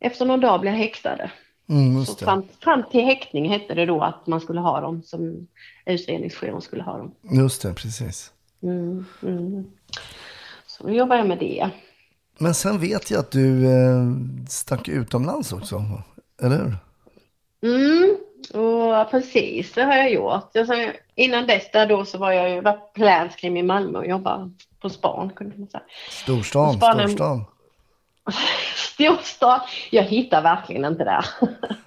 efter 0.00 0.26
någon 0.26 0.40
dag 0.40 0.60
blir 0.60 0.70
häktade. 0.70 1.30
Mm, 1.68 2.04
fram, 2.06 2.42
fram 2.60 2.82
till 2.90 3.04
häktning 3.04 3.48
hette 3.48 3.74
det 3.74 3.86
då 3.86 4.00
att 4.00 4.26
man 4.26 4.40
skulle 4.40 4.60
ha 4.60 4.80
dem 4.80 5.02
som 5.02 5.46
utredningsjouren 5.86 6.60
skulle 6.60 6.82
ha 6.82 6.98
dem. 6.98 7.14
Just 7.22 7.62
det, 7.62 7.74
precis. 7.74 8.32
Mm, 8.62 9.04
mm. 9.22 9.64
Så 10.66 10.82
då 10.86 10.90
jobbar 10.90 11.16
jag 11.16 11.28
med 11.28 11.38
det. 11.38 11.70
Men 12.38 12.54
sen 12.54 12.80
vet 12.80 13.10
jag 13.10 13.20
att 13.20 13.30
du 13.30 13.66
eh, 13.66 14.12
stack 14.48 14.88
utomlands 14.88 15.52
också, 15.52 15.84
eller 16.42 16.56
hur? 16.58 16.76
Mm, 17.74 18.16
och 18.50 19.10
precis, 19.10 19.72
det 19.72 19.82
har 19.82 19.94
jag 19.94 20.12
gjort. 20.12 20.56
Alltså, 20.56 20.74
innan 21.14 21.46
dess 21.46 21.70
där 21.72 21.86
då 21.86 22.04
så 22.04 22.18
var 22.18 22.32
jag 22.32 22.50
ju 22.50 22.60
var 22.60 22.78
plänskrim 22.94 23.56
i 23.56 23.62
Malmö 23.62 23.98
och 23.98 24.06
jobbade 24.06 24.50
på 24.80 24.90
span 24.90 25.30
kunde 25.30 25.58
man 25.58 25.68
säga. 25.68 25.82
Storstan, 26.10 26.76
Spanien. 26.76 27.08
storstan. 27.08 27.44
Storstad, 28.76 29.60
jag 29.90 30.02
hittar 30.02 30.42
verkligen 30.42 30.84
inte 30.84 31.04
där. 31.04 31.26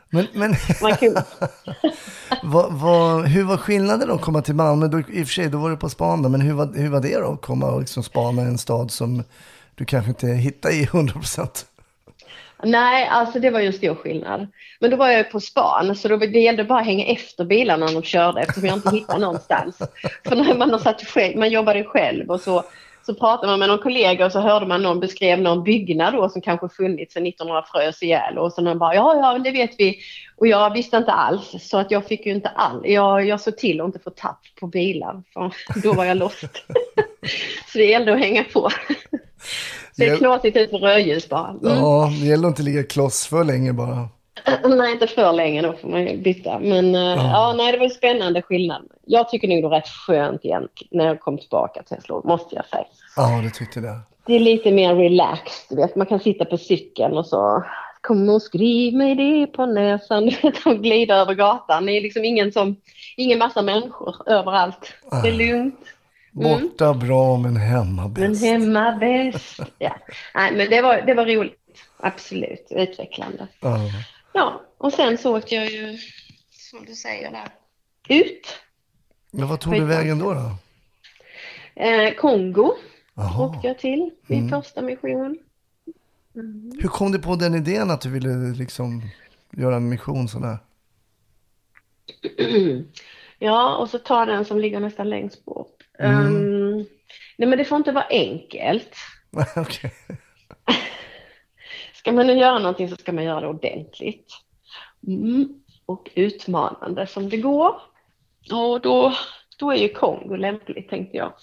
Men, 0.10 0.28
men 0.34 0.56
vad, 2.44 2.74
vad, 2.74 3.26
hur 3.26 3.44
var 3.44 3.58
skillnaden 3.58 4.12
att 4.12 4.22
komma 4.22 4.41
till 4.41 4.56
Malmö? 4.56 4.88
Då, 4.88 5.00
I 5.00 5.02
och 5.02 5.28
för 5.28 5.34
sig, 5.34 5.50
då 5.50 5.58
var 5.58 5.70
du 5.70 5.78
på 5.78 5.89
span 5.89 6.22
då, 6.22 6.30
men 6.30 6.41
hur 6.41 6.54
var, 6.54 6.74
hur 6.76 6.89
var 6.89 7.02
det 7.02 7.20
då? 7.20 7.32
Att 7.32 7.41
komma 7.41 7.72
och 7.72 7.80
liksom 7.80 8.04
spana 8.04 8.41
i 8.41 8.46
en 8.46 8.58
stad 8.58 8.91
som 8.91 9.24
du 9.76 9.86
kanske 9.86 10.10
inte 10.10 10.28
hittar 10.28 10.70
i 10.70 10.84
100 10.84 11.13
procent? 11.13 11.65
Nej, 12.65 13.08
alltså 13.08 13.39
det 13.39 13.49
var 13.49 13.60
ju 13.60 13.67
en 13.67 13.73
stor 13.73 13.95
skillnad. 13.95 14.47
Men 14.80 14.91
då 14.91 14.97
var 14.97 15.10
jag 15.10 15.32
på 15.32 15.39
span 15.39 15.95
så 15.95 16.08
då, 16.08 16.17
det 16.17 16.39
gällde 16.39 16.63
bara 16.63 16.80
att 16.80 16.86
hänga 16.86 17.06
efter 17.06 17.45
bilarna 17.45 17.86
när 17.86 17.93
de 17.93 18.04
körde 18.04 18.41
eftersom 18.41 18.65
jag 18.65 18.78
inte 18.78 18.89
hittade 18.89 19.19
någonstans. 19.19 19.78
För 20.28 20.36
när 20.36 20.56
man, 20.56 20.71
har 20.71 20.80
satt 20.80 21.08
själv, 21.08 21.38
man 21.38 21.49
jobbade 21.49 21.84
själv 21.84 22.30
och 22.30 22.39
så, 22.39 22.63
så 23.06 23.15
pratade 23.15 23.47
man 23.47 23.60
med 23.60 23.69
någon 23.69 23.80
kollega 23.80 24.25
och 24.25 24.32
så 24.32 24.39
hörde 24.39 24.65
man 24.65 24.84
någon 24.84 24.99
beskrev 24.99 25.39
någon 25.39 25.63
byggnad 25.63 26.13
då 26.13 26.30
som 26.30 26.41
kanske 26.41 26.69
funnits 26.69 27.13
sedan 27.13 27.28
1900 27.28 27.65
frös 27.71 28.04
ihjäl 28.04 28.38
och 28.38 28.54
så 28.54 28.62
någon 28.62 28.80
bara 28.80 28.95
ja, 28.95 29.15
ja, 29.15 29.39
det 29.39 29.51
vet 29.51 29.71
vi. 29.78 29.99
Och 30.38 30.47
jag 30.47 30.73
visste 30.73 30.97
inte 30.97 31.12
alls 31.12 31.56
så 31.60 31.78
att 31.78 31.91
jag 31.91 32.08
fick 32.08 32.25
ju 32.25 32.34
inte 32.34 32.49
all, 32.49 32.82
jag, 32.84 33.25
jag 33.25 33.41
såg 33.41 33.58
till 33.58 33.82
att 33.82 33.86
inte 33.86 33.99
få 33.99 34.10
tapp 34.10 34.41
på 34.60 34.67
bilar 34.67 35.23
för 35.34 35.51
då 35.84 35.93
var 35.93 36.06
jag 36.06 36.17
lost. 36.17 36.43
så 37.71 37.78
det 37.78 37.86
gällde 37.86 38.13
att 38.13 38.19
hänga 38.19 38.43
på. 38.43 38.69
Ser 39.97 40.05
Hjäl- 40.05 40.17
knasigt 40.17 40.58
ut 40.58 40.71
på 40.71 40.77
rödljus 40.77 41.29
bara. 41.29 41.49
Mm. 41.49 41.77
Ja, 41.77 42.12
det 42.21 42.27
gäller 42.27 42.47
att 42.47 42.51
inte 42.51 42.63
ligga 42.63 42.84
kloss 42.84 43.27
för 43.27 43.43
länge 43.43 43.73
bara. 43.73 44.10
Nej, 44.63 44.91
inte 44.91 45.08
för 45.08 45.34
länge, 45.34 45.62
då 45.62 45.73
får 45.73 45.88
man 45.89 46.08
ju 46.08 46.17
byta. 46.17 46.60
Men 46.60 46.95
eh, 46.95 47.01
ja. 47.01 47.53
nej, 47.58 47.71
det 47.71 47.77
var 47.77 47.86
en 47.86 47.91
spännande 47.91 48.41
skillnad. 48.41 48.81
Jag 49.05 49.29
tycker 49.29 49.47
nog 49.47 49.58
det 49.58 49.67
var 49.67 49.75
rätt 49.75 49.88
skönt 49.88 50.45
igen 50.45 50.67
när 50.91 51.05
jag 51.05 51.19
kom 51.19 51.38
tillbaka 51.38 51.84
till 51.84 51.95
Hässleholm, 51.95 52.27
måste 52.27 52.55
jag 52.55 52.65
säga. 52.65 52.86
Ja, 53.15 53.41
du 53.43 53.49
tyckte 53.49 53.79
det. 53.79 53.99
Det 54.25 54.36
är 54.36 54.39
lite 54.39 54.71
mer 54.71 54.95
relaxed, 54.95 55.65
du 55.69 55.75
vet. 55.75 55.95
Man 55.95 56.08
kan 56.08 56.19
sitta 56.19 56.45
på 56.45 56.58
cykeln 56.58 57.17
och 57.17 57.25
så 57.25 57.63
Kom 58.05 58.29
och 58.29 58.41
skriv 58.41 58.93
mig 58.93 59.15
det 59.15 59.47
på 59.47 59.65
näsan, 59.65 60.31
och 60.65 60.84
glida 60.84 61.15
över 61.15 61.34
gatan. 61.34 61.86
Det 61.86 61.91
är 61.91 62.01
liksom 62.01 62.25
ingen 62.25 62.51
som, 62.51 62.75
ingen 63.17 63.39
massa 63.39 63.62
människor 63.62 64.15
överallt. 64.25 64.93
Det 65.23 65.29
är 65.29 65.34
lugnt. 65.34 65.79
Borta 66.43 66.93
bra 66.93 67.38
men 67.38 67.56
hemma 67.58 68.02
Men 68.02 68.13
bäst. 68.32 68.43
hemma 68.43 68.98
bäst. 69.00 69.60
Ja. 69.80 69.95
Nej, 70.36 70.52
men 70.56 70.69
det 70.69 70.82
var, 70.82 71.02
det 71.02 71.13
var 71.13 71.26
roligt. 71.26 71.60
Absolut. 71.98 72.67
Utvecklande. 72.69 73.48
Ja. 73.60 73.80
Ja, 74.34 74.62
och 74.78 74.93
sen 74.93 75.17
så 75.17 75.38
åkte 75.38 75.56
jag 75.56 75.71
ju, 75.71 75.98
som 76.52 76.86
du 76.86 76.95
säger 76.95 77.32
där, 77.32 77.50
ut. 78.10 78.48
Men 79.32 79.48
vad 79.48 79.60
tog 79.60 79.74
du 79.74 79.86
vägen 79.86 80.19
då? 80.19 80.34
då? 80.34 80.52
Eh, 81.84 82.13
Kongo 82.13 82.74
Jaha. 83.13 83.45
åkte 83.48 83.67
jag 83.67 83.80
till, 83.80 84.12
min 84.28 84.39
Mm. 84.48 84.50
första 84.62 84.82
mission. 84.82 85.38
Hur 86.82 86.88
kom 86.89 87.12
du 87.12 87.19
på 87.19 87.36
den 87.36 87.56
idén 87.56 87.91
att 87.91 88.02
du 88.02 88.10
ville 88.10 88.30
liksom 88.58 89.02
göra 89.52 89.76
en 89.76 89.89
mission 89.89 90.28
sådär? 90.28 90.58
Ja, 93.39 93.76
och 93.78 93.89
så 93.89 94.00
ta 94.00 94.26
den 94.26 94.45
som 94.45 94.60
ligger 94.60 94.80
nästan 94.80 95.10
längst 95.10 95.45
bort. 95.45 95.75
Mm. 95.99 96.25
Ehm, 96.27 96.86
nej, 97.38 97.49
men 97.49 97.58
det 97.58 97.65
får 97.65 97.77
inte 97.77 97.91
vara 97.91 98.05
enkelt. 98.10 98.95
Ska 101.93 102.12
man 102.12 102.27
nu 102.27 102.34
göra 102.34 102.60
någonting 102.60 102.89
så 102.89 102.95
ska 102.95 103.12
man 103.12 103.23
göra 103.23 103.41
det 103.41 103.47
ordentligt. 103.47 104.27
Mm. 105.08 105.62
Och 105.86 106.10
utmanande 106.15 107.08
som 107.08 107.29
det 107.29 107.38
går. 107.38 107.81
Och 108.51 108.81
då, 108.81 109.13
då 109.60 109.71
är 109.71 109.75
ju 109.75 109.89
Kongo 109.89 110.36
lämpligt 110.36 110.89
tänkte 110.89 111.17
jag. 111.17 111.34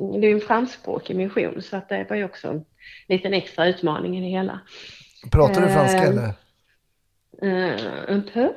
Mm, 0.00 0.20
Det 0.20 0.26
är 0.26 0.28
ju 0.28 0.34
en 0.34 0.40
franskspråkig 0.46 1.16
mission 1.16 1.62
så 1.62 1.76
att 1.76 1.88
det 1.88 2.06
var 2.10 2.16
ju 2.16 2.24
också 2.24 2.48
en 2.48 2.64
liten 3.08 3.34
extra 3.34 3.66
utmaning 3.66 4.18
i 4.18 4.20
det 4.20 4.26
hela. 4.38 4.60
Pratar 5.32 5.60
du 5.60 5.68
franska 5.68 5.98
Ehm, 5.98 6.18
eller? 6.18 6.32
Uh, 7.42 8.04
un 8.08 8.22
peu. 8.32 8.52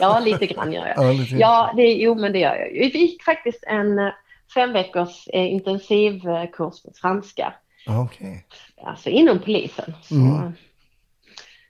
ja, 0.00 0.20
lite 0.20 0.46
grann 0.46 0.72
gör 0.72 0.86
jag. 0.86 0.96
Ja, 0.96 1.12
lite. 1.12 1.36
Ja, 1.36 1.72
det, 1.76 1.92
jo 1.92 2.14
men 2.14 2.32
det 2.32 2.38
gör 2.38 2.54
jag. 2.54 2.68
Vi 2.68 2.98
gick 2.98 3.22
faktiskt 3.22 3.64
en 3.66 3.98
eh, 3.98 4.12
fem 4.54 4.72
veckors 4.72 5.28
eh, 5.28 5.52
intensivkurs 5.52 6.82
på 6.82 6.92
franska. 7.00 7.54
Ja, 7.86 8.02
Okej. 8.02 8.44
Alltså 8.82 9.08
inom 9.08 9.38
polisen. 9.38 9.94
Så, 10.02 10.14
Mm. 10.14 10.52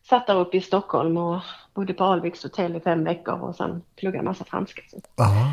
Satt 0.09 0.27
där 0.27 0.37
uppe 0.37 0.57
i 0.57 0.61
Stockholm 0.61 1.17
och 1.17 1.41
bodde 1.75 1.95
på 1.95 2.05
Alviks 2.05 2.43
hotell 2.43 2.77
i 2.77 2.81
fem 2.81 3.05
veckor 3.05 3.41
och 3.41 3.57
sen 3.57 3.83
pluggade 3.97 4.25
massa 4.25 4.45
franska. 4.45 4.83
Så. 4.91 5.23
Aha. 5.23 5.47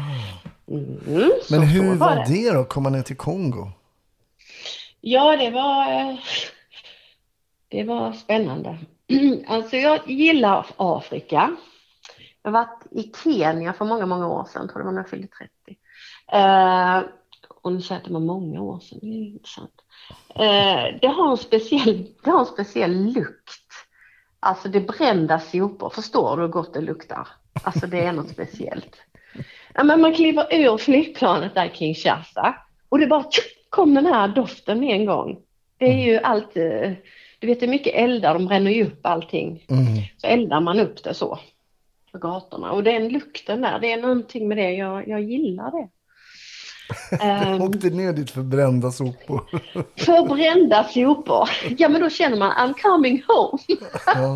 Mm, 0.68 1.32
så, 1.44 1.56
Men 1.56 1.68
hur 1.68 1.92
så 1.94 1.98
var 1.98 2.26
det 2.28 2.52
då, 2.54 2.64
komma 2.64 2.90
ner 2.90 3.02
till 3.02 3.18
Kongo? 3.18 3.72
Ja, 5.02 5.38
det 5.38 5.50
var, 5.50 5.92
eh, 5.92 6.16
det 7.68 7.84
var 7.84 8.12
spännande. 8.14 8.78
Alltså 9.48 9.76
jag 9.76 10.10
gillar 10.10 10.66
Afrika. 10.78 11.56
Jag 12.44 12.52
har 12.52 12.66
varit 12.66 12.84
i 12.92 13.12
Kenya 13.24 13.74
för 13.74 13.86
många, 13.86 14.06
många 14.06 14.28
år 14.28 14.46
sedan, 14.54 14.68
tror 14.68 14.80
det 14.80 14.86
var 14.86 14.92
när 14.92 15.00
jag 15.00 15.10
fyllde 15.10 15.28
30. 15.28 15.52
Eh, 16.32 17.02
och 17.62 17.74
nu 17.74 17.82
säger 17.82 17.96
jag 17.96 18.02
att 18.02 18.08
det 18.08 18.14
var 18.14 18.20
många 18.20 18.62
år 18.62 18.80
sedan, 18.80 19.00
det 19.02 19.08
är 19.08 19.28
intressant. 19.28 19.82
Eh, 20.36 21.00
det, 21.02 21.08
har 21.08 21.32
en 21.32 21.38
speciell, 21.38 22.08
det 22.24 22.30
har 22.30 22.40
en 22.40 22.46
speciell 22.46 23.14
lukt. 23.14 23.62
Alltså 24.40 24.70
det 24.70 24.82
brända 24.82 25.40
sopor, 25.40 25.90
förstår 25.90 26.38
du 26.38 26.42
hur 26.42 26.50
gott 26.50 26.74
det 26.74 26.82
luktar? 26.82 27.28
Alltså 27.64 27.88
det 27.88 28.00
är 28.00 28.12
något 28.12 28.30
speciellt. 28.30 28.96
Ja, 29.74 29.84
men 29.84 30.02
man 30.02 30.14
kliver 30.14 30.48
ur 30.52 30.78
flygplanet 30.78 31.56
där 31.56 31.66
i 31.66 31.76
Kinshasa 31.76 32.56
och 32.90 33.00
det 33.00 33.08
bara 33.08 33.24
tjup, 33.24 33.70
kom 33.70 33.94
den 33.94 34.06
här 34.06 34.28
doften 34.28 34.80
med 34.80 34.96
en 34.96 35.06
gång. 35.06 35.40
Det 35.78 35.86
är 35.86 36.06
ju 36.06 36.18
allt, 36.18 36.58
eh, 36.58 36.92
du 37.40 37.48
vet 37.48 37.60
det 37.60 37.66
är 37.66 37.70
mycket 37.70 37.96
eldar, 37.96 38.34
de 38.34 38.46
bränner 38.46 38.72
ju 38.72 38.86
upp 38.86 39.06
allting. 39.06 39.66
Mm. 39.70 39.86
Så 40.18 40.28
eldar 40.28 40.62
man 40.62 40.80
upp 40.80 41.04
det 41.04 41.14
så 41.14 41.40
på 42.12 42.18
gatorna 42.18 42.72
och 42.72 42.84
den 42.84 43.10
lukten 43.10 43.62
där, 43.62 43.80
det 43.80 43.92
är 43.92 44.02
någonting 44.02 44.48
med 44.48 44.58
det, 44.58 44.72
jag, 44.72 45.08
jag 45.08 45.22
gillar 45.22 45.72
det. 45.72 45.88
Ehm, 47.22 47.62
Åkte 47.62 47.90
ner 47.90 48.14
dit 48.14 48.32
för 48.32 48.42
brända 48.42 48.92
sopor. 48.92 49.44
för 49.98 50.36
brända 50.36 50.84
sopor, 50.84 51.50
ja 51.78 51.90
men 51.90 52.02
då 52.02 52.10
känner 52.10 52.38
man 52.38 52.52
I'm 52.52 52.74
coming 52.82 53.24
home. 53.28 53.60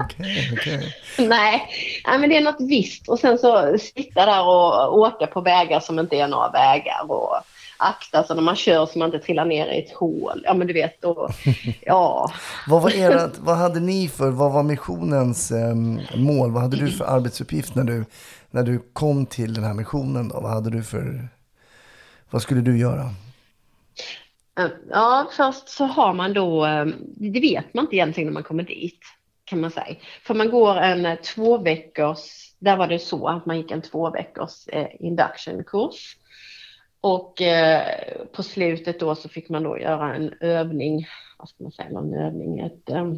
Okej, 0.04 0.50
okej. 0.54 0.96
Nej, 1.28 1.68
nej, 2.08 2.20
men 2.20 2.30
det 2.30 2.38
är 2.38 2.42
något 2.42 2.62
visst. 2.70 3.10
Och 3.10 3.20
sen 3.20 3.38
så 3.38 3.78
sitta 3.78 4.26
där 4.26 4.48
och 4.48 4.98
åka 4.98 5.28
på 5.28 5.42
vägar 5.42 5.80
som 5.80 6.00
inte 6.00 6.16
är 6.16 6.28
några 6.28 6.52
vägar 6.52 7.12
och 7.12 7.36
akta 7.82 8.24
så 8.24 8.34
när 8.34 8.42
man 8.42 8.56
kör 8.56 8.86
så 8.86 9.00
man 9.00 9.06
inte 9.06 9.26
trillar 9.26 9.46
ner 9.46 9.68
i 9.68 9.80
ett 9.84 9.92
hål. 9.92 10.42
Ja 10.46 10.54
men 10.54 10.68
du 10.68 10.74
vet, 10.74 11.04
och, 11.04 11.30
ja. 11.82 12.32
Vad, 12.68 12.82
var 12.82 12.92
ert, 12.96 13.38
vad 13.40 13.58
hade 13.58 13.80
ni 13.80 14.08
för, 14.08 14.30
vad 14.30 14.52
var 14.52 14.64
missionens 14.64 15.52
em, 15.52 16.02
mål? 16.16 16.52
Vad 16.52 16.62
hade 16.62 16.78
du 16.78 16.92
för 16.92 17.06
arbetsuppgift 17.06 17.76
när 17.76 17.84
du, 17.84 18.06
när 18.52 18.64
du 18.64 18.80
kom 18.94 19.26
till 19.26 19.54
den 19.54 19.64
här 19.64 19.74
missionen? 19.74 20.28
Då? 20.28 20.40
Vad 20.40 20.52
hade 20.52 20.70
du 20.70 20.84
för, 20.84 21.28
vad 22.30 22.42
skulle 22.42 22.62
du 22.62 22.78
göra? 22.78 23.10
Ja, 24.90 25.28
först 25.38 25.70
så 25.70 25.86
har 25.86 26.14
man 26.14 26.34
då, 26.34 26.66
eh, 26.66 26.86
det 27.16 27.40
vet 27.40 27.74
man 27.74 27.86
inte 27.86 27.96
egentligen 27.96 28.28
när 28.28 28.34
man 28.34 28.44
kommer 28.44 28.64
dit 28.64 29.00
kan 29.52 29.62
man 29.62 29.72
säga. 29.72 29.96
För 30.24 30.34
man 30.34 30.50
går 30.50 30.78
en 30.78 31.06
eh, 31.06 31.16
två 31.16 31.58
veckors, 31.58 32.54
där 32.60 32.78
var 32.78 32.88
det 32.88 33.00
så 33.00 33.28
att 33.28 33.46
man 33.46 33.58
gick 33.58 33.72
en 33.72 33.82
två 33.82 34.10
veckors 34.10 34.68
eh, 34.68 34.88
induction-kurs. 35.00 36.18
Och 37.02 37.42
eh, 37.42 37.86
på 38.32 38.44
slutet 38.44 39.00
då 39.00 39.16
så 39.16 39.30
fick 39.30 39.50
man 39.50 39.64
då 39.64 39.80
göra 39.80 40.16
en 40.16 40.34
övning, 40.40 41.08
vad 41.38 41.50
ska 41.50 41.64
man 41.64 41.72
säga, 41.72 41.88
en 41.88 42.14
övning, 42.14 42.60
ett 42.60 42.90
eh, 42.90 43.14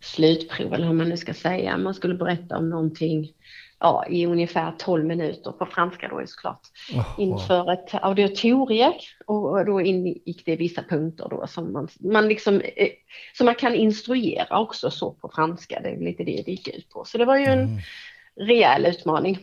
slutprov 0.00 0.74
eller 0.74 0.86
hur 0.86 0.94
man 0.94 1.08
nu 1.08 1.16
ska 1.16 1.34
säga. 1.34 1.76
Man 1.76 1.94
skulle 1.94 2.14
berätta 2.14 2.58
om 2.58 2.70
någonting 2.70 3.32
ja, 3.80 4.06
i 4.08 4.26
ungefär 4.26 4.74
12 4.78 5.04
minuter 5.04 5.52
på 5.52 5.66
franska 5.66 6.08
då 6.08 6.22
såklart 6.26 6.60
inför 7.18 7.72
ett 7.72 7.94
auditorium 8.02 8.92
och 9.26 9.64
då 9.64 9.80
ingick 9.80 10.42
det 10.46 10.56
vissa 10.56 10.82
punkter 10.82 11.28
då 11.30 11.46
som 11.46 11.72
man, 11.72 11.88
man 12.00 12.28
liksom, 12.28 12.60
eh, 12.60 12.88
som 13.34 13.44
man 13.44 13.54
kan 13.54 13.74
instruera 13.74 14.60
också 14.60 14.90
så 14.90 15.12
på 15.12 15.30
franska. 15.34 15.80
Det 15.80 15.88
är 15.88 16.00
lite 16.00 16.24
det 16.24 16.42
det 16.46 16.50
gick 16.50 16.68
ut 16.68 16.90
på. 16.90 17.04
Så 17.04 17.18
det 17.18 17.24
var 17.24 17.36
ju 17.36 17.44
en 17.44 17.80
rejäl 18.40 18.86
utmaning. 18.86 19.38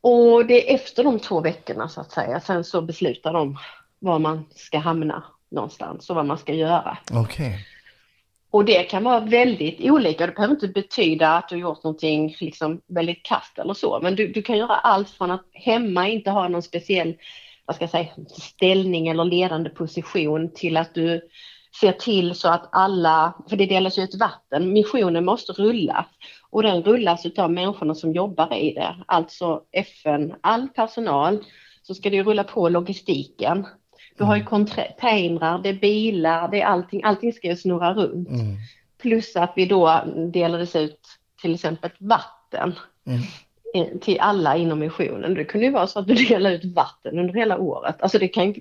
Och 0.00 0.46
det 0.46 0.70
är 0.70 0.74
efter 0.74 1.04
de 1.04 1.18
två 1.18 1.40
veckorna 1.40 1.88
så 1.88 2.00
att 2.00 2.12
säga. 2.12 2.40
Sen 2.40 2.64
så 2.64 2.80
beslutar 2.80 3.32
de 3.32 3.58
var 3.98 4.18
man 4.18 4.44
ska 4.54 4.78
hamna 4.78 5.24
någonstans 5.50 6.10
och 6.10 6.16
vad 6.16 6.26
man 6.26 6.38
ska 6.38 6.54
göra. 6.54 6.98
Okej. 7.12 7.66
Och 8.50 8.64
det 8.64 8.82
kan 8.82 9.04
vara 9.04 9.20
väldigt 9.20 9.80
olika. 9.80 10.26
Det 10.26 10.32
behöver 10.32 10.54
inte 10.54 10.68
betyda 10.68 11.36
att 11.36 11.48
du 11.48 11.54
har 11.54 11.60
gjort 11.60 11.84
någonting 11.84 12.36
liksom 12.40 12.80
väldigt 12.86 13.22
kast 13.22 13.58
eller 13.58 13.74
så. 13.74 14.00
Men 14.02 14.16
du, 14.16 14.28
du 14.28 14.42
kan 14.42 14.58
göra 14.58 14.76
allt 14.76 15.10
från 15.10 15.30
att 15.30 15.44
hemma 15.52 16.08
inte 16.08 16.30
ha 16.30 16.48
någon 16.48 16.62
speciell 16.62 17.14
vad 17.68 17.76
ska 17.76 17.82
jag 17.82 17.90
säga, 17.90 18.08
ställning 18.28 19.08
eller 19.08 19.24
ledande 19.24 19.70
position 19.70 20.50
till 20.54 20.76
att 20.76 20.94
du 20.94 21.28
ser 21.80 21.92
till 21.92 22.34
så 22.34 22.48
att 22.48 22.68
alla, 22.72 23.34
för 23.48 23.56
det 23.56 23.66
delas 23.66 23.98
ju 23.98 24.02
ut 24.02 24.14
vatten, 24.14 24.72
missionen 24.72 25.24
måste 25.24 25.52
rulla 25.52 26.06
och 26.50 26.62
den 26.62 26.82
rullas 26.82 27.26
av 27.38 27.52
människorna 27.52 27.94
som 27.94 28.12
jobbar 28.12 28.54
i 28.54 28.74
det, 28.74 28.96
alltså 29.06 29.62
FN, 29.72 30.34
all 30.40 30.68
personal, 30.68 31.44
så 31.82 31.94
ska 31.94 32.10
det 32.10 32.22
rulla 32.22 32.44
på 32.44 32.68
logistiken. 32.68 33.66
Du 34.16 34.24
har 34.24 34.36
ju 34.36 34.44
containrar, 34.44 35.58
det 35.58 35.68
är 35.68 35.74
bilar, 35.80 36.48
det 36.48 36.60
är 36.60 36.66
allting, 36.66 37.04
allting 37.04 37.32
ska 37.32 37.48
ju 37.48 37.56
snurra 37.56 37.94
runt. 37.94 38.28
Mm. 38.28 38.56
Plus 39.02 39.36
att 39.36 39.52
vi 39.56 39.66
då 39.66 40.00
delades 40.32 40.76
ut 40.76 41.00
till 41.42 41.54
exempel 41.54 41.90
vatten 41.98 42.74
Mm. 43.06 43.20
eh, 43.74 43.98
till 43.98 44.20
alla 44.20 44.56
inom 44.56 44.78
missionen. 44.78 45.34
Det 45.34 45.44
kunde 45.44 45.66
ju 45.66 45.72
vara 45.72 45.86
så 45.86 45.98
att 45.98 46.06
du 46.06 46.14
delade 46.14 46.54
ut 46.54 46.64
vatten 46.64 47.18
under 47.18 47.34
hela 47.34 47.58
året. 47.58 47.96
Alltså 48.02 48.18
det 48.18 48.28
kan, 48.28 48.54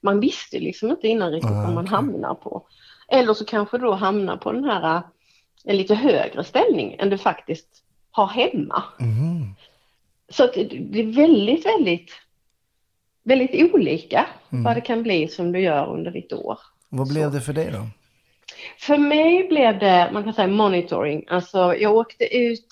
man 0.00 0.20
visste 0.20 0.58
liksom 0.58 0.90
inte 0.90 1.08
innan 1.08 1.32
riktigt 1.32 1.50
Ah, 1.50 1.54
vad 1.54 1.74
man 1.74 1.84
okej. 1.84 1.90
hamnar 1.96 2.34
på. 2.34 2.66
Eller 3.08 3.34
så 3.34 3.44
kanske 3.44 3.78
du 3.78 3.84
då 3.84 3.92
hamnar 3.92 4.36
på 4.36 4.52
den 4.52 4.64
här 4.64 5.02
en 5.64 5.76
lite 5.76 5.94
högre 5.94 6.44
ställning 6.44 6.96
än 6.98 7.10
du 7.10 7.18
faktiskt 7.18 7.68
har 8.10 8.26
hemma. 8.26 8.82
Mhm. 9.00 9.54
Så 10.28 10.46
det 10.46 11.00
är 11.00 11.12
väldigt, 11.16 11.66
väldigt, 11.66 12.10
väldigt 13.22 13.74
olika 13.74 14.26
Mm. 14.52 14.64
vad 14.64 14.76
det 14.76 14.80
kan 14.80 15.02
bli 15.02 15.28
som 15.28 15.52
du 15.52 15.60
gör 15.60 15.86
under 15.86 16.10
ditt 16.10 16.32
år. 16.32 16.58
Vad 16.88 17.08
blev 17.08 17.32
det 17.32 17.40
för 17.40 17.52
dig 17.52 17.70
då? 17.72 17.86
För 18.78 18.98
mig 18.98 19.48
blev 19.48 19.78
det, 19.78 20.10
man 20.12 20.24
kan 20.24 20.34
säga 20.34 20.48
monitoring, 20.48 21.24
alltså 21.28 21.74
jag 21.74 21.96
åkte 21.96 22.36
ut, 22.36 22.68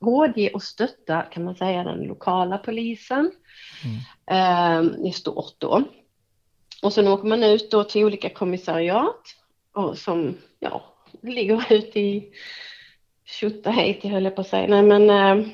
rådge 0.00 0.50
och 0.54 0.62
stötta 0.62 1.22
kan 1.22 1.44
man 1.44 1.54
säga 1.54 1.84
den 1.84 1.98
lokala 1.98 2.58
polisen 2.58 3.32
eh, 4.30 4.82
i 5.08 5.12
stort 5.12 5.54
då. 5.58 5.82
Och 6.82 6.92
sen 6.92 7.08
åker 7.08 7.28
man 7.28 7.42
ut 7.42 7.70
då 7.70 7.84
till 7.84 8.04
olika 8.04 8.30
kommissariat 8.30 9.22
och 9.72 9.98
som 9.98 10.34
ja, 10.58 10.84
ligger 11.22 11.72
ute 11.72 12.00
i 12.00 12.28
Tjotahejti 13.24 14.08
höll 14.08 14.24
jag 14.24 14.34
på 14.34 14.40
att 14.40 14.48
säga. 14.48 14.66
Nej 14.66 14.82
men 14.82 15.10
eh, 15.10 15.46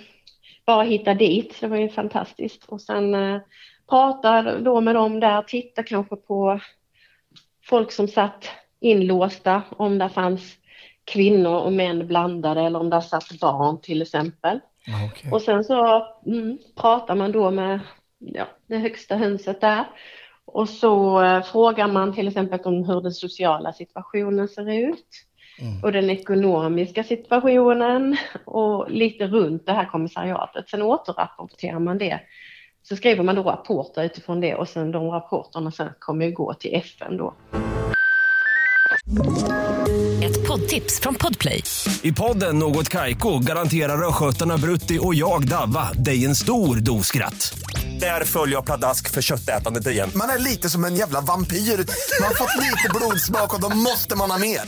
bara 0.67 0.83
hitta 0.83 1.15
dit, 1.15 1.61
det 1.61 1.67
var 1.67 1.77
ju 1.77 1.89
fantastiskt. 1.89 2.65
Och 2.65 2.81
sen 2.81 3.15
eh, 3.15 3.41
prata 3.89 4.59
då 4.59 4.81
med 4.81 4.95
dem 4.95 5.21
där, 5.21 5.43
titta 5.43 5.83
kanske 5.83 6.17
på 6.17 6.61
folk 7.65 7.93
som 7.93 8.09
satt 8.09 8.49
inlåsta, 8.81 9.63
om 9.71 9.99
det 9.99 10.09
fanns 10.09 10.57
kvinnor 11.05 11.55
och 11.55 11.73
män 11.73 12.07
blandade 12.07 12.61
eller 12.61 12.81
om 12.81 12.91
det 12.91 13.03
satt 13.03 13.41
barn 13.41 13.81
till 13.81 14.03
exempel. 14.03 14.61
Okay. 15.11 15.31
Och 15.31 15.43
sen 15.43 15.65
så 15.65 16.07
mm, 16.27 16.59
pratar 16.77 17.15
man 17.15 17.33
då 17.33 17.51
med 17.51 17.81
ja, 18.19 18.47
det 18.67 18.79
högsta 18.79 19.17
hönset 19.17 19.61
där. 19.61 19.85
Och 20.45 20.69
så 20.69 21.23
eh, 21.23 21.43
frågar 21.43 21.89
man 21.89 22.15
till 22.15 22.29
exempel 22.29 22.61
om 22.61 22.85
hur 22.85 23.01
den 23.01 23.13
sociala 23.13 23.73
situationen 23.73 24.49
ser 24.49 24.73
ut. 24.73 25.07
Mm. 25.63 25.83
Och 25.83 25.93
den 25.93 26.11
ekonomiska 26.11 27.05
situationen 27.05 28.17
och 28.45 28.91
lite 28.91 29.27
runt 29.27 29.67
det 29.67 29.73
här 29.73 29.87
kommissariatet. 29.87 30.69
Sen 30.69 30.83
återrapporterar 30.83 31.79
man 31.79 31.99
det. 31.99 32.21
Så 32.83 32.97
skriver 32.97 33.23
man 33.23 33.35
då 33.35 33.43
rapporter 33.43 34.05
utifrån 34.05 34.41
det 34.41 34.55
och 34.55 34.69
sen 34.69 34.93
de 34.93 35.11
rapporterna 35.11 35.71
sen 35.71 35.89
kommer 35.99 36.27
ju 36.27 36.33
gå 36.33 36.55
till 36.55 36.75
FN 36.75 37.17
då. 37.17 37.35
Ett 40.25 40.49
poddtips 40.49 41.01
från 41.01 41.15
Podplay. 41.15 41.63
I 42.03 42.13
podden 42.13 42.59
Något 42.59 42.89
Kaiko 42.89 43.39
garanterar 43.39 44.09
östgötarna 44.09 44.57
Brutti 44.57 44.99
och 45.03 45.15
jag, 45.15 45.49
Davva, 45.49 45.93
dig 45.93 46.25
en 46.25 46.35
stor 46.35 46.77
dos 46.77 47.07
skratt. 47.07 47.55
Där 48.01 48.25
följer 48.25 48.57
jag 48.57 48.65
pladask 48.65 49.11
för 49.11 49.23
köttätandet 49.23 49.87
igen. 49.87 50.11
Man 50.15 50.29
är 50.29 50.39
lite 50.39 50.69
som 50.69 50.85
en 50.85 50.97
jävla 50.97 51.21
vampyr. 51.21 51.57
Man 51.57 52.29
har 52.29 52.35
fått 52.35 52.57
lite 52.61 52.89
blodsmak 52.95 53.55
och 53.55 53.61
då 53.61 53.77
måste 53.77 54.17
man 54.17 54.31
ha 54.31 54.39
mer. 54.39 54.61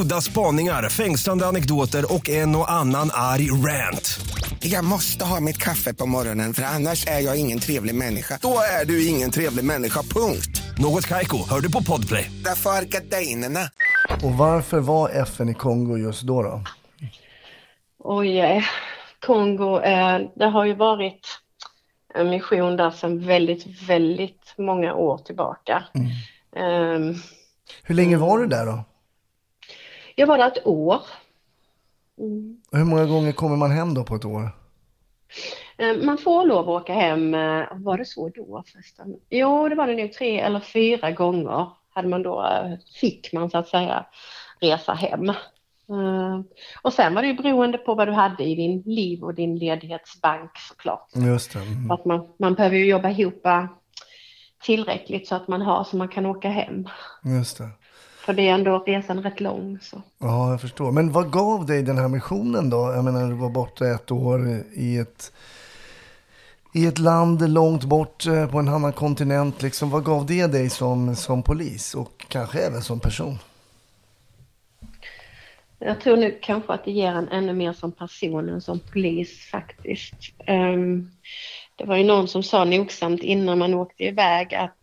Udda 0.00 0.20
spaningar, 0.20 0.88
fängslande 0.88 1.46
anekdoter 1.46 2.14
och 2.14 2.28
en 2.28 2.56
och 2.56 2.70
annan 2.72 3.10
arg 3.12 3.50
rant. 3.50 4.20
Jag 4.60 4.84
måste 4.84 5.24
ha 5.24 5.40
mitt 5.40 5.58
kaffe 5.58 5.94
på 5.94 6.06
morgonen 6.06 6.54
för 6.54 6.62
annars 6.62 7.06
är 7.06 7.20
jag 7.20 7.40
ingen 7.40 7.58
trevlig 7.58 7.94
människa. 7.94 8.38
Då 8.42 8.56
är 8.80 8.84
du 8.84 9.06
ingen 9.06 9.30
trevlig 9.30 9.64
människa, 9.64 10.02
punkt. 10.02 10.62
Något 10.78 11.06
Kaiko, 11.06 11.36
hör 11.50 11.60
du 11.60 11.72
på 11.72 11.82
Podplay. 11.82 12.30
Därför 12.44 12.70
är 12.70 12.82
gardinerna. 12.82 13.60
Och 14.24 14.32
varför 14.32 14.80
var 14.80 15.08
FN 15.08 15.48
i 15.48 15.54
Kongo 15.54 15.96
just 15.96 16.22
då? 16.22 16.42
då? 16.42 16.62
Oj, 17.98 18.64
Kongo, 19.26 19.80
eh, 19.80 20.18
det 20.36 20.46
har 20.46 20.64
ju 20.64 20.74
varit 20.74 21.26
en 22.14 22.30
mission 22.30 22.76
där 22.76 22.90
sedan 22.90 23.26
väldigt, 23.26 23.82
väldigt 23.88 24.54
många 24.58 24.94
år 24.94 25.18
tillbaka. 25.18 25.84
Eh, 26.56 27.16
Hur 27.82 27.94
länge 27.94 28.16
var 28.16 28.38
du 28.38 28.46
där 28.46 28.66
då? 28.66 28.84
Jag 30.14 30.26
var 30.26 30.38
där 30.38 30.46
ett 30.46 30.66
år. 30.66 31.00
Mm. 32.18 32.56
Hur 32.72 32.84
många 32.84 33.06
gånger 33.06 33.32
kommer 33.32 33.56
man 33.56 33.70
hem 33.70 33.94
då 33.94 34.04
på 34.04 34.14
ett 34.14 34.24
år? 34.24 34.50
Eh, 35.78 35.96
Man 36.02 36.18
får 36.18 36.46
lov 36.46 36.70
att 36.70 36.82
åka 36.82 36.94
hem, 36.94 37.34
eh, 37.34 37.64
var 37.72 37.98
det 37.98 38.04
så 38.04 38.28
då 38.28 38.64
förresten? 38.72 39.16
Jo, 39.30 39.68
det 39.68 39.74
var 39.74 39.86
det 39.86 39.94
nog 39.96 40.12
tre 40.12 40.40
eller 40.40 40.60
fyra 40.60 41.10
gånger 41.10 41.70
hade 41.90 42.08
man 42.08 42.22
då, 42.22 42.46
eh, 42.46 42.78
fick 43.00 43.32
man 43.32 43.50
så 43.50 43.58
att 43.58 43.68
säga 43.68 44.06
resa 44.60 44.92
hem. 44.92 45.32
Och 46.82 46.92
sen 46.92 47.14
var 47.14 47.22
det 47.22 47.28
ju 47.28 47.34
beroende 47.34 47.78
på 47.78 47.94
vad 47.94 48.08
du 48.08 48.12
hade 48.12 48.44
i 48.44 48.54
din 48.54 48.82
liv 48.86 49.22
och 49.24 49.34
din 49.34 49.56
ledighetsbank 49.58 50.50
såklart. 50.68 51.08
Just 51.14 51.52
det. 51.52 51.58
Mm. 51.58 51.90
Att 51.90 52.04
man, 52.04 52.28
man 52.38 52.54
behöver 52.54 52.76
ju 52.76 52.86
jobba 52.86 53.10
ihop 53.10 53.42
tillräckligt 54.62 55.28
så 55.28 55.34
att 55.34 55.48
man 55.48 55.62
har 55.62 55.84
så 55.84 55.96
man 55.96 56.08
kan 56.08 56.26
åka 56.26 56.48
hem. 56.48 56.88
Just 57.24 57.58
det. 57.58 57.68
För 58.24 58.32
det 58.32 58.48
är 58.48 58.54
ändå 58.54 58.78
resan 58.78 59.22
rätt 59.22 59.40
lång. 59.40 59.78
Så. 59.82 60.02
Ja, 60.18 60.50
jag 60.50 60.60
förstår. 60.60 60.92
Men 60.92 61.12
vad 61.12 61.32
gav 61.32 61.66
dig 61.66 61.82
den 61.82 61.98
här 61.98 62.08
missionen 62.08 62.70
då? 62.70 62.92
Jag 62.94 63.04
menar, 63.04 63.28
du 63.28 63.34
var 63.34 63.50
borta 63.50 63.86
ett 63.86 64.10
år 64.10 64.64
i 64.72 64.98
ett, 64.98 65.32
i 66.74 66.86
ett 66.86 66.98
land 66.98 67.50
långt 67.50 67.84
bort 67.84 68.26
eh, 68.26 68.50
på 68.50 68.58
en 68.58 68.68
annan 68.68 68.92
kontinent. 68.92 69.62
Liksom, 69.62 69.90
vad 69.90 70.04
gav 70.04 70.26
det 70.26 70.46
dig 70.46 70.70
som, 70.70 71.16
som 71.16 71.42
polis 71.42 71.94
och 71.94 72.24
kanske 72.28 72.58
även 72.58 72.82
som 72.82 73.00
person? 73.00 73.38
Jag 75.78 76.00
tror 76.00 76.16
nu 76.16 76.38
kanske 76.42 76.72
att 76.72 76.84
det 76.84 76.92
ger 76.92 77.12
en 77.12 77.28
ännu 77.28 77.52
mer 77.52 77.72
som 77.72 77.92
person 77.92 78.48
än 78.48 78.60
som 78.60 78.80
polis 78.80 79.50
faktiskt. 79.50 80.14
Ehm, 80.46 81.10
det 81.76 81.84
var 81.84 81.96
ju 81.96 82.04
någon 82.04 82.28
som 82.28 82.42
sa 82.42 82.64
nogsamt 82.64 83.22
innan 83.22 83.58
man 83.58 83.74
åkte 83.74 84.04
iväg 84.04 84.54
att 84.54 84.78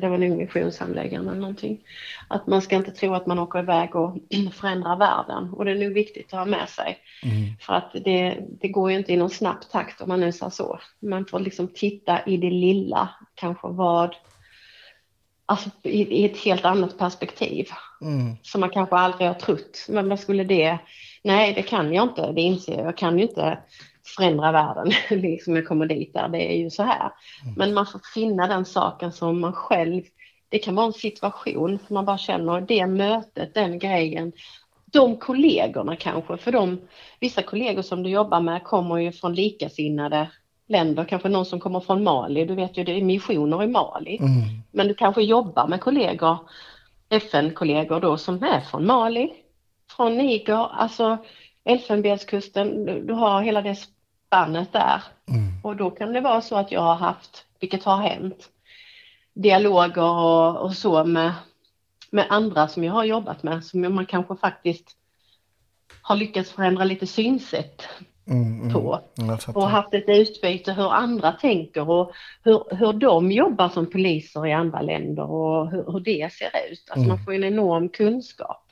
det 0.00 0.08
var 0.08 0.18
nog 0.18 0.38
missionshandläggaren 0.38 1.28
eller 1.28 1.40
någonting. 1.40 1.80
Att 2.28 2.46
man 2.46 2.62
ska 2.62 2.76
inte 2.76 2.90
tro 2.90 3.14
att 3.14 3.26
man 3.26 3.38
åker 3.38 3.58
iväg 3.58 3.96
och 3.96 4.16
förändrar 4.52 4.96
världen. 4.96 5.52
Och 5.52 5.64
det 5.64 5.70
är 5.70 5.84
nog 5.84 5.92
viktigt 5.92 6.32
att 6.32 6.38
ha 6.38 6.44
med 6.44 6.68
sig. 6.68 6.98
För 7.60 7.72
att 7.72 7.92
det, 8.04 8.38
det 8.60 8.68
går 8.68 8.90
ju 8.90 8.98
inte 8.98 9.12
i 9.12 9.16
någon 9.16 9.30
snabb 9.30 9.70
takt 9.70 10.00
om 10.00 10.08
man 10.08 10.20
nu 10.20 10.32
säger 10.32 10.50
så. 10.50 10.78
Man 11.00 11.26
får 11.26 11.40
liksom 11.40 11.68
titta 11.68 12.24
i 12.26 12.36
det 12.36 12.50
lilla, 12.50 13.08
kanske 13.34 13.68
vad, 13.68 14.16
alltså 15.46 15.70
i, 15.82 16.22
i 16.22 16.24
ett 16.24 16.38
helt 16.38 16.64
annat 16.64 16.98
perspektiv. 16.98 17.68
Mm. 18.00 18.36
Som 18.42 18.60
man 18.60 18.70
kanske 18.70 18.96
aldrig 18.96 19.28
har 19.28 19.34
trott. 19.34 19.86
Men 19.88 20.08
vad 20.08 20.20
skulle 20.20 20.44
det, 20.44 20.78
nej 21.24 21.52
det 21.52 21.62
kan 21.62 21.92
jag 21.92 22.04
inte, 22.04 22.32
det 22.32 22.40
inser 22.40 22.76
jag. 22.76 22.86
Jag 22.86 22.96
kan 22.96 23.18
ju 23.18 23.24
inte 23.24 23.58
förändra 24.16 24.52
världen, 24.52 24.92
liksom 25.20 25.56
jag 25.56 25.66
kommer 25.66 25.86
dit 25.86 26.14
där, 26.14 26.28
det 26.28 26.52
är 26.52 26.56
ju 26.56 26.70
så 26.70 26.82
här. 26.82 27.10
Men 27.56 27.74
man 27.74 27.86
får 27.86 28.00
finna 28.14 28.46
den 28.46 28.64
saken 28.64 29.12
som 29.12 29.40
man 29.40 29.52
själv, 29.52 30.02
det 30.48 30.58
kan 30.58 30.74
vara 30.74 30.86
en 30.86 30.92
situation 30.92 31.78
som 31.86 31.94
man 31.94 32.04
bara 32.04 32.18
känner, 32.18 32.60
det 32.60 32.86
mötet, 32.86 33.54
den 33.54 33.78
grejen, 33.78 34.32
de 34.92 35.16
kollegorna 35.16 35.96
kanske, 35.96 36.36
för 36.36 36.52
de, 36.52 36.80
vissa 37.20 37.42
kollegor 37.42 37.82
som 37.82 38.02
du 38.02 38.10
jobbar 38.10 38.40
med 38.40 38.64
kommer 38.64 38.96
ju 38.96 39.12
från 39.12 39.34
likasinnade 39.34 40.30
länder, 40.68 41.04
kanske 41.04 41.28
någon 41.28 41.46
som 41.46 41.60
kommer 41.60 41.80
från 41.80 42.02
Mali, 42.02 42.44
du 42.44 42.54
vet 42.54 42.76
ju 42.76 42.84
det 42.84 42.92
är 42.92 43.02
missioner 43.02 43.62
i 43.62 43.66
Mali. 43.66 44.18
Men 44.72 44.88
du 44.88 44.94
kanske 44.94 45.22
jobbar 45.22 45.68
med 45.68 45.80
kollegor, 45.80 46.38
FN-kollegor 47.08 48.00
då 48.00 48.16
som 48.16 48.42
är 48.42 48.60
från 48.60 48.86
Mali, 48.86 49.32
från 49.96 50.18
Niger, 50.18 50.68
alltså 50.72 51.18
Elfenbenskusten, 51.64 52.84
du 53.06 53.12
har 53.12 53.42
hela 53.42 53.62
det 53.62 53.76
spannet 54.28 54.72
där. 54.72 55.02
Och 55.62 55.76
då 55.76 55.90
kan 55.90 56.12
det 56.12 56.20
vara 56.20 56.40
så 56.40 56.56
att 56.56 56.72
jag 56.72 56.80
har 56.80 56.94
haft, 56.94 57.44
vilket 57.60 57.84
har 57.84 57.96
hänt, 57.96 58.48
dialoger 59.34 60.10
och, 60.10 60.56
och 60.56 60.74
så 60.74 61.04
med, 61.04 61.32
med 62.10 62.26
andra 62.30 62.68
som 62.68 62.84
jag 62.84 62.92
har 62.92 63.04
jobbat 63.04 63.42
med, 63.42 63.64
som 63.64 63.94
man 63.94 64.06
kanske 64.06 64.36
faktiskt 64.36 64.96
har 66.02 66.16
lyckats 66.16 66.50
förändra 66.50 66.84
lite 66.84 67.06
synsätt 67.06 67.88
Mm, 68.30 68.60
mm. 68.60 68.72
på. 68.72 69.00
Och 69.46 69.68
haft 69.70 69.94
ett 69.94 70.04
utbyte 70.08 70.72
hur 70.72 70.92
andra 70.92 71.32
tänker 71.32 71.90
och 71.90 72.12
hur, 72.42 72.76
hur 72.76 72.92
de 72.92 73.32
jobbar 73.32 73.68
som 73.68 73.90
poliser 73.90 74.46
i 74.46 74.52
andra 74.52 74.82
länder 74.82 75.30
och 75.30 75.70
hur, 75.70 75.92
hur 75.92 76.00
det 76.00 76.32
ser 76.32 76.50
ut. 76.72 76.90
Alltså 76.90 77.08
man 77.08 77.24
får 77.24 77.32
en 77.32 77.44
enorm 77.44 77.88
kunskap. 77.88 78.66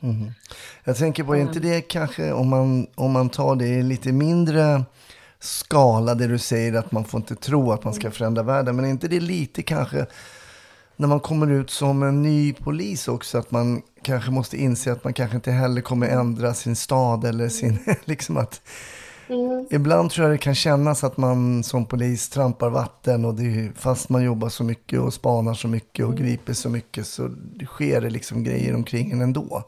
Jag 0.85 0.97
tänker 0.97 1.25
på, 1.25 1.35
är 1.35 1.41
inte 1.41 1.61
det 1.61 1.81
kanske 1.81 2.33
om 2.33 2.49
man, 2.49 2.87
om 2.95 3.13
man 3.13 3.29
tar 3.29 3.57
det 3.57 3.83
lite 3.83 4.13
mindre 4.13 4.83
skala, 5.47 6.15
det 6.15 6.27
du 6.27 6.39
säger 6.39 6.75
att 6.75 6.93
man 6.93 7.05
får 7.05 7.21
inte 7.21 7.35
tro 7.35 7.73
att 7.73 7.85
man 7.85 7.95
ska 7.95 8.11
förändra 8.11 8.43
världen, 8.43 8.77
men 8.77 8.85
är 8.85 8.89
inte 8.89 9.09
det 9.09 9.21
lite 9.21 9.63
kanske 9.63 10.07
när 10.97 11.09
man 11.09 11.21
kommer 11.21 11.51
ut 11.51 11.71
som 11.71 12.03
en 12.03 12.23
ny 12.23 12.53
polis 12.53 13.09
också, 13.09 13.39
att 13.39 13.51
man 13.51 13.83
kanske 14.03 14.31
måste 14.31 14.57
inse 14.57 14.93
att 14.93 15.05
man 15.05 15.13
kanske 15.13 15.37
inte 15.37 15.51
heller 15.51 15.81
kommer 15.81 16.09
ändra 16.09 16.55
sin 16.55 16.77
stad 16.77 17.25
eller 17.25 17.49
sin, 17.49 17.79
liksom 18.05 18.37
att 18.37 18.63
Ibland 19.71 20.11
tror 20.11 20.27
jag 20.27 20.35
det 20.35 20.39
kan 20.39 20.55
kännas 20.55 21.05
att 21.05 21.17
man 21.17 21.63
som 21.63 21.87
polis 21.87 22.29
trampar 22.29 22.71
vatten 22.71 23.25
och 23.25 23.35
det, 23.35 23.71
fast 23.77 24.09
man 24.09 24.25
jobbar 24.25 24.49
så 24.49 24.65
mycket 24.65 25.01
och 25.01 25.15
spanar 25.15 25.55
så 25.55 25.69
mycket 25.69 26.07
och 26.07 26.17
griper 26.17 26.53
så 26.53 26.69
mycket 26.69 27.07
så 27.07 27.31
sker 27.67 28.01
det 28.01 28.11
liksom 28.11 28.45
grejer 28.45 28.75
omkring 28.75 29.11
en 29.11 29.21
ändå. 29.21 29.65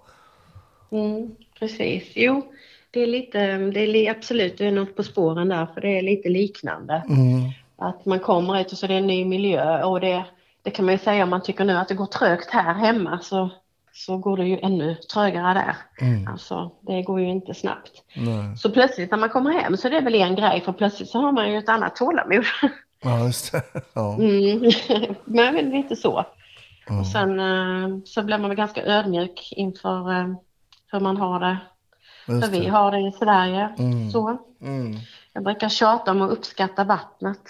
Mm, 0.90 1.34
precis, 1.58 2.02
jo. 2.14 2.52
Det 2.90 3.00
är 3.00 3.06
lite, 3.06 3.56
det 3.56 3.80
är 3.80 4.10
absolut, 4.10 4.58
det 4.58 4.66
är 4.66 4.72
något 4.72 4.96
på 4.96 5.02
spåren 5.02 5.48
där 5.48 5.66
för 5.66 5.80
det 5.80 5.98
är 5.98 6.02
lite 6.02 6.28
liknande. 6.28 7.02
Att 7.76 8.04
man 8.04 8.18
kommer 8.18 8.60
ut 8.60 8.72
och 8.72 8.78
så 8.78 8.86
är 8.86 8.88
det 8.88 8.94
en 8.94 9.06
ny 9.06 9.24
miljö 9.24 9.82
och 9.84 10.00
det, 10.00 10.24
det 10.62 10.70
kan 10.70 10.84
man 10.84 10.94
ju 10.94 10.98
säga 10.98 11.22
om 11.22 11.30
man 11.30 11.42
tycker 11.42 11.64
nu 11.64 11.72
att 11.72 11.88
det 11.88 11.94
går 11.94 12.06
trögt 12.06 12.50
här 12.50 12.74
hemma 12.74 13.18
så, 13.22 13.50
så 13.92 14.16
går 14.16 14.36
det 14.36 14.44
ju 14.44 14.58
ännu 14.58 14.94
trögare 14.94 15.54
där. 15.54 15.76
Alltså 16.28 16.70
det 16.80 17.02
går 17.02 17.20
ju 17.20 17.26
inte 17.26 17.54
snabbt. 17.54 17.92
Nej. 18.16 18.56
Så 18.56 18.70
plötsligt 18.70 19.10
när 19.10 19.18
man 19.18 19.28
kommer 19.28 19.50
hem 19.50 19.76
så 19.76 19.88
är 19.88 19.92
det 19.92 20.00
väl 20.00 20.14
en 20.14 20.34
grej 20.36 20.60
för 20.60 20.72
plötsligt 20.72 21.08
så 21.08 21.18
har 21.20 21.32
man 21.32 21.52
ju 21.52 21.58
ett 21.58 21.68
annat 21.68 21.96
tålamod. 21.96 22.44
Ja, 23.02 23.24
just 23.24 23.52
det. 23.52 23.62
Ja. 23.94 24.14
Mm. 24.14 24.70
Men 25.24 25.70
lite 25.70 25.96
så. 25.96 26.24
Och 27.00 27.06
sen 27.06 27.40
eh, 27.40 27.98
så 28.04 28.22
blir 28.22 28.38
man 28.38 28.48
väl 28.48 28.56
ganska 28.56 28.84
ödmjuk 28.84 29.52
inför 29.56 30.12
eh, 30.12 30.34
hur 30.92 31.00
man 31.00 31.16
har 31.16 31.40
det, 31.40 31.56
Just 32.28 32.46
hur 32.54 32.60
vi 32.60 32.66
har 32.68 32.90
det 32.90 32.98
i 33.00 33.12
Sverige. 33.12 33.68
Så. 34.12 34.38
Mm. 34.62 34.96
Jag 35.32 35.44
brukar 35.44 35.68
tjata 35.68 36.10
om 36.10 36.22
att 36.22 36.30
uppskatta 36.30 36.84
vattnet. 36.84 37.40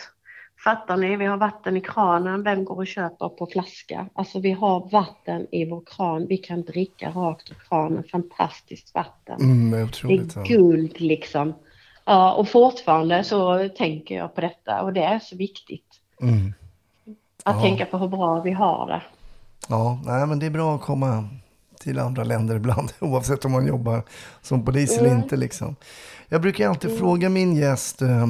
Fattar 0.64 0.97
ni? 0.97 1.16
Vi 1.16 1.24
har 1.26 1.37
vatten 1.37 1.76
i 1.76 1.81
kranen. 1.81 2.43
Vem 2.43 2.64
går 2.64 2.76
och 2.76 2.87
köper 2.87 3.29
på 3.29 3.47
flaska? 3.47 4.07
Alltså 4.14 4.41
vi 4.41 4.53
har 4.53 4.89
vatten 4.91 5.47
i 5.53 5.64
vår 5.70 5.83
kran. 5.87 6.26
Vi 6.29 6.37
kan 6.37 6.62
dricka 6.62 7.11
rakt 7.11 7.51
ur 7.51 7.57
kranen. 7.68 8.05
Fantastiskt 8.12 8.95
vatten. 8.95 9.41
Mm, 9.41 9.70
det 9.70 9.76
är 9.76 9.81
Det 9.81 9.85
otroligt. 9.89 10.37
är 10.37 10.41
ja. 10.41 10.47
guld 10.47 11.01
liksom. 11.01 11.55
Ja, 12.05 12.33
och 12.35 12.49
fortfarande 12.49 13.24
så 13.24 13.68
tänker 13.68 14.14
jag 14.16 14.35
på 14.35 14.41
detta 14.41 14.83
och 14.83 14.93
det 14.93 15.03
är 15.03 15.18
så 15.18 15.37
viktigt. 15.37 15.87
Mm. 16.22 16.55
Att 17.43 17.57
Ja. 17.57 17.62
tänka 17.62 17.85
på 17.87 17.99
hur 17.99 18.09
bra 18.09 18.41
vi 18.41 18.53
har 18.53 18.87
det. 18.87 19.03
Ja, 19.68 20.01
nej, 20.05 20.26
men 20.26 20.39
det 20.39 20.47
är 20.47 20.51
bra 20.51 20.74
att 20.74 20.81
komma 20.81 21.29
till 21.79 21.99
andra 21.99 22.24
länder 22.24 22.57
ibland, 22.57 22.93
oavsett 23.01 23.45
om 23.45 23.53
man 23.53 23.66
jobbar 23.66 24.03
som 24.43 24.64
polis 24.64 24.99
eller 24.99 25.09
Mm. 25.09 25.22
inte. 25.22 25.37
Liksom. 25.37 25.76
Jag 26.29 26.41
brukar 26.43 26.68
alltid 26.68 26.99
fråga 26.99 27.29
min 27.29 27.57
gäst 27.57 28.03
eh, 28.03 28.26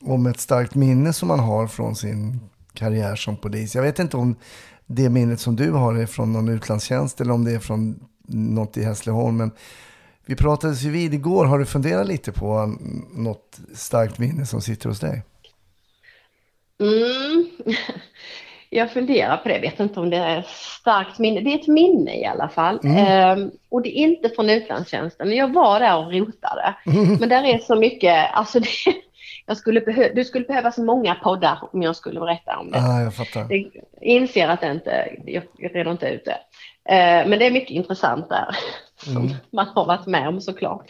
om 0.00 0.26
ett 0.26 0.40
starkt 0.40 0.74
minne 0.74 1.12
som 1.12 1.28
man 1.28 1.40
har 1.40 1.66
från 1.66 1.96
sin 1.96 2.40
karriär 2.74 3.16
som 3.16 3.36
polis. 3.36 3.74
Jag 3.74 3.82
vet 3.82 3.98
inte 3.98 4.16
om 4.16 4.36
det 4.86 5.08
minnet 5.08 5.40
som 5.40 5.56
du 5.56 5.70
har 5.70 5.94
är 5.94 6.06
från 6.06 6.32
någon 6.32 6.48
utlandstjänst 6.48 7.20
eller 7.20 7.32
om 7.34 7.44
det 7.44 7.52
är 7.52 7.58
från 7.58 8.04
något 8.28 8.76
i 8.76 8.84
Hässleholm. 8.84 9.36
Men 9.36 9.50
vi 10.26 10.36
pratades 10.36 10.82
ju 10.82 10.90
vid 10.90 11.14
igår. 11.14 11.44
Har 11.44 11.58
du 11.58 11.66
funderat 11.66 12.06
lite 12.06 12.32
på 12.32 12.52
mm, 12.52 13.04
något 13.14 13.60
starkt 13.74 14.18
minne 14.18 14.46
som 14.46 14.60
sitter 14.62 14.88
hos 14.88 15.00
dig? 15.00 15.22
Mm. 16.80 17.46
Jag 18.72 18.90
funderar 18.92 19.36
på 19.36 19.48
det, 19.48 19.54
jag 19.54 19.60
vet 19.60 19.80
inte 19.80 20.00
om 20.00 20.10
det 20.10 20.16
är 20.16 20.42
starkt 20.48 21.18
minne. 21.18 21.40
Det 21.40 21.50
är 21.50 21.58
ett 21.58 21.66
minne 21.66 22.20
i 22.20 22.24
alla 22.24 22.48
fall. 22.48 22.80
Ehm, 22.84 23.50
och 23.68 23.82
det 23.82 23.88
är 23.98 24.02
inte 24.02 24.28
från 24.28 24.50
utlandstjänsten. 24.50 25.32
Jag 25.36 25.52
var 25.52 25.80
där 25.80 25.98
och 25.98 26.12
rotade. 26.12 26.74
Men 27.20 27.28
där 27.28 27.44
är 27.44 27.58
så 27.58 27.76
mycket, 27.76 28.32
alltså 28.32 28.60
det, 28.60 28.68
jag 29.46 29.56
skulle 29.56 29.80
behö- 29.80 30.14
du 30.14 30.24
skulle 30.24 30.44
behöva 30.44 30.72
så 30.72 30.82
många 30.84 31.14
poddar 31.14 31.58
om 31.72 31.82
jag 31.82 31.96
skulle 31.96 32.20
berätta 32.20 32.58
om 32.58 32.70
det. 32.70 32.78
Ah, 32.78 33.02
jag 33.02 33.14
fattar. 33.14 33.46
Jag 33.50 33.70
inser 34.00 34.48
att 34.48 34.60
det 34.60 34.70
inte, 34.70 35.16
jag 35.26 35.42
jag 35.58 35.76
redan 35.76 35.92
inte 35.92 36.08
ute. 36.08 36.30
Eh, 36.88 37.26
men 37.28 37.38
det 37.38 37.46
är 37.46 37.50
mycket 37.50 37.70
intressant 37.70 38.28
där 38.28 38.56
som 38.96 39.34
man 39.52 39.66
har 39.74 39.86
varit 39.86 40.06
med 40.06 40.28
om 40.28 40.40
såklart. 40.40 40.86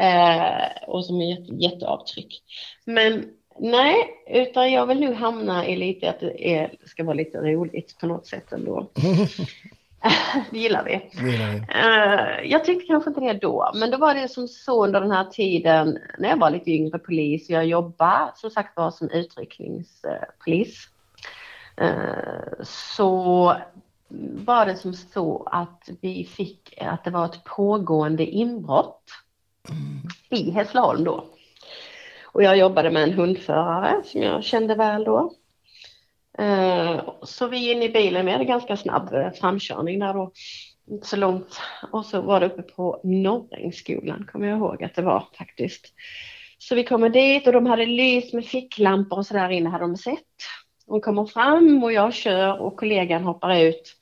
Eh, 0.00 0.86
och 0.86 1.04
som 1.04 1.20
är 1.20 1.30
jätte, 1.30 1.54
jätteavtryck. 1.54 2.42
Men 2.84 3.24
nej, 3.58 3.96
utan 4.26 4.72
jag 4.72 4.86
vill 4.86 5.00
nu 5.00 5.14
hamna 5.14 5.66
i 5.66 5.76
lite 5.76 6.10
att 6.10 6.20
det 6.20 6.54
är, 6.54 6.70
ska 6.84 7.04
vara 7.04 7.14
lite 7.14 7.38
roligt 7.38 7.98
på 7.98 8.06
något 8.06 8.26
sätt 8.26 8.52
ändå. 8.52 8.90
det 10.50 10.58
gillar 10.58 10.84
vi. 10.84 11.10
Det 11.22 11.30
gillar 11.30 11.50
vi. 11.50 11.58
Eh, 11.58 12.50
jag 12.50 12.64
tyckte 12.64 12.86
kanske 12.86 13.10
inte 13.10 13.20
det 13.20 13.32
då, 13.32 13.72
men 13.74 13.90
då 13.90 13.98
var 13.98 14.14
det 14.14 14.28
som 14.28 14.48
så 14.48 14.84
under 14.84 15.00
den 15.00 15.10
här 15.10 15.24
tiden 15.24 15.98
när 16.18 16.28
jag 16.28 16.36
var 16.36 16.50
lite 16.50 16.70
yngre 16.70 16.98
polis. 16.98 17.50
Jag 17.50 17.66
jobbade 17.66 18.32
som 18.34 18.50
sagt 18.50 18.76
var 18.76 18.90
som 18.90 19.10
utryckningspolis. 19.10 20.88
Eh, 21.76 22.62
så 22.62 23.56
var 24.44 24.66
det 24.66 24.76
som 24.76 24.94
så 24.94 25.48
att 25.52 25.88
vi 26.00 26.24
fick 26.24 26.78
att 26.80 27.04
det 27.04 27.10
var 27.10 27.24
ett 27.24 27.44
pågående 27.44 28.26
inbrott 28.26 29.02
i 30.30 30.50
Hässleholm 30.50 31.04
då. 31.04 31.24
Och 32.36 32.42
jag 32.42 32.58
jobbade 32.58 32.90
med 32.90 33.02
en 33.02 33.12
hundförare 33.12 34.02
som 34.04 34.22
jag 34.22 34.44
kände 34.44 34.74
väl 34.74 35.04
då. 35.04 35.32
Eh, 36.38 37.00
Så 37.22 37.48
vi 37.48 37.72
inne 37.72 37.84
i 37.84 37.88
bilen, 37.88 38.26
vi 38.26 38.32
hade 38.32 38.44
ganska 38.44 38.76
snabb 38.76 39.10
framkörning 39.40 39.98
där 39.98 40.14
då. 40.14 40.32
Inte 40.90 41.06
så 41.06 41.16
långt. 41.16 41.60
Och 41.92 42.04
så 42.06 42.20
var 42.20 42.40
det 42.40 42.46
uppe 42.46 42.62
på 42.62 43.00
Norrängsskolan, 43.04 44.28
kommer 44.32 44.46
jag 44.48 44.58
ihåg 44.58 44.84
att 44.84 44.94
det 44.94 45.02
var 45.02 45.28
faktiskt. 45.38 45.94
Så 46.58 46.74
vi 46.74 46.84
kommer 46.84 47.08
dit 47.08 47.46
och 47.46 47.52
de 47.52 47.66
hade 47.66 47.86
lys 47.86 48.32
med 48.32 48.44
ficklampor 48.46 49.18
och 49.18 49.26
sådär 49.26 49.48
inne 49.48 49.68
hade 49.68 49.84
de 49.84 49.96
sett. 49.96 50.36
De 50.86 51.00
kommer 51.00 51.26
fram 51.26 51.84
och 51.84 51.92
jag 51.92 52.14
kör 52.14 52.60
och 52.60 52.76
kollegan 52.76 53.24
hoppar 53.24 53.56
ut 53.56 53.96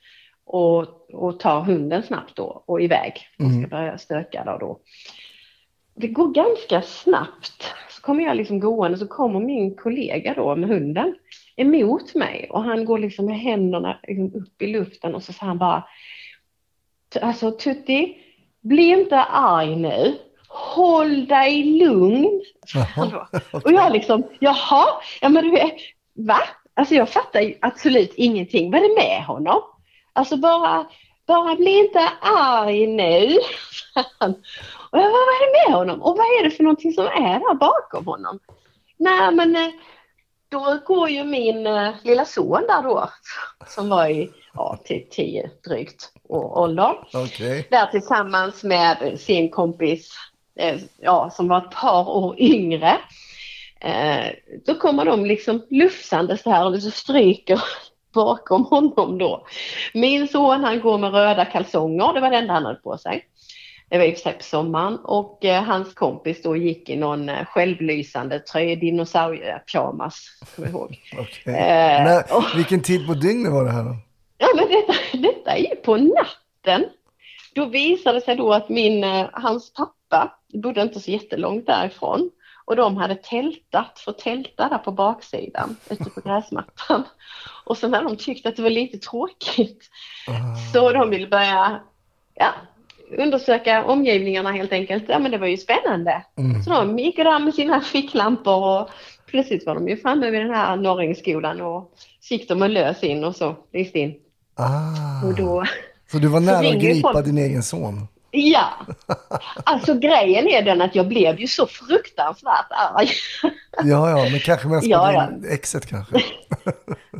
och, 0.45 1.15
och 1.15 1.41
tar 1.41 1.61
hunden 1.61 2.03
snabbt 2.03 2.37
då 2.37 2.65
och 2.67 2.83
iväg. 2.83 3.13
Och 3.39 3.45
ska 3.61 3.69
börja 3.69 3.99
stöka 3.99 4.45
där 4.45 4.59
då. 4.59 4.81
Det 5.97 6.09
går 6.09 6.29
ganska 6.35 6.83
snabbt. 6.83 7.75
Kommer 8.05 8.25
jag 8.25 8.37
liksom 8.37 8.61
gående 8.61 8.99
så 8.99 9.07
kommer 9.07 9.41
min 9.41 9.77
kollega 9.77 10.35
då 10.35 10.57
med 10.57 10.69
hunden 10.69 11.15
emot 11.57 12.15
mig 12.15 12.49
och 12.51 12.63
han 12.63 12.85
går 12.85 12.99
liksom 12.99 13.27
med 13.27 13.39
händerna 13.39 13.99
liksom 14.03 14.41
upp 14.43 14.63
i 14.63 14.67
luften 14.67 15.15
och 15.15 15.23
så 15.23 15.33
säger 15.33 15.47
han 15.47 15.59
bara 15.59 15.85
Alltså 17.23 17.51
Tutti, 17.51 18.17
bli 18.61 18.83
inte 18.83 19.21
arg 19.21 19.77
nu. 19.77 20.19
Håll 20.49 21.27
dig 21.27 21.63
lugn. 21.65 22.43
Jaha, 22.75 23.11
Då. 23.53 23.59
Och 23.59 23.73
jag 23.73 23.93
liksom, 23.93 24.23
jaha, 24.39 24.87
ja 25.21 25.29
men 25.29 25.45
du 25.45 25.59
är, 25.59 25.71
va? 26.15 26.39
Alltså 26.75 26.95
jag 26.95 27.09
fattar 27.09 27.55
absolut 27.61 28.15
ingenting. 28.15 28.71
Vad 28.71 28.85
är 28.85 28.89
det 28.89 29.09
med 29.09 29.25
honom? 29.25 29.63
Alltså 30.13 30.37
bara, 30.37 30.87
bara 31.27 31.55
bli 31.55 31.79
inte 31.79 32.09
arg 32.23 32.87
nu. 32.87 33.39
Och 34.95 35.01
jag 35.01 35.13
bara, 35.13 35.25
vad 35.25 35.35
är 35.35 35.47
det 35.47 35.69
med 35.69 35.79
honom? 35.79 36.03
Och 36.03 36.17
vad 36.17 36.27
är 36.27 36.45
det 36.45 36.51
för 36.51 36.63
någonting 36.63 36.93
som 36.93 37.07
är 37.07 37.39
där 37.41 37.55
bakom 37.55 38.07
honom? 38.07 38.39
Nej 38.97 39.35
men 39.35 39.57
eh, 39.57 39.71
då 40.49 40.79
går 40.87 41.09
ju 41.09 41.25
min 41.25 41.67
eh, 41.67 41.95
lilla 42.03 42.25
son 42.25 42.65
där 42.69 42.83
då, 42.83 43.11
som 43.67 43.89
var 43.89 44.09
i 44.09 44.31
ja, 44.55 44.79
till 44.85 45.07
tio 45.11 45.51
drygt 45.69 46.13
år 46.29 46.59
ålder 46.59 46.95
Okej. 47.13 47.69
där 47.71 47.87
tillsammans 47.87 48.65
med 48.65 49.21
sin 49.21 49.51
kompis 49.51 50.11
eh, 50.59 50.81
ja, 51.01 51.31
som 51.31 51.49
var 51.49 51.59
ett 51.59 51.71
par 51.71 52.09
år 52.09 52.41
yngre. 52.41 52.99
Då 54.67 54.75
kommer 54.75 55.05
de 55.05 55.27
liksom 55.27 55.67
lufsandes 55.71 56.43
där 56.43 56.67
och 56.67 56.83
så 56.83 56.91
stryker 56.91 57.63
bakom 58.15 58.65
honom 58.65 59.19
då. 59.19 59.47
Min 59.95 60.29
son 60.29 60.65
han 60.65 60.81
går 60.81 60.99
med 60.99 61.13
röda 61.13 61.45
kalsonger, 61.45 62.13
det 62.13 62.21
var 62.21 62.31
det 62.31 62.37
enda 62.37 62.55
han 62.55 62.65
hade 62.65 62.79
på 62.79 62.99
sig. 62.99 63.29
Det 63.89 63.99
var 63.99 64.05
i 64.05 64.11
och 64.13 64.15
för 64.17 64.23
sig 64.23 64.33
på 64.33 64.43
sommaren 64.43 64.97
och 64.99 65.45
eh, 65.45 65.63
hans 65.63 65.95
kompis 65.95 66.43
då 66.43 66.57
gick 66.57 66.89
i 66.89 66.97
någon 66.97 67.29
eh, 67.29 67.45
självlysande 67.45 68.39
tröja, 68.39 68.77
dinosauriepyjamas, 68.77 70.27
kommer 70.57 70.69
jag 70.69 70.75
ihåg. 70.77 71.01
Okej. 71.19 71.55
Eh, 71.55 72.05
När- 72.05 72.37
och- 72.37 72.45
Vilken 72.59 72.83
tid 72.83 73.07
på 73.07 73.15
dygnet 73.15 73.53
var 73.53 73.65
det 73.65 73.71
här 73.71 73.85
då? 73.85 73.97
Ja, 74.39 74.49
men 74.57 74.69
detta, 74.69 74.93
detta 75.29 75.51
är 75.57 75.59
ju 75.59 75.77
på 75.77 75.97
natten. 75.97 76.85
Då 77.55 77.65
visade 77.65 78.19
det 78.19 78.25
sig 78.25 78.37
då 78.37 78.53
att 78.53 78.69
min, 78.69 79.05
eh, 79.05 79.27
hans 79.33 79.73
pappa 79.73 80.39
bodde 80.63 80.83
inte 80.83 81.01
så 81.01 81.11
jättelångt 81.11 81.67
därifrån 81.67 82.31
och 82.65 82.77
de 82.77 82.97
hade 82.97 83.15
tältat, 83.15 83.99
för 83.99 84.13
tälta 84.13 84.69
där 84.69 84.79
på 84.79 84.93
baksidan 84.93 85.77
ute 85.91 86.11
på 86.11 86.21
gräsmattan. 86.21 87.03
Och 87.65 87.79
sen 87.79 87.95
hade 87.95 88.09
de 88.09 88.17
tyckt 88.17 88.47
att 88.47 88.57
det 88.57 88.63
var 88.63 88.71
lite 88.71 88.99
tråkigt 88.99 89.91
så 90.73 90.93
de 90.93 91.11
ville 91.11 91.27
börja 91.27 91.81
ja, 92.35 92.53
undersöka 93.19 93.85
omgivningarna 93.85 94.53
helt 94.53 94.73
enkelt. 94.73 95.05
Ja 95.09 95.19
men 95.19 95.31
det 95.31 95.39
var 95.39 95.47
ju 95.47 95.57
spännande. 95.57 96.25
Så 96.65 96.71
de 96.71 96.99
gick 96.99 97.17
där 97.17 97.39
med 97.39 97.55
sina 97.55 97.81
ficklampor 97.93 98.81
och 98.81 98.89
plötsligt 99.27 99.67
var 99.67 99.75
de 99.75 99.89
ju 99.89 99.97
framme 99.97 100.31
vid 100.31 100.41
den 100.41 100.51
här 100.55 100.77
Norrängsskolan 100.77 101.61
och 101.61 101.93
så 102.21 102.35
gick 102.35 102.49
de 102.49 102.63
och 102.63 102.71
lös 102.71 103.03
in 103.03 103.25
och 103.25 103.37
så 103.37 103.57
lyste 103.73 103.99
in. 103.99 104.15
Ah. 104.57 105.27
Och 105.27 105.35
då, 105.35 105.65
Så 106.13 106.19
du 106.19 106.29
var 106.29 106.41
nära 106.41 106.69
att 106.69 106.81
gripa 106.81 107.13
folk. 107.13 107.27
din 107.27 107.39
egen 107.39 107.63
son? 107.63 108.07
Ja. 108.35 108.69
Alltså 109.65 109.95
grejen 109.95 110.49
är 110.49 110.63
den 110.63 110.83
att 110.83 110.95
jag 110.95 111.09
blev 111.09 111.41
ju 111.41 111.47
så 111.47 111.67
fruktansvärt 111.67 112.67
arg 112.71 113.09
Ja, 113.83 114.11
ja, 114.11 114.29
men 114.31 114.41
kanske 114.41 114.69
mest 114.69 114.85
på 114.85 114.91
Ja, 114.91 115.27
din 115.27 115.53
exet 115.53 115.87
kanske. 115.87 116.23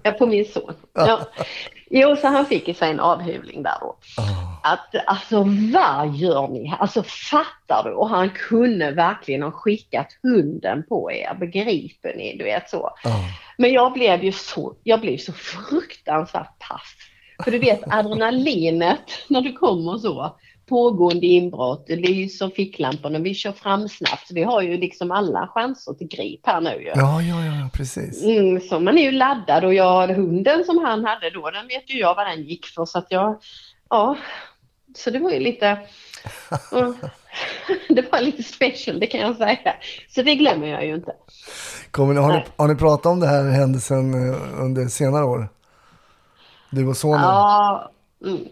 Ja, 0.03 0.11
på 0.11 0.27
min 0.27 0.45
son. 0.45 0.75
Ja. 0.93 1.21
Jo, 1.91 2.17
så 2.17 2.27
han 2.27 2.47
fick 2.47 2.69
ju 2.69 2.75
sig 2.75 2.91
en 2.91 3.01
avhyvling 3.01 3.63
där 3.63 3.77
då. 3.81 3.97
Att 4.63 4.95
alltså 5.07 5.41
vad 5.73 6.15
gör 6.15 6.49
ni 6.49 6.67
här? 6.67 6.79
Alltså 6.79 7.03
fattar 7.03 7.83
du? 7.85 7.91
Och 7.95 8.09
han 8.09 8.31
kunde 8.31 8.91
verkligen 8.91 9.43
ha 9.43 9.51
skickat 9.51 10.09
hunden 10.23 10.85
på 10.89 11.13
er, 11.13 11.35
begriper 11.41 12.15
ni? 12.17 12.37
Du 12.39 12.45
vet 12.45 12.71
så. 12.71 12.91
Ja. 13.05 13.11
Men 13.59 13.73
jag 13.73 13.93
blev 13.93 14.25
ju 14.25 14.33
så, 14.33 14.77
jag 14.83 15.01
blev 15.01 15.19
så 15.19 15.33
fruktansvärt 15.33 16.59
paff. 16.69 16.95
För 17.45 17.51
du 17.51 17.59
vet 17.59 17.81
adrenalinet 17.91 19.25
när 19.29 19.41
du 19.41 19.53
kommer 19.53 19.99
så. 19.99 20.37
Pågående 20.67 21.27
inbrott, 21.27 21.85
det 21.87 21.97
lyser 21.97 22.49
ficklamporna, 22.49 23.19
vi 23.19 23.35
kör 23.35 23.53
fram 23.53 23.89
snabbt. 23.89 24.31
Vi 24.31 24.43
har 24.43 24.63
ju 24.63 24.77
liksom 24.77 25.11
alla 25.11 25.49
chanser 25.55 25.93
till 25.93 26.09
grip 26.09 26.41
här 26.47 26.61
nu 26.61 26.71
ju. 26.83 26.89
Ja, 26.95 27.23
ja, 27.23 27.45
ja, 27.45 27.69
precis. 27.73 28.25
Mm, 28.25 28.61
så 28.61 28.81
man 28.81 28.99
är 28.99 29.03
ju 29.03 29.11
laddad 29.11 29.65
och 29.65 29.75
jag, 29.75 30.09
hunden 30.09 30.65
som 30.65 30.79
han 30.79 31.05
hade 31.05 31.31
då, 31.31 31.51
den 31.51 31.67
vet 31.69 31.91
ju 31.91 31.99
jag 31.99 32.15
vad 32.15 32.27
den 32.27 32.43
gick 32.43 32.67
för 32.67 32.85
så 32.85 32.99
att 32.99 33.07
jag, 33.11 33.37
ja, 33.91 34.17
så 34.97 35.11
det 35.11 35.19
var 35.19 35.31
ju 35.31 35.41
lite, 35.41 35.79
det 37.89 38.13
var 38.13 38.21
lite 38.21 38.43
special 38.43 39.01
det 39.01 39.07
kan 39.07 39.21
jag 39.21 39.37
säga. 39.37 39.75
Så 40.09 40.23
det 40.23 40.35
glömmer 40.35 40.67
jag 40.67 40.87
ju 40.87 40.95
inte. 40.95 41.13
Kommer, 41.91 42.15
ni- 42.15 42.21
har, 42.21 42.33
ni, 42.33 42.45
har 42.57 42.69
ni 42.69 42.75
pratat 42.75 43.07
om 43.07 43.21
det 43.21 43.27
här 43.27 43.51
händelsen 43.51 44.15
eh, 44.15 44.63
under 44.65 44.87
senare 44.87 45.25
år? 45.25 45.49
Du 46.71 46.87
och 46.87 46.97
sonen? 46.97 47.21
Ja, 47.23 47.91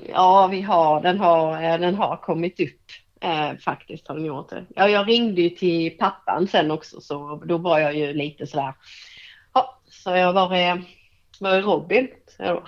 ja 0.08 0.46
vi 0.46 0.60
har, 0.60 1.00
den 1.00 1.18
har, 1.18 1.62
eh, 1.62 1.78
den 1.78 1.94
har 1.94 2.16
kommit 2.16 2.60
upp. 2.60 2.80
Eh, 3.20 3.56
faktiskt 3.56 4.08
har 4.08 4.14
den 4.14 4.24
gjort 4.24 4.50
det. 4.50 4.64
Ja, 4.76 4.88
jag 4.88 5.08
ringde 5.08 5.42
ju 5.42 5.50
till 5.50 5.98
pappan 5.98 6.48
sen 6.48 6.70
också 6.70 7.00
så 7.00 7.42
då 7.44 7.58
var 7.58 7.78
jag 7.78 7.94
ju 7.94 8.12
lite 8.12 8.46
sådär, 8.46 8.74
ja, 9.54 9.80
Så 9.90 10.10
jag 10.10 10.32
var 10.32 10.54
är, 10.54 10.82
var 11.40 11.60
Robin? 11.60 12.08
Så 12.36 12.42
jag. 12.42 12.62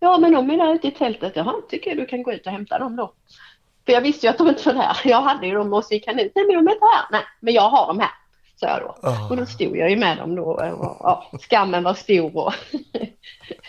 Ja, 0.00 0.18
men 0.18 0.32
de 0.32 0.50
är 0.50 0.56
där 0.56 0.74
ute 0.74 0.88
i 0.88 0.90
tältet. 0.90 1.32
Jaha, 1.36 1.54
tycker 1.68 1.90
jag 1.90 1.98
du 1.98 2.06
kan 2.06 2.22
gå 2.22 2.32
ut 2.32 2.46
och 2.46 2.52
hämta 2.52 2.78
dem 2.78 2.96
då. 2.96 3.12
För 3.86 3.92
jag 3.92 4.00
visste 4.00 4.26
ju 4.26 4.30
att 4.30 4.38
de 4.38 4.48
inte 4.48 4.68
var 4.72 4.74
där. 4.74 4.96
Jag 5.04 5.22
hade 5.22 5.46
ju 5.46 5.54
dem 5.54 5.72
och 5.72 5.84
så 5.84 5.94
gick 5.94 6.06
han 6.06 6.18
ut. 6.18 6.32
Nej, 6.34 6.44
men 6.46 6.56
de 6.56 6.68
är 6.68 6.72
inte 6.72 6.86
här. 6.86 7.06
Nej, 7.10 7.22
men 7.40 7.54
jag 7.54 7.70
har 7.70 7.86
dem 7.86 7.98
här. 7.98 8.10
sa 8.56 8.66
jag 8.66 8.80
då. 8.80 9.08
Ah. 9.08 9.28
Och 9.30 9.36
då 9.36 9.46
stod 9.46 9.76
jag 9.76 9.90
ju 9.90 9.96
med 9.96 10.16
dem 10.16 10.34
då. 10.34 10.42
Och, 10.42 10.96
ja, 11.00 11.30
skammen 11.40 11.82
var 11.82 11.94
stor 11.94 12.36
och 12.36 12.54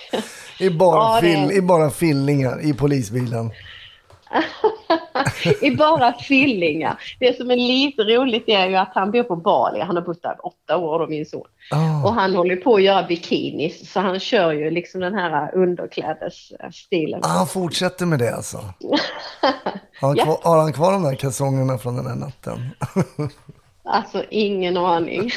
I 0.62 0.70
bara, 0.70 0.96
Ja, 1.16 1.20
det- 1.22 1.28
fill, 1.28 1.52
I 1.58 1.62
bara 1.62 1.90
fillingar 1.90 2.66
i 2.66 2.74
polisbilen. 2.74 3.52
i 5.62 5.72
bara 5.76 6.14
fillingar. 6.14 7.00
Det 7.20 7.38
som 7.38 7.52
är 7.52 7.56
lite 7.56 8.02
roligt 8.04 8.44
är 8.48 8.68
ju 8.68 8.76
att 8.76 8.92
han 8.96 9.12
bor 9.12 9.24
på 9.24 9.36
Bali. 9.36 9.80
Han 9.82 9.96
har 9.96 10.04
bott 10.04 10.22
där 10.24 10.36
åtta 10.46 10.78
år 10.78 11.00
då, 11.00 11.08
min 11.08 11.26
son. 11.26 11.46
Ah. 11.72 12.04
Och 12.08 12.14
han 12.14 12.36
håller 12.36 12.56
på 12.56 12.76
att 12.76 12.84
göra 12.84 13.04
bikinis. 13.08 13.92
Så 13.92 14.00
han 14.00 14.20
kör 14.20 14.52
ju 14.52 14.72
liksom 14.72 15.02
den 15.02 15.14
här 15.14 15.56
underklädesstilen. 15.56 17.20
Ah, 17.24 17.28
han 17.28 17.48
fortsätter 17.48 18.06
med 18.06 18.20
det 18.20 18.36
alltså. 18.36 18.58
Har 20.02 20.08
han, 20.08 20.16
Ja. 20.18 20.24
kvar, 20.24 20.38
har 20.44 20.58
han 20.58 20.74
kvar 20.74 20.92
de 20.92 21.04
där 21.04 21.16
kalsongerna 21.16 21.78
från 21.78 21.96
den 21.96 22.08
här 22.08 22.16
natten? 22.16 22.70
Alltså 23.84 24.24
ingen 24.30 24.78
aning. 24.78 25.32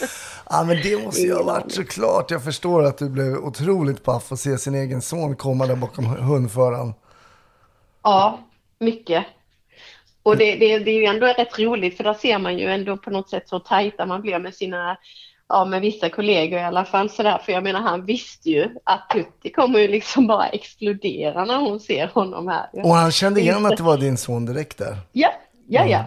Ja, 0.50 0.64
men 0.64 0.76
det 0.82 1.04
måste 1.04 1.20
ju 1.20 1.34
ha 1.34 1.42
varit 1.42 1.72
såklart. 1.72 2.30
Jag 2.30 2.44
förstår 2.44 2.84
att 2.84 2.98
du 2.98 3.08
blev 3.08 3.36
otroligt 3.36 4.04
paff 4.04 4.32
att 4.32 4.40
se 4.40 4.58
sin 4.58 4.74
egen 4.74 5.02
son 5.02 5.36
komma 5.36 5.66
där 5.66 5.76
bakom 5.76 6.04
hundföraren. 6.04 6.94
Ja, 8.02 8.40
mycket. 8.78 9.26
Och 10.22 10.36
det, 10.36 10.54
det, 10.54 10.78
det 10.78 10.90
är 10.90 11.00
ju 11.00 11.04
ändå 11.04 11.26
rätt 11.26 11.58
roligt 11.58 11.96
för 11.96 12.04
där 12.04 12.14
ser 12.14 12.38
man 12.38 12.58
ju 12.58 12.66
ändå 12.66 12.96
på 12.96 13.10
något 13.10 13.30
sätt 13.30 13.48
så 13.48 13.60
tajta 13.60 14.06
man 14.06 14.22
blir 14.22 14.38
med 14.38 14.54
sina, 14.54 14.96
ja 15.48 15.64
med 15.64 15.80
vissa 15.80 16.08
kollegor 16.08 16.58
i 16.58 16.62
alla 16.62 16.84
fall 16.84 17.10
sådär. 17.10 17.38
För 17.44 17.52
jag 17.52 17.62
menar 17.62 17.80
han 17.80 18.04
visste 18.04 18.50
ju 18.50 18.68
att 18.84 19.10
Tutti 19.10 19.50
kommer 19.50 19.78
ju 19.78 19.88
liksom 19.88 20.26
bara 20.26 20.48
explodera 20.48 21.44
när 21.44 21.56
hon 21.56 21.80
ser 21.80 22.06
honom 22.06 22.48
här. 22.48 22.66
Och 22.72 22.94
han 22.94 23.12
kände 23.12 23.40
igen 23.40 23.66
att 23.66 23.76
det 23.76 23.82
var 23.82 23.98
din 23.98 24.16
son 24.16 24.46
direkt 24.46 24.78
där. 24.78 24.96
Ja, 25.12 25.32
ja, 25.68 25.86
ja. 25.86 26.04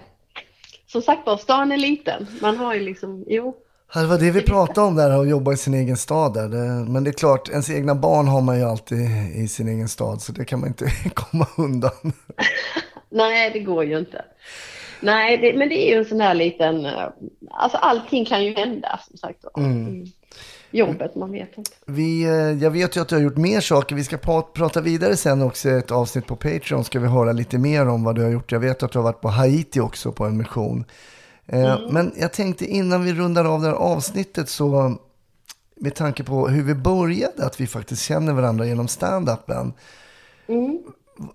Som 0.87 1.01
sagt 1.01 1.25
var, 1.25 1.37
stan 1.37 1.71
är 1.71 1.77
liten. 1.77 2.27
Man 2.41 2.57
har 2.57 2.73
ju 2.73 2.79
liksom, 2.79 3.25
jo. 3.27 3.55
Det 3.93 4.05
var 4.05 4.17
det 4.17 4.31
vi 4.31 4.41
pratade 4.41 4.87
om 4.87 4.95
där, 4.95 5.21
att 5.21 5.29
jobba 5.29 5.53
i 5.53 5.57
sin 5.57 5.73
egen 5.73 5.97
stad 5.97 6.33
där. 6.33 6.47
Men 6.89 7.03
det 7.03 7.09
är 7.09 7.13
klart, 7.13 7.49
ens 7.49 7.69
egna 7.69 7.95
barn 7.95 8.27
har 8.27 8.41
man 8.41 8.57
ju 8.57 8.63
alltid 8.63 8.99
i 9.35 9.47
sin 9.47 9.67
egen 9.67 9.87
stad, 9.87 10.21
så 10.21 10.31
det 10.31 10.45
kan 10.45 10.59
man 10.59 10.69
inte 10.69 10.85
komma 11.13 11.47
undan. 11.57 12.13
Nej, 13.09 13.51
det 13.53 13.59
går 13.59 13.83
ju 13.83 13.99
inte. 13.99 14.25
Nej, 15.01 15.37
det, 15.37 15.57
men 15.57 15.69
det 15.69 15.75
är 15.75 15.93
ju 15.93 15.99
en 15.99 16.05
sån 16.05 16.21
här 16.21 16.33
liten, 16.33 16.85
eh, 16.85 17.09
alltså 17.51 17.77
allting 17.77 18.25
kan 18.25 18.45
ju 18.45 18.53
hända 18.53 18.99
som 19.07 19.17
sagt 19.17 19.43
var. 19.43 19.63
Mm. 19.63 20.05
Jobbet, 20.71 21.15
man 21.15 21.31
vet 21.31 21.57
inte. 21.57 21.71
Vi, 21.85 22.23
eh, 22.23 22.63
jag 22.63 22.71
vet 22.71 22.97
ju 22.97 23.01
att 23.01 23.09
du 23.09 23.15
har 23.15 23.21
gjort 23.21 23.37
mer 23.37 23.61
saker. 23.61 23.95
Vi 23.95 24.03
ska 24.03 24.17
prata 24.53 24.81
vidare 24.81 25.15
sen 25.15 25.41
också 25.41 25.69
ett 25.69 25.91
avsnitt 25.91 26.27
på 26.27 26.35
Patreon. 26.35 26.83
Ska 26.83 26.99
vi 26.99 27.07
höra 27.07 27.31
lite 27.31 27.57
mer 27.57 27.87
om 27.87 28.03
vad 28.03 28.15
du 28.15 28.21
har 28.21 28.29
gjort. 28.29 28.51
Jag 28.51 28.59
vet 28.59 28.83
att 28.83 28.91
du 28.91 28.97
har 28.97 29.03
varit 29.03 29.21
på 29.21 29.27
Haiti 29.27 29.79
också 29.79 30.11
på 30.11 30.25
en 30.25 30.37
mission. 30.37 30.85
Eh, 31.51 31.79
Men 31.89 32.11
jag 32.17 32.33
tänkte 32.33 32.65
innan 32.65 33.03
vi 33.03 33.13
rundar 33.13 33.45
av 33.45 33.61
det 33.61 33.67
här 33.67 33.73
avsnittet 33.75 34.49
så 34.49 34.97
med 35.75 35.95
tanke 35.95 36.23
på 36.23 36.47
hur 36.47 36.63
vi 36.63 36.75
började, 36.75 37.45
att 37.45 37.61
vi 37.61 37.67
faktiskt 37.67 38.01
känner 38.03 38.33
varandra 38.33 38.65
genom 38.65 38.87
stand-upen. 38.87 39.73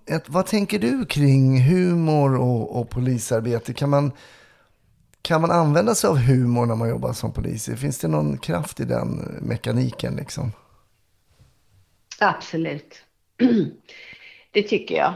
Ett, 0.05 0.29
vad 0.29 0.45
tänker 0.45 0.79
du 0.79 1.05
kring 1.05 1.61
humor 1.61 2.35
och, 2.39 2.79
och 2.79 2.89
polisarbete? 2.89 3.73
Kan 3.73 3.89
man, 3.89 4.11
kan 5.21 5.41
man 5.41 5.51
använda 5.51 5.95
sig 5.95 6.07
av 6.09 6.17
humor 6.17 6.65
när 6.65 6.75
man 6.75 6.89
jobbar 6.89 7.13
som 7.13 7.31
polis? 7.33 7.69
Finns 7.77 7.99
det 7.99 8.07
någon 8.07 8.37
kraft 8.37 8.79
i 8.79 8.85
den 8.85 9.09
mekaniken 9.41 10.15
liksom? 10.15 10.51
Absolut. 12.19 12.95
Det 14.51 14.63
tycker 14.63 14.95
jag. 14.95 15.09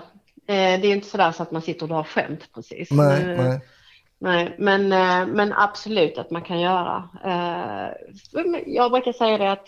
Eh, 0.47 0.81
Det 0.81 0.87
är 0.87 0.95
inte 0.95 1.07
sådär 1.07 1.31
så 1.31 1.43
att 1.43 1.51
man 1.51 1.61
sitter 1.61 1.81
och 1.83 1.89
drar 1.89 2.03
skämt 2.03 2.39
precis. 2.53 2.91
Nej, 2.91 3.37
nej. 3.37 3.61
Nej, 4.21 4.55
men, 4.57 4.91
eh, 4.91 5.27
men 5.35 5.53
absolut 5.53 6.17
att 6.17 6.31
man 6.31 6.41
kan 6.41 6.59
göra. 6.59 7.09
Eh, 7.25 7.91
Jag 8.65 8.91
brukar 8.91 9.13
säga 9.13 9.37
det 9.37 9.51
att 9.51 9.67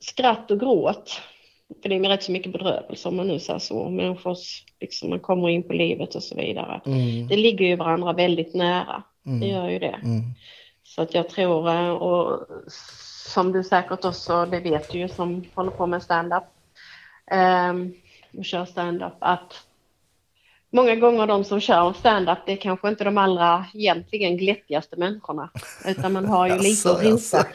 skratt 0.00 0.50
och 0.50 0.60
gråt, 0.60 1.20
för 1.82 1.88
det 1.88 1.94
är 1.94 2.00
rätt 2.08 2.22
så 2.22 2.32
mycket 2.32 2.52
bedrövelse 2.52 3.08
om 3.08 3.16
man 3.16 3.26
nu 3.28 3.38
säger 3.40 3.58
så, 3.58 3.90
människors, 3.90 4.64
liksom 4.80 5.10
man 5.10 5.20
kommer 5.20 5.48
in 5.48 5.62
på 5.62 5.72
livet 5.72 6.14
och 6.14 6.22
så 6.22 6.36
vidare. 6.36 6.80
Det 7.28 7.36
ligger 7.36 7.66
ju 7.66 7.76
varandra 7.76 8.12
väldigt 8.12 8.54
nära, 8.54 9.02
det 9.40 9.46
gör 9.46 9.68
ju 9.68 9.78
det. 9.78 9.98
Så 10.82 11.02
att 11.02 11.14
jag 11.14 11.28
tror, 11.28 11.68
eh, 11.70 11.90
och 11.90 12.46
som 13.32 13.52
du 13.52 13.64
säkert 13.64 14.04
också, 14.04 14.46
det 14.46 14.60
vet 14.60 14.90
du 14.92 14.98
ju 14.98 15.08
som 15.08 15.44
håller 15.54 15.70
på 15.70 15.86
med 15.86 16.02
stand-up, 16.02 16.44
och 18.38 18.44
kör 18.44 18.64
stand-up, 18.64 19.12
att 19.18 19.66
många 20.74 20.94
gånger 20.94 21.26
de 21.26 21.44
som 21.44 21.60
kör 21.60 21.92
stand-up, 21.92 22.38
det 22.46 22.52
är 22.52 22.56
kanske 22.56 22.88
inte 22.88 23.04
de 23.04 23.18
allra 23.18 23.66
egentligen 23.74 24.36
glättigaste 24.36 24.96
människorna. 24.96 25.50
Utan 25.86 26.12
man 26.12 26.26
har 26.26 26.46
ju 26.48 26.58
lite 26.62 26.90
att 26.90 27.04
rota. 27.04 27.46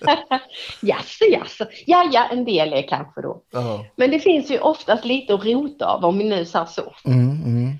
jaså, 0.82 1.24
jaså. 1.24 1.66
Ja, 1.86 2.10
ja, 2.12 2.28
en 2.32 2.44
del 2.44 2.72
är 2.72 2.88
kanske 2.88 3.22
då. 3.22 3.42
Ja. 3.50 3.84
Men 3.96 4.10
det 4.10 4.20
finns 4.20 4.50
ju 4.50 4.58
oftast 4.58 5.04
lite 5.04 5.34
att 5.34 5.44
rota 5.44 5.86
av 5.86 6.04
om 6.04 6.18
vi 6.18 6.24
nu 6.24 6.44
säger 6.44 6.66
så. 6.66 6.94
Mm, 7.04 7.30
mm. 7.44 7.72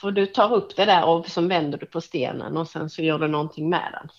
För 0.00 0.10
du 0.10 0.26
tar 0.26 0.54
upp 0.54 0.76
det 0.76 0.84
där 0.84 1.04
och 1.04 1.28
så 1.28 1.40
vänder 1.40 1.78
du 1.78 1.86
på 1.86 2.00
stenen 2.00 2.56
och 2.56 2.68
sen 2.68 2.90
så 2.90 3.02
gör 3.02 3.18
du 3.18 3.28
någonting 3.28 3.68
med 3.70 3.92
den. 3.92 4.10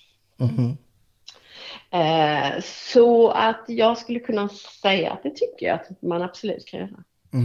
Eh, 1.92 2.62
så 2.64 3.30
att 3.30 3.66
jag 3.68 3.98
skulle 3.98 4.20
kunna 4.20 4.50
säga 4.82 5.12
att 5.12 5.24
det 5.24 5.36
tycker 5.36 5.66
jag 5.66 5.76
att 5.76 6.02
man 6.02 6.22
absolut 6.22 6.66
kan 6.66 6.80
göra. 6.80 7.04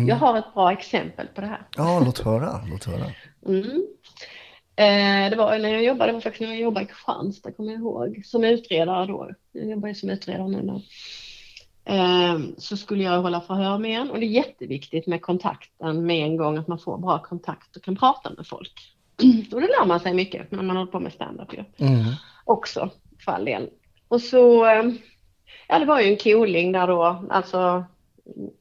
Jag 0.09 0.16
har 0.16 0.39
ett 0.39 0.55
bra 0.55 0.72
exempel 0.72 1.26
på 1.34 1.41
det 1.41 1.47
här. 1.47 1.62
Ja, 1.76 2.03
låt 2.05 2.18
höra. 2.18 2.61
Låt 2.70 2.84
höra. 2.84 3.05
Mm. 3.47 3.86
Eh, 4.76 5.30
det 5.30 5.36
var 5.36 5.59
när 5.59 5.68
jag 5.68 5.84
jobbade, 5.84 6.12
var 6.12 6.20
faktiskt 6.20 6.41
när 6.41 6.49
jag 6.49 6.61
jobbade 6.61 6.84
i 6.84 6.89
Kristianstad, 6.89 7.53
kommer 7.53 7.72
jag 7.72 7.80
ihåg, 7.80 8.22
som 8.24 8.45
utredare 8.45 9.07
då. 9.07 9.30
Jag 9.53 9.70
jobbar 9.70 9.89
ju 9.89 9.95
som 9.95 10.11
utredare 10.11 10.49
nu 10.49 10.62
då. 10.62 10.82
Eh, 11.93 12.39
så 12.59 12.76
skulle 12.76 13.03
jag 13.05 13.22
hålla 13.22 13.41
förhör 13.41 13.78
med 13.78 14.01
en 14.01 14.11
och 14.11 14.20
det 14.20 14.26
är 14.26 14.30
jätteviktigt 14.30 15.07
med 15.07 15.22
kontakten 15.22 16.07
med 16.07 16.24
en 16.26 16.36
gång, 16.36 16.59
att 16.59 16.68
man 16.68 16.78
får 16.78 16.99
bra 16.99 17.22
kontakt 17.22 17.76
och 17.76 17.82
kan 17.82 17.97
prata 17.97 18.30
med 18.36 18.47
folk. 18.47 18.95
Och 19.53 19.61
det 19.61 19.66
lär 19.66 19.86
man 19.86 20.01
sig 20.01 20.14
mycket 20.14 20.51
när 20.51 20.62
man 20.62 20.76
håller 20.76 20.93
på 20.93 21.01
med 21.01 21.12
stand-up 21.12 21.55
ju. 21.55 21.86
Mm. 21.86 22.05
Också, 22.45 22.91
för 23.24 23.32
all 23.32 23.45
del. 23.45 23.70
Och 24.09 24.20
så, 24.20 24.66
eh, 24.66 24.84
ja 25.68 25.78
det 25.78 25.84
var 25.84 26.01
ju 26.01 26.11
en 26.11 26.16
cooling 26.16 26.72
där 26.72 26.86
då, 26.86 27.26
alltså, 27.30 27.84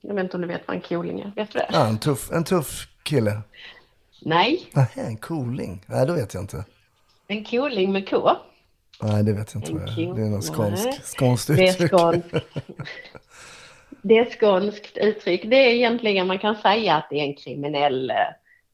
jag 0.01 0.15
vet 0.15 0.24
inte 0.24 0.38
om 0.38 0.41
du 0.41 0.47
vet 0.47 0.61
vad 0.68 0.76
en 0.76 0.82
cooling 0.82 1.20
är, 1.20 1.32
vet 1.36 1.51
du 1.51 1.59
det? 1.59 1.68
Ja, 1.72 1.88
en 1.88 1.99
tuff, 1.99 2.32
en 2.32 2.43
tuff 2.43 2.88
kille. 3.03 3.41
Nej, 4.22 4.70
Nej, 4.74 4.88
en 4.95 5.18
cooling. 5.18 5.84
Nej, 5.86 6.05
det 6.07 6.13
vet 6.13 6.34
jag 6.34 6.43
inte. 6.43 6.65
en 7.28 7.45
cooling 7.45 7.91
med 7.91 8.09
K. 8.09 8.32
Nej, 9.01 9.24
det 9.24 9.34
vet 9.34 9.53
jag 9.53 9.61
inte 9.63 9.74
vad 9.74 9.82
det 9.95 10.03
är. 10.03 10.13
Det 10.13 10.22
är 10.22 10.30
något 10.30 10.45
skånskt, 10.45 11.05
skånskt 11.05 11.47
Det 11.47 11.68
är 11.68 11.72
uttryck. 11.74 11.89
skånskt. 11.91 12.30
Det 14.01 14.18
är 14.18 14.22
ett 14.22 14.34
skånskt 14.39 14.97
uttryck. 14.97 15.41
Det 15.45 15.55
är 15.55 15.74
egentligen, 15.74 16.28
man 16.28 16.39
kan 16.39 16.55
säga 16.55 16.95
att 16.95 17.07
det 17.09 17.15
är 17.20 17.24
en 17.24 17.36
kriminell 17.36 18.09
eh, 18.09 18.15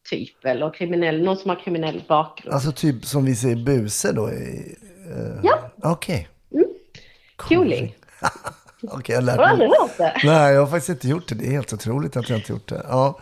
typ 0.09 0.45
eller 0.45 0.73
kriminell, 0.73 1.23
någon 1.23 1.37
som 1.37 1.49
har 1.49 1.55
kriminell 1.63 2.03
bakgrund. 2.07 2.53
Alltså 2.53 2.71
typ 2.71 3.05
som 3.05 3.25
vi 3.25 3.35
säger 3.35 3.55
buse 3.55 4.11
då? 4.11 4.29
I, 4.31 4.75
eh, 5.11 5.39
Ja. 5.43 5.71
Okej. 5.83 6.27
Cooling. 7.35 7.95
Okej, 8.91 9.15
jag 9.15 9.21
har 9.21 9.37
du 9.37 9.43
aldrig 9.43 9.69
hört 9.69 9.97
det? 9.97 10.13
Nej, 10.23 10.53
jag 10.53 10.59
har 10.59 10.67
faktiskt 10.67 10.89
inte 10.89 11.07
gjort 11.07 11.27
det. 11.27 11.35
Det 11.35 11.45
är 11.45 11.51
helt 11.51 11.73
otroligt 11.73 12.17
att 12.17 12.29
jag 12.29 12.39
inte 12.39 12.51
gjort 12.51 12.67
det. 12.67 12.85
Ja. 12.89 13.19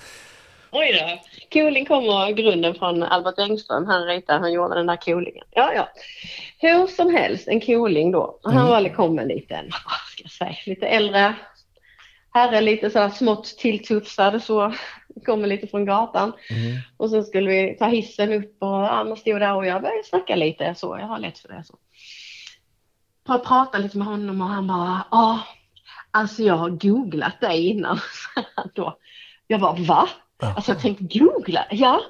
Oj 0.72 1.00
då. 1.00 1.22
Cooling 1.54 1.86
kommer 1.86 2.32
grunden 2.32 2.76
från 2.76 3.04
Albert 3.04 3.40
Engström. 3.40 3.86
Han 3.86 4.06
ritade, 4.06 4.40
han 4.40 4.54
gjorde 4.54 4.76
den 4.76 4.88
där 4.88 4.96
coolingen. 4.96 5.46
Ja, 5.52 5.74
ja. 5.74 5.90
Hur 6.60 6.88
som 6.88 7.16
helst, 7.16 7.48
en 7.48 7.62
cooling 7.62 8.12
då. 8.12 8.40
Och 8.44 8.52
Han 8.52 8.68
var, 8.68 8.96
kom 8.96 9.20
en 9.20 9.28
liten, 9.28 9.66
vad 9.66 9.94
ska 10.12 10.24
jag 10.24 10.32
säga, 10.32 10.56
lite 10.66 10.88
äldre 10.88 11.36
herre, 12.34 12.62
lite 12.62 12.90
sådär 12.90 13.10
smått 13.10 13.46
tilltufsad 13.46 14.44
så. 14.44 14.74
Kommer 15.26 15.48
lite 15.48 15.68
från 15.68 15.86
gatan. 15.86 16.34
Och 16.98 17.10
så 17.10 17.24
skulle 17.24 17.50
vi 17.50 17.78
ta 17.80 17.86
hissen 17.86 18.34
upp 18.34 18.56
och 18.60 18.68
ja, 18.68 19.04
man 19.04 19.18
stod 19.18 19.40
där 19.40 19.56
och 19.56 19.66
jag 19.66 19.82
började 19.82 20.04
snacka 20.04 20.36
lite 20.36 20.76
så. 20.76 20.98
Jag 21.00 21.08
har 21.08 21.20
lätt 21.20 21.40
för 21.40 21.48
det 21.48 21.64
så. 21.64 21.78
Pratade 23.26 23.84
lite 23.84 23.98
med 23.98 24.08
honom 24.08 24.42
och 24.42 24.48
han 24.48 24.68
bara, 24.68 25.06
ja, 25.12 25.40
alltså 26.12 26.44
jag 26.44 26.58
har 26.58 26.70
googlat 26.70 27.42
dig 27.42 27.68
innan. 27.68 28.00
då. 28.74 28.98
Jag 29.48 29.62
bara, 29.62 29.74
va? 29.74 30.10
Alltså 30.42 30.72
jag 30.72 30.82
tänkte 30.82 31.20
googla? 31.20 31.66
Ja, 31.72 32.02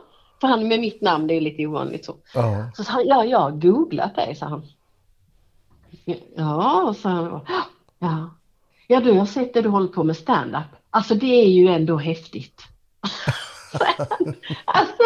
för 0.42 0.48
han 0.48 0.68
med 0.68 0.80
mitt 0.80 1.02
namn, 1.02 1.28
det 1.28 1.34
är 1.34 1.42
lite 1.42 1.68
ovanligt 1.68 2.06
så. 2.06 2.16
ja. 2.34 2.72
Så 2.74 2.84
sa 2.84 2.92
han, 2.92 3.08
ja, 3.08 3.26
jag 3.26 3.40
har 3.40 3.52
googlat 3.52 4.16
dig, 4.16 4.36
sa 4.36 4.46
han. 4.46 4.64
Ja, 6.36 6.96
sa 6.98 7.10
han. 7.10 7.42
Ja, 8.00 8.30
ja 8.88 9.00
du, 9.00 9.10
jag 9.10 9.20
har 9.20 9.26
sett 9.26 9.54
det 9.54 9.62
du 9.62 9.70
håller 9.70 9.88
på 9.88 10.04
med 10.04 10.18
stand-up. 10.18 10.64
Alltså 10.90 11.16
det 11.16 11.44
är 11.44 11.50
ju 11.50 11.68
ändå 11.68 11.98
häftigt. 11.98 12.62
alltså, 14.66 15.04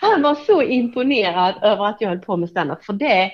han 0.00 0.22
var 0.22 0.34
så 0.34 0.62
imponerad 0.62 1.54
över 1.62 1.84
att 1.84 2.00
jag 2.00 2.08
höll 2.08 2.18
på 2.18 2.36
med 2.36 2.50
stand-up. 2.50 2.84
För 2.84 2.92
det, 2.92 3.30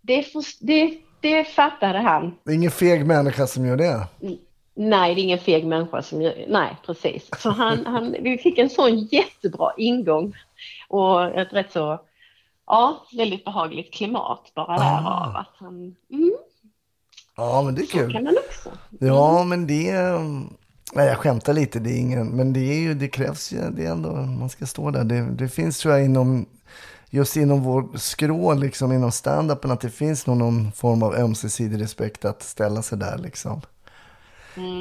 det, 0.00 0.22
för, 0.22 0.42
det, 0.60 0.98
det 1.20 1.44
fattade 1.44 1.98
han. 1.98 2.34
Det 2.44 2.50
är 2.50 2.54
ingen 2.54 2.70
feg 2.70 3.06
människa 3.06 3.46
som 3.46 3.66
gör 3.66 3.76
det. 3.76 4.06
Nej, 4.74 5.14
det 5.14 5.20
är 5.20 5.22
ingen 5.22 5.38
feg 5.38 5.66
människa 5.66 6.02
som 6.02 6.22
gör... 6.22 6.44
Nej, 6.48 6.76
precis. 6.86 7.28
Så 7.38 7.50
han, 7.50 7.86
han, 7.86 8.16
vi 8.20 8.38
fick 8.38 8.58
en 8.58 8.70
sån 8.70 8.98
jättebra 8.98 9.72
ingång 9.76 10.34
och 10.88 11.24
ett 11.24 11.52
rätt 11.52 11.72
så, 11.72 12.00
ja, 12.66 13.06
väldigt 13.16 13.44
behagligt 13.44 13.94
klimat 13.94 14.52
bara 14.54 14.78
därav. 14.78 15.36
Att 15.36 15.54
han, 15.58 15.96
mm, 16.12 16.32
Ja, 17.36 17.62
men 17.62 17.74
det 17.74 17.82
är 17.82 17.86
så 17.86 17.92
kan 17.98 18.10
kul. 18.10 18.24
man 18.24 18.36
också. 18.48 18.70
Ja, 19.00 19.44
men 19.44 19.66
det. 19.66 19.92
Nej, 20.92 21.06
jag 21.06 21.16
skämtar 21.16 21.52
lite, 21.52 21.78
det 21.78 21.90
är 21.90 21.98
ingen... 21.98 22.28
Men 22.28 22.52
det 22.52 22.60
är 22.60 22.80
ju, 22.80 22.94
det 22.94 23.08
krävs 23.08 23.52
ju, 23.52 23.58
det 23.70 23.84
är 23.84 23.90
ändå, 23.90 24.12
man 24.12 24.48
ska 24.48 24.66
stå 24.66 24.90
där. 24.90 25.04
Det, 25.04 25.20
det 25.30 25.48
finns 25.48 25.78
tror 25.78 25.94
jag 25.94 26.04
inom, 26.04 26.46
just 27.10 27.36
inom 27.36 27.62
vår 27.62 27.88
skrå, 27.94 28.54
liksom 28.54 28.92
inom 28.92 29.10
stand-upen, 29.10 29.72
att 29.72 29.80
det 29.80 29.90
finns 29.90 30.26
någon, 30.26 30.38
någon 30.38 30.72
form 30.72 31.02
av 31.02 31.14
ömsesidig 31.14 31.80
respekt 31.80 32.24
att 32.24 32.42
ställa 32.42 32.82
sig 32.82 32.98
där 32.98 33.18
liksom. 33.18 33.60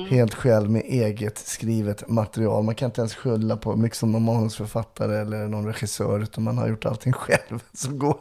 Helt 0.10 0.34
själv 0.34 0.70
med 0.70 0.82
eget 0.86 1.38
skrivet 1.38 2.10
material. 2.10 2.64
Man 2.64 2.76
kan 2.76 2.86
inte 2.86 3.02
ens 3.02 3.16
skylla 3.16 3.58
på 3.58 3.74
liksom 3.74 4.12
någon 4.12 4.24
manusförfattare 4.24 5.18
eller 5.18 5.48
någon 5.48 5.66
regissör, 5.66 6.20
utan 6.20 6.44
man 6.44 6.58
har 6.58 6.68
gjort 6.68 6.86
allting 6.86 7.14
själv. 7.14 7.64
Så 7.74 7.92
går, 7.92 8.18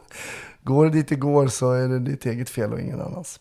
går 0.63 0.85
det 0.85 0.91
dit 0.91 1.07
det 1.07 1.15
går 1.15 1.47
så 1.47 1.71
är 1.71 1.87
det 1.87 1.99
ditt 1.99 2.25
eget 2.25 2.49
fel 2.49 2.73
och 2.73 2.79
ingen 2.79 3.01
annans. 3.01 3.39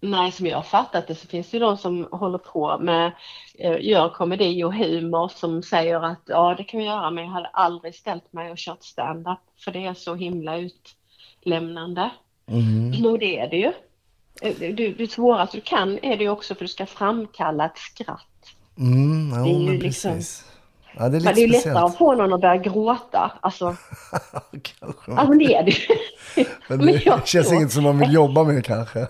Nej, 0.00 0.32
som 0.32 0.46
jag 0.46 0.56
har 0.56 0.62
fattat 0.62 1.06
det 1.06 1.14
så 1.14 1.26
finns 1.26 1.50
det 1.50 1.56
ju 1.56 1.60
de 1.60 1.76
som 1.76 2.08
håller 2.12 2.38
på 2.38 2.78
med, 2.78 3.12
eh, 3.58 3.76
gör 3.80 4.08
komedi 4.08 4.64
och 4.64 4.74
humor 4.74 5.28
som 5.34 5.62
säger 5.62 6.04
att 6.04 6.22
ja, 6.26 6.54
det 6.58 6.64
kan 6.64 6.80
vi 6.80 6.86
göra, 6.86 7.10
men 7.10 7.24
jag 7.24 7.30
hade 7.30 7.48
aldrig 7.48 7.94
ställt 7.94 8.32
mig 8.32 8.50
och 8.50 8.56
kört 8.58 8.82
stand-up 8.82 9.38
för 9.64 9.70
det 9.70 9.84
är 9.86 9.94
så 9.94 10.14
himla 10.14 10.56
utlämnande. 10.58 12.10
Och 13.12 13.18
det 13.18 13.38
är 13.38 13.48
det 13.50 13.56
ju. 13.56 13.72
Eh, 14.42 14.74
Du, 14.74 14.92
det 14.92 15.10
svåraste 15.10 15.56
du 15.56 15.60
kan 15.60 15.98
är 16.02 16.16
det 16.16 16.24
ju 16.24 16.30
också 16.30 16.54
för 16.54 16.64
du 16.64 16.68
ska 16.68 16.86
framkalla 16.86 17.64
ett 17.66 17.78
skratt. 17.78 18.24
Mm, 18.78 19.30
ja, 19.34 19.42
Det 19.44 19.50
är 19.50 19.58
ju 19.60 19.66
men 19.66 19.78
liksom- 19.78 20.12
precis. 20.12 20.44
Ja, 20.98 21.08
det 21.08 21.16
är 21.16 21.20
Men 21.20 21.34
lite 21.34 21.34
det 21.34 21.42
är 21.44 21.48
lättare 21.48 21.84
att 21.84 21.98
få 21.98 22.14
någon 22.14 22.32
att 22.32 22.40
börja 22.40 22.56
gråta. 22.56 23.32
Alltså, 23.40 23.76
ja 25.06 25.24
men 25.28 25.38
det 25.38 25.54
är 25.54 25.62
det 25.62 25.70
ju. 25.70 25.94
Men 26.68 26.78
Men 26.84 26.86
det 26.86 27.06
jag 27.06 27.26
känns 27.28 27.46
tror- 27.48 27.58
inget 27.60 27.72
som 27.72 27.82
man 27.84 27.98
vill 27.98 28.12
jobba 28.12 28.44
med 28.44 28.64
kanske. 28.64 29.06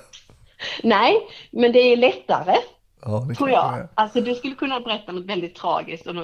Nej, 0.82 1.16
men 1.50 1.72
det 1.72 1.78
är 1.78 1.96
lättare 1.96 2.56
Ja, 3.02 3.26
det 3.28 3.34
tror 3.34 3.50
jag. 3.50 3.78
är. 3.78 3.88
Alltså 3.94 4.20
du 4.20 4.34
skulle 4.34 4.54
kunna 4.54 4.80
berätta 4.80 5.12
något 5.12 5.24
väldigt 5.24 5.54
tragiskt 5.54 6.06
och 6.06 6.14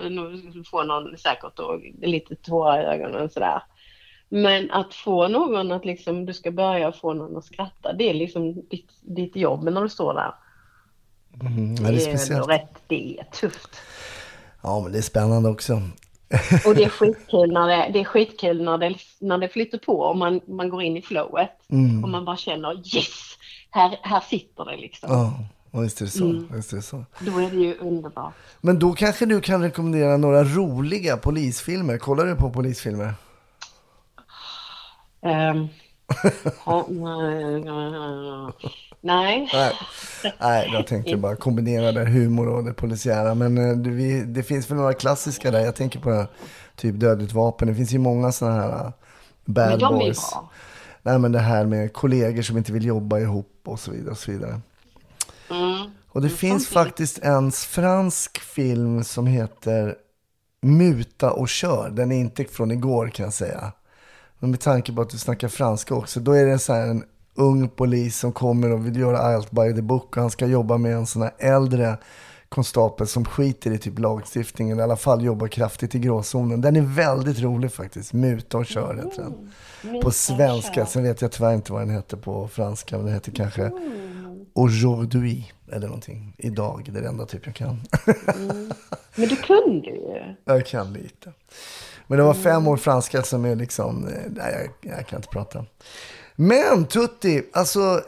får 0.71 0.85
någon 0.85 1.19
säkert 1.19 1.57
då 1.57 1.81
lite 2.03 2.35
tårar 2.37 2.83
i 2.83 2.85
ögonen 2.85 3.23
och 3.23 3.33
sådär. 3.33 3.63
Men 4.29 4.71
att 4.71 4.95
få 4.95 5.29
någon 5.29 5.73
att 5.73 5.85
liksom, 5.85 6.27
du 6.27 6.33
ska 6.33 6.51
börja 6.51 6.93
få 6.93 7.13
någon 7.13 7.37
att 7.37 7.45
skratta, 7.45 7.93
det 7.93 8.11
är 8.11 8.15
liksom 8.15 8.55
ditt, 8.55 8.91
ditt 9.01 9.37
jobb 9.37 9.65
när 9.65 9.83
du 9.83 9.89
står 9.89 10.15
där. 10.15 10.35
Mm, 11.41 11.75
det 11.77 11.83
är 11.83 11.89
ändå 11.89 12.01
speciellt. 12.01 12.49
rätt, 12.49 12.83
det 12.87 13.19
är 13.19 13.25
tufft. 13.25 13.81
Ja, 14.63 14.81
men 14.81 14.93
det 14.93 14.99
är 14.99 15.03
spännande 15.03 15.49
också. 15.49 15.73
Och 16.67 16.75
det 16.75 16.85
är 16.85 16.89
skitkul 16.99 17.53
när 17.53 17.69
det, 17.69 17.91
det, 17.93 18.01
är 18.01 18.05
skitkul 18.05 18.63
när 18.63 18.79
det, 18.79 18.95
när 19.21 19.39
det 19.39 19.49
flyter 19.49 19.79
på 19.79 20.01
och 20.01 20.17
man, 20.17 20.41
man 20.47 20.69
går 20.69 20.83
in 20.83 20.97
i 20.97 21.03
flowet. 21.03 21.51
Och 22.03 22.09
man 22.09 22.25
bara 22.25 22.37
känner 22.37 22.97
yes, 22.97 23.34
här, 23.75 23.99
här 24.03 24.21
sitter 24.21 24.65
det 24.65 24.77
liksom. 24.77 25.09
Ja, 25.13 25.35
ja, 25.71 25.81
visst 25.81 26.01
är 26.01 26.05
det 26.05 26.11
så. 26.11 26.25
Mm. 26.25 26.49
Visst 26.53 26.73
är 26.73 26.77
det 26.77 26.83
så. 26.83 27.05
Då 27.19 27.39
är 27.39 27.51
det 27.51 27.57
ju 27.57 27.79
underbart. 27.79 28.35
Men 28.61 28.79
då 28.79 28.93
kanske 28.93 29.27
du 29.27 29.41
kan 29.41 29.63
rekommendera 29.63 30.17
några 30.17 30.45
roliga 30.45 31.17
polisfilmer. 31.17 31.99
Kollar 31.99 32.27
du 32.27 32.37
på 32.37 32.51
polisfilmer? 32.51 33.15
Ja, 36.67 36.87
nej, 39.01 39.49
nej. 40.41 40.71
Jag 40.73 40.87
tänkte 40.87 41.17
bara 41.17 41.37
kombinera 41.37 41.93
det 41.93 42.05
humor 42.05 42.49
och 42.49 42.65
det 42.65 42.73
polisiära. 42.73 43.35
Men 43.35 43.59
eh, 43.71 43.93
vi, 43.93 44.21
det 44.21 44.43
finns 44.43 44.71
väl 44.71 44.77
några 44.77 44.93
klassiska 44.93 45.51
där. 45.51 45.61
Jag 45.61 45.77
tänker 45.77 46.01
på 46.01 46.27
typ 46.77 47.01
Dödligt 47.01 47.33
vapen. 47.33 47.69
Det 47.69 47.75
finns 47.75 47.93
ju 47.93 47.99
många 47.99 48.33
sådana 48.33 48.63
här 48.63 48.87
uh, 48.87 48.91
bad 49.45 49.71
Men 49.71 49.79
de 49.79 49.95
är 49.95 49.99
boys. 49.99 50.31
bra. 50.31 50.51
Nej, 51.03 51.19
men 51.19 51.33
det 51.33 51.39
här 51.39 51.65
med 51.67 51.93
kollegor 51.93 52.43
som 52.43 52.57
inte 52.59 52.73
vill 52.73 52.85
jobba 52.85 53.19
ihop 53.19 53.54
och 53.71 53.81
så 53.81 53.91
vidare. 53.91 54.11
Och, 54.11 54.19
så 54.19 54.31
vidare. 54.31 54.61
Mm. 55.51 55.91
och 56.09 56.23
det 56.23 56.31
finns 56.31 56.69
faktiskt 56.69 57.19
en 57.19 57.53
fransk 57.53 58.39
film 58.39 59.05
som 59.05 59.27
heter 59.27 59.97
Muta 60.63 61.31
och 61.33 61.49
kör. 61.49 61.91
Den 61.91 62.13
är 62.13 62.17
inte 62.17 62.45
från 62.45 62.71
igår 62.71 63.09
kan 63.09 63.25
jag 63.25 63.33
säga. 63.33 63.73
Men 64.39 64.51
med 64.51 64.61
tanke 64.61 64.93
på 64.93 65.03
att 65.03 65.11
du 65.11 65.19
snackar 65.19 65.49
franska 65.49 65.95
också, 65.95 66.21
då 66.21 66.33
är 66.33 66.47
det 66.47 66.59
så 66.59 66.73
här 66.73 66.87
en 66.87 67.05
ung 67.35 67.69
polis 67.69 68.19
som 68.19 68.33
kommer 68.33 68.73
och 68.73 68.87
vill 68.87 68.97
göra 68.97 69.19
allt 69.19 69.51
by 69.51 69.75
the 69.75 69.83
book 69.83 70.17
och 70.17 70.23
han 70.23 70.31
ska 70.31 70.47
jobba 70.47 70.79
med 70.79 70.95
en 70.95 71.07
sån 71.07 71.23
här 71.23 71.33
äldre 71.39 71.97
konstapel 72.55 73.07
som 73.07 73.25
skiter 73.25 73.71
i 73.71 73.79
typ 73.79 73.99
lagstiftningen, 73.99 74.79
i 74.79 74.83
alla 74.83 74.97
fall 74.97 75.25
jobbar 75.25 75.49
kraftigt 75.49 75.95
i 75.95 75.99
gråzonen. 75.99 76.61
Den 76.61 76.77
är 76.77 76.81
väldigt 76.81 77.41
rolig 77.41 77.73
faktiskt, 77.73 78.13
Muta 78.13 78.59
och 78.59 78.67
kör 78.67 78.95
heter 78.95 79.23
den. 79.23 80.01
På 80.03 80.11
svenska, 80.11 80.87
sen 80.87 81.03
vet 81.03 81.23
jag 81.23 81.33
tyvärr 81.33 81.55
inte 81.55 81.73
vad 81.73 81.83
den 81.83 81.91
heter 81.91 82.17
på 82.17 82.49
franska, 82.49 82.97
men 82.97 83.07
den 83.07 83.15
heter 83.15 83.33
kanske 83.33 83.71
Aujourd'hui 84.53 85.53
eller 85.73 85.87
någonting. 85.87 86.35
Idag, 86.39 86.89
det 86.93 86.99
är 86.99 87.03
det 87.03 87.09
enda 87.09 87.27
typ 87.27 87.47
jag 87.47 87.55
kan. 87.55 87.81
Men 89.15 89.29
du 89.29 89.37
kunde 89.37 89.91
ju. 89.91 90.35
Jag 90.45 90.67
kan 90.67 90.93
lite. 90.93 91.33
Men 92.07 92.19
det 92.19 92.25
var 92.25 92.35
fem 92.35 92.69
år 92.69 92.77
franska 92.77 93.23
som 93.23 93.45
är 93.45 93.57
liksom, 93.57 94.09
eh, 94.09 94.13
nej 94.31 94.71
jag, 94.83 94.93
jag 94.97 95.07
kan 95.07 95.19
inte 95.19 95.29
prata. 95.29 95.65
Men 96.37 96.87
Tutti, 96.87 97.43
alltså 97.53 98.03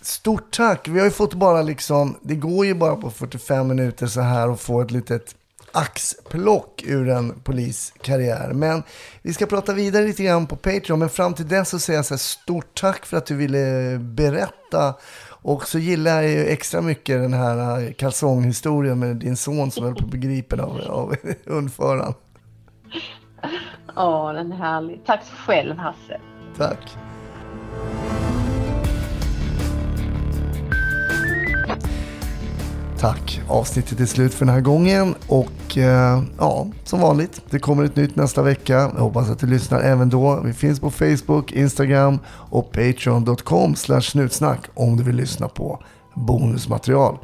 stort 0.00 0.50
tack. 0.50 0.88
Vi 0.88 0.98
har 0.98 1.06
ju 1.06 1.10
fått 1.10 1.34
bara 1.34 1.62
liksom, 1.62 2.16
det 2.22 2.34
går 2.34 2.66
ju 2.66 2.74
bara 2.74 2.96
på 2.96 3.10
45 3.10 3.68
minuter 3.68 4.06
så 4.06 4.20
här 4.20 4.48
och 4.48 4.60
få 4.60 4.80
ett 4.80 4.90
litet 4.90 5.34
axplock 5.72 6.82
ur 6.86 7.08
en 7.08 7.40
poliskarriär. 7.40 8.52
Men 8.52 8.82
vi 9.22 9.34
ska 9.34 9.46
prata 9.46 9.72
vidare 9.72 10.04
lite 10.04 10.24
grann 10.24 10.46
på 10.46 10.56
Patreon. 10.56 10.98
Men 10.98 11.08
fram 11.08 11.34
till 11.34 11.48
dess 11.48 11.68
så 11.68 11.78
säger 11.78 11.98
jag 11.98 12.06
så 12.06 12.14
här, 12.14 12.18
stort 12.18 12.80
tack 12.80 13.06
för 13.06 13.16
att 13.16 13.26
du 13.26 13.36
ville 13.36 13.98
berätta. 13.98 14.94
Och 15.26 15.68
så 15.68 15.78
gillar 15.78 16.22
jag 16.22 16.30
ju 16.30 16.46
extra 16.46 16.80
mycket 16.80 17.20
den 17.20 17.32
här 17.32 17.82
eh, 17.82 17.92
kalsonghistorien 17.92 18.98
med 18.98 19.16
din 19.16 19.36
son 19.36 19.70
som 19.70 19.84
höll 19.84 19.94
på 19.94 20.04
att 20.04 20.10
bli 20.10 20.20
gripen 20.20 20.60
av, 20.60 20.80
av 20.80 21.16
hundföraren. 21.46 22.14
Ja, 23.96 24.32
den 24.32 24.52
är 24.52 24.56
härlig. 24.56 25.00
Tack 25.06 25.24
själv 25.46 25.76
Hasse. 25.76 26.20
Tack. 26.56 26.96
Tack. 33.04 33.40
Avsnittet 33.48 34.00
är 34.00 34.06
slut 34.06 34.34
för 34.34 34.46
den 34.46 34.54
här 34.54 34.60
gången. 34.60 35.14
Och 35.28 35.78
eh, 35.78 36.22
ja, 36.38 36.66
som 36.84 37.00
vanligt, 37.00 37.40
det 37.50 37.58
kommer 37.58 37.84
ett 37.84 37.96
nytt 37.96 38.16
nästa 38.16 38.42
vecka. 38.42 38.74
Jag 38.74 39.02
hoppas 39.02 39.30
att 39.30 39.38
du 39.38 39.46
lyssnar 39.46 39.80
även 39.80 40.10
då. 40.10 40.40
Vi 40.44 40.52
finns 40.52 40.80
på 40.80 40.90
Facebook, 40.90 41.52
Instagram 41.52 42.18
och 42.28 42.72
patreon.com 42.72 43.74
snutsnack 44.00 44.60
om 44.74 44.96
du 44.96 45.02
vill 45.02 45.16
lyssna 45.16 45.48
på 45.48 45.82
bonusmaterial. 46.14 47.18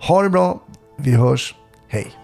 Ha 0.00 0.22
det 0.22 0.30
bra. 0.30 0.60
Vi 0.98 1.12
hörs. 1.14 1.54
Hej. 1.88 2.23